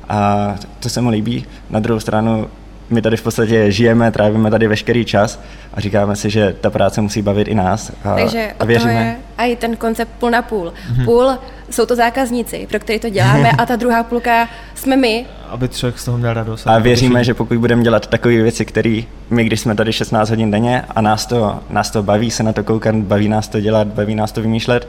a 0.08 0.54
to 0.80 0.88
se 0.88 1.00
mu 1.00 1.10
líbí. 1.10 1.46
Na 1.70 1.80
druhou 1.80 2.00
stranu 2.00 2.48
my 2.90 3.02
tady 3.02 3.16
v 3.16 3.22
podstatě 3.22 3.72
žijeme, 3.72 4.10
trávíme 4.10 4.50
tady 4.50 4.68
veškerý 4.68 5.04
čas 5.04 5.40
a 5.74 5.80
říkáme 5.80 6.16
si, 6.16 6.30
že 6.30 6.56
ta 6.60 6.70
práce 6.70 7.00
musí 7.00 7.22
bavit 7.22 7.48
i 7.48 7.54
nás. 7.54 7.92
A, 8.04 8.14
Takže 8.14 8.52
a 8.58 8.64
věříme. 8.64 8.92
je 8.92 9.16
a 9.38 9.44
i 9.44 9.56
ten 9.56 9.76
koncept 9.76 10.10
půl 10.18 10.30
na 10.30 10.42
půl. 10.42 10.72
Mm-hmm. 10.72 11.04
Půl 11.04 11.30
jsou 11.70 11.86
to 11.86 11.96
zákazníci, 11.96 12.66
pro 12.70 12.78
který 12.78 12.98
to 12.98 13.08
děláme 13.08 13.50
a 13.58 13.66
ta 13.66 13.76
druhá 13.76 14.02
půlka 14.02 14.48
jsme 14.74 14.96
my. 14.96 15.26
Aby 15.48 15.68
člověk 15.68 15.98
z 15.98 16.04
toho 16.04 16.18
měl 16.18 16.34
radost. 16.34 16.66
A 16.66 16.78
věříme, 16.78 17.24
že 17.24 17.34
pokud 17.34 17.58
budeme 17.58 17.82
dělat 17.82 18.06
takové 18.06 18.34
věci, 18.34 18.64
které 18.64 19.00
my, 19.30 19.44
když 19.44 19.60
jsme 19.60 19.74
tady 19.74 19.92
16 19.92 20.30
hodin 20.30 20.50
denně 20.50 20.84
a 20.88 21.00
nás 21.00 21.26
to, 21.26 21.60
nás 21.70 21.90
to 21.90 22.02
baví 22.02 22.30
se 22.30 22.42
na 22.42 22.52
to 22.52 22.64
koukat, 22.64 22.94
baví 22.94 23.28
nás 23.28 23.48
to 23.48 23.60
dělat, 23.60 23.86
baví 23.86 24.14
nás 24.14 24.32
to 24.32 24.42
vymýšlet, 24.42 24.88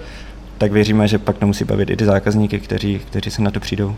tak 0.58 0.72
věříme, 0.72 1.08
že 1.08 1.20
pak 1.20 1.38
to 1.38 1.48
musí 1.48 1.66
bavit 1.66 1.90
i 1.90 1.98
ty 1.98 2.06
zákazníky, 2.06 2.60
kteří, 2.60 3.00
kteří 3.00 3.32
se 3.32 3.42
na 3.42 3.52
to 3.52 3.60
přijdou. 3.60 3.96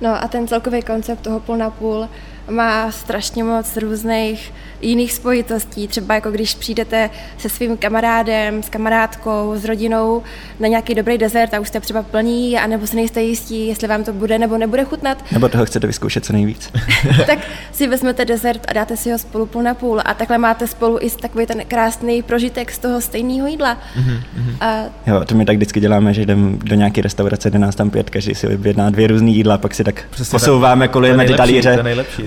No 0.00 0.24
a 0.24 0.28
ten 0.28 0.48
celkový 0.48 0.82
koncept 0.82 1.20
toho 1.20 1.40
půl 1.40 1.56
na 1.56 1.70
půl 1.70 2.08
má 2.50 2.92
strašně 2.92 3.44
moc 3.44 3.76
různých 3.76 4.52
jiných 4.80 5.12
spojitostí. 5.12 5.88
Třeba 5.88 6.14
jako 6.14 6.30
když 6.30 6.54
přijdete 6.54 7.10
se 7.38 7.48
svým 7.48 7.76
kamarádem, 7.76 8.62
s 8.62 8.68
kamarádkou, 8.68 9.52
s 9.56 9.64
rodinou 9.64 10.22
na 10.60 10.68
nějaký 10.68 10.94
dobrý 10.94 11.18
dezert 11.18 11.54
a 11.54 11.60
už 11.60 11.68
jste 11.68 11.80
třeba 11.80 12.02
plní, 12.02 12.58
anebo 12.58 12.86
si 12.86 12.96
nejste 12.96 13.22
jistí, 13.22 13.66
jestli 13.66 13.88
vám 13.88 14.04
to 14.04 14.12
bude 14.12 14.38
nebo 14.38 14.58
nebude 14.58 14.84
chutnat. 14.84 15.24
Nebo 15.32 15.48
toho 15.48 15.66
chcete 15.66 15.86
vyzkoušet 15.86 16.24
co 16.24 16.32
nejvíc. 16.32 16.70
tak 17.26 17.38
si 17.72 17.86
vezmete 17.86 18.24
dezert 18.24 18.60
a 18.68 18.72
dáte 18.72 18.96
si 18.96 19.10
ho 19.10 19.18
spolu 19.18 19.46
půl 19.46 19.62
na 19.62 19.74
půl 19.74 20.00
a 20.04 20.14
takhle 20.14 20.38
máte 20.38 20.66
spolu 20.66 20.98
i 21.00 21.10
takový 21.10 21.46
ten 21.46 21.62
krásný 21.68 22.22
prožitek 22.22 22.72
z 22.72 22.78
toho 22.78 23.00
stejného 23.00 23.46
jídla. 23.46 23.78
Mm-hmm. 23.98 24.20
A... 24.60 24.82
Jo, 25.06 25.24
to 25.24 25.34
my 25.34 25.44
tak 25.44 25.56
vždycky 25.56 25.80
děláme, 25.80 26.14
že 26.14 26.26
jdeme 26.26 26.56
do 26.64 26.74
nějaké 26.74 27.02
restaurace, 27.02 27.50
jde 27.50 27.58
nás 27.58 27.74
tam 27.74 27.90
pět, 27.90 28.10
každý 28.10 28.34
si 28.34 28.46
objedná 28.54 28.90
dvě 28.90 29.06
různé 29.06 29.30
jídla, 29.30 29.58
pak 29.58 29.74
si 29.74 29.84
tak 29.84 30.04
Přesně 30.10 30.30
posouváme, 30.30 30.88
kolujeme 30.88 31.24
ty 31.24 31.34
talíře, 31.34 31.84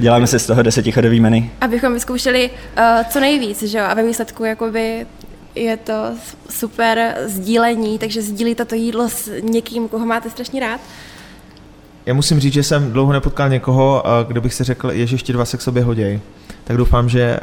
děláme 0.10 0.28
se 0.28 0.40
z 0.40 0.46
toho 0.46 0.64
desetichodový 0.64 1.20
menu. 1.20 1.50
Abychom 1.62 1.94
vyzkoušeli 1.94 2.50
uh, 2.50 2.84
co 3.10 3.20
nejvíc, 3.20 3.64
že 3.64 3.78
jo, 3.78 3.84
a 3.88 3.94
ve 3.94 4.04
výsledku 4.04 4.44
jakoby 4.44 5.06
je 5.56 5.78
to 5.78 5.94
super 6.50 7.16
sdílení, 7.26 8.00
takže 8.00 8.22
sdílíte 8.22 8.66
to 8.66 8.76
jídlo 8.76 9.10
s 9.10 9.32
někým, 9.42 9.88
koho 9.88 10.06
máte 10.06 10.30
strašně 10.30 10.60
rád. 10.60 10.82
Já 12.06 12.14
musím 12.14 12.40
říct, 12.40 12.54
že 12.54 12.64
jsem 12.64 12.92
dlouho 12.92 13.14
nepotkal 13.14 13.50
někoho, 13.50 14.04
eh, 14.06 14.26
kdo 14.28 14.42
bych 14.42 14.54
si 14.54 14.64
řekl, 14.64 14.92
že 14.94 15.16
ještě 15.16 15.34
dva 15.34 15.46
se 15.46 15.58
k 15.58 15.62
sobě 15.62 15.84
hodějí. 15.84 16.22
Tak 16.64 16.78
doufám, 16.78 17.10
že 17.10 17.22
eh, 17.22 17.40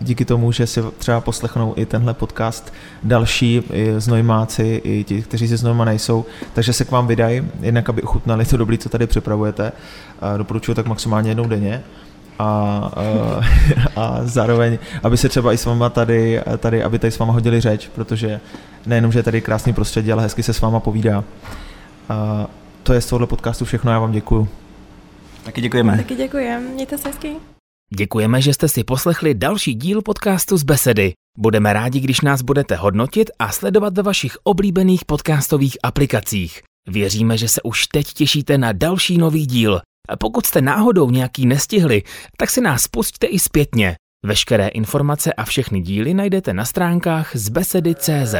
díky 0.00 0.24
tomu, 0.24 0.52
že 0.52 0.66
si 0.66 0.82
třeba 0.98 1.20
poslechnou 1.20 1.74
i 1.76 1.86
tenhle 1.86 2.14
podcast 2.14 2.72
další 3.02 3.62
i 3.72 3.94
znojmáci, 3.96 4.80
i 4.84 5.04
ti, 5.04 5.22
kteří 5.22 5.46
ze 5.46 5.56
Znojma 5.56 5.84
nejsou, 5.84 6.24
takže 6.52 6.72
se 6.72 6.84
k 6.84 6.90
vám 6.90 7.06
vydají, 7.06 7.42
jednak 7.60 7.88
aby 7.88 8.02
ochutnali 8.02 8.44
to 8.44 8.56
dobré, 8.56 8.78
co 8.78 8.88
tady 8.88 9.06
připravujete. 9.06 9.72
Doporučuji 10.36 10.74
tak 10.74 10.86
maximálně 10.86 11.30
jednou 11.30 11.48
denně 11.48 11.82
a, 12.38 12.90
a, 13.96 14.20
zároveň, 14.22 14.78
aby 15.02 15.16
se 15.16 15.28
třeba 15.28 15.52
i 15.52 15.58
s 15.58 15.64
váma 15.64 15.90
tady, 15.90 16.40
tady, 16.58 16.82
aby 16.82 16.98
tady 16.98 17.10
s 17.10 17.18
váma 17.18 17.32
hodili 17.32 17.60
řeč, 17.60 17.90
protože 17.94 18.40
nejenom, 18.86 19.12
že 19.12 19.18
je 19.18 19.22
tady 19.22 19.40
krásný 19.40 19.72
prostředí, 19.72 20.12
ale 20.12 20.22
hezky 20.22 20.42
se 20.42 20.52
s 20.52 20.60
váma 20.60 20.80
povídá. 20.80 21.24
To 22.82 22.92
je 22.92 23.00
z 23.00 23.06
tohohle 23.06 23.26
podcastu 23.26 23.64
všechno, 23.64 23.92
já 23.92 23.98
vám 23.98 24.12
děkuju. 24.12 24.48
Taky 25.44 25.60
děkujeme. 25.60 25.96
Taky 25.96 26.14
děkujeme, 26.16 26.68
mějte 26.68 26.98
se 26.98 27.08
hezky. 27.08 27.32
Děkujeme, 27.96 28.42
že 28.42 28.54
jste 28.54 28.68
si 28.68 28.84
poslechli 28.84 29.34
další 29.34 29.74
díl 29.74 30.02
podcastu 30.02 30.56
z 30.56 30.62
Besedy. 30.62 31.12
Budeme 31.38 31.72
rádi, 31.72 32.00
když 32.00 32.20
nás 32.20 32.42
budete 32.42 32.76
hodnotit 32.76 33.30
a 33.38 33.52
sledovat 33.52 33.96
ve 33.96 34.02
vašich 34.02 34.36
oblíbených 34.44 35.04
podcastových 35.04 35.78
aplikacích. 35.82 36.62
Věříme, 36.88 37.38
že 37.38 37.48
se 37.48 37.62
už 37.62 37.86
teď 37.86 38.12
těšíte 38.12 38.58
na 38.58 38.72
další 38.72 39.18
nový 39.18 39.46
díl. 39.46 39.80
Pokud 40.18 40.46
jste 40.46 40.60
náhodou 40.60 41.10
nějaký 41.10 41.46
nestihli, 41.46 42.02
tak 42.36 42.50
si 42.50 42.60
nás 42.60 42.88
pusťte 42.88 43.26
i 43.26 43.38
zpětně. 43.38 43.96
Veškeré 44.26 44.68
informace 44.68 45.32
a 45.32 45.44
všechny 45.44 45.80
díly 45.80 46.14
najdete 46.14 46.52
na 46.52 46.64
stránkách 46.64 47.36
z 47.36 47.48
besedy.cz. 47.48 48.34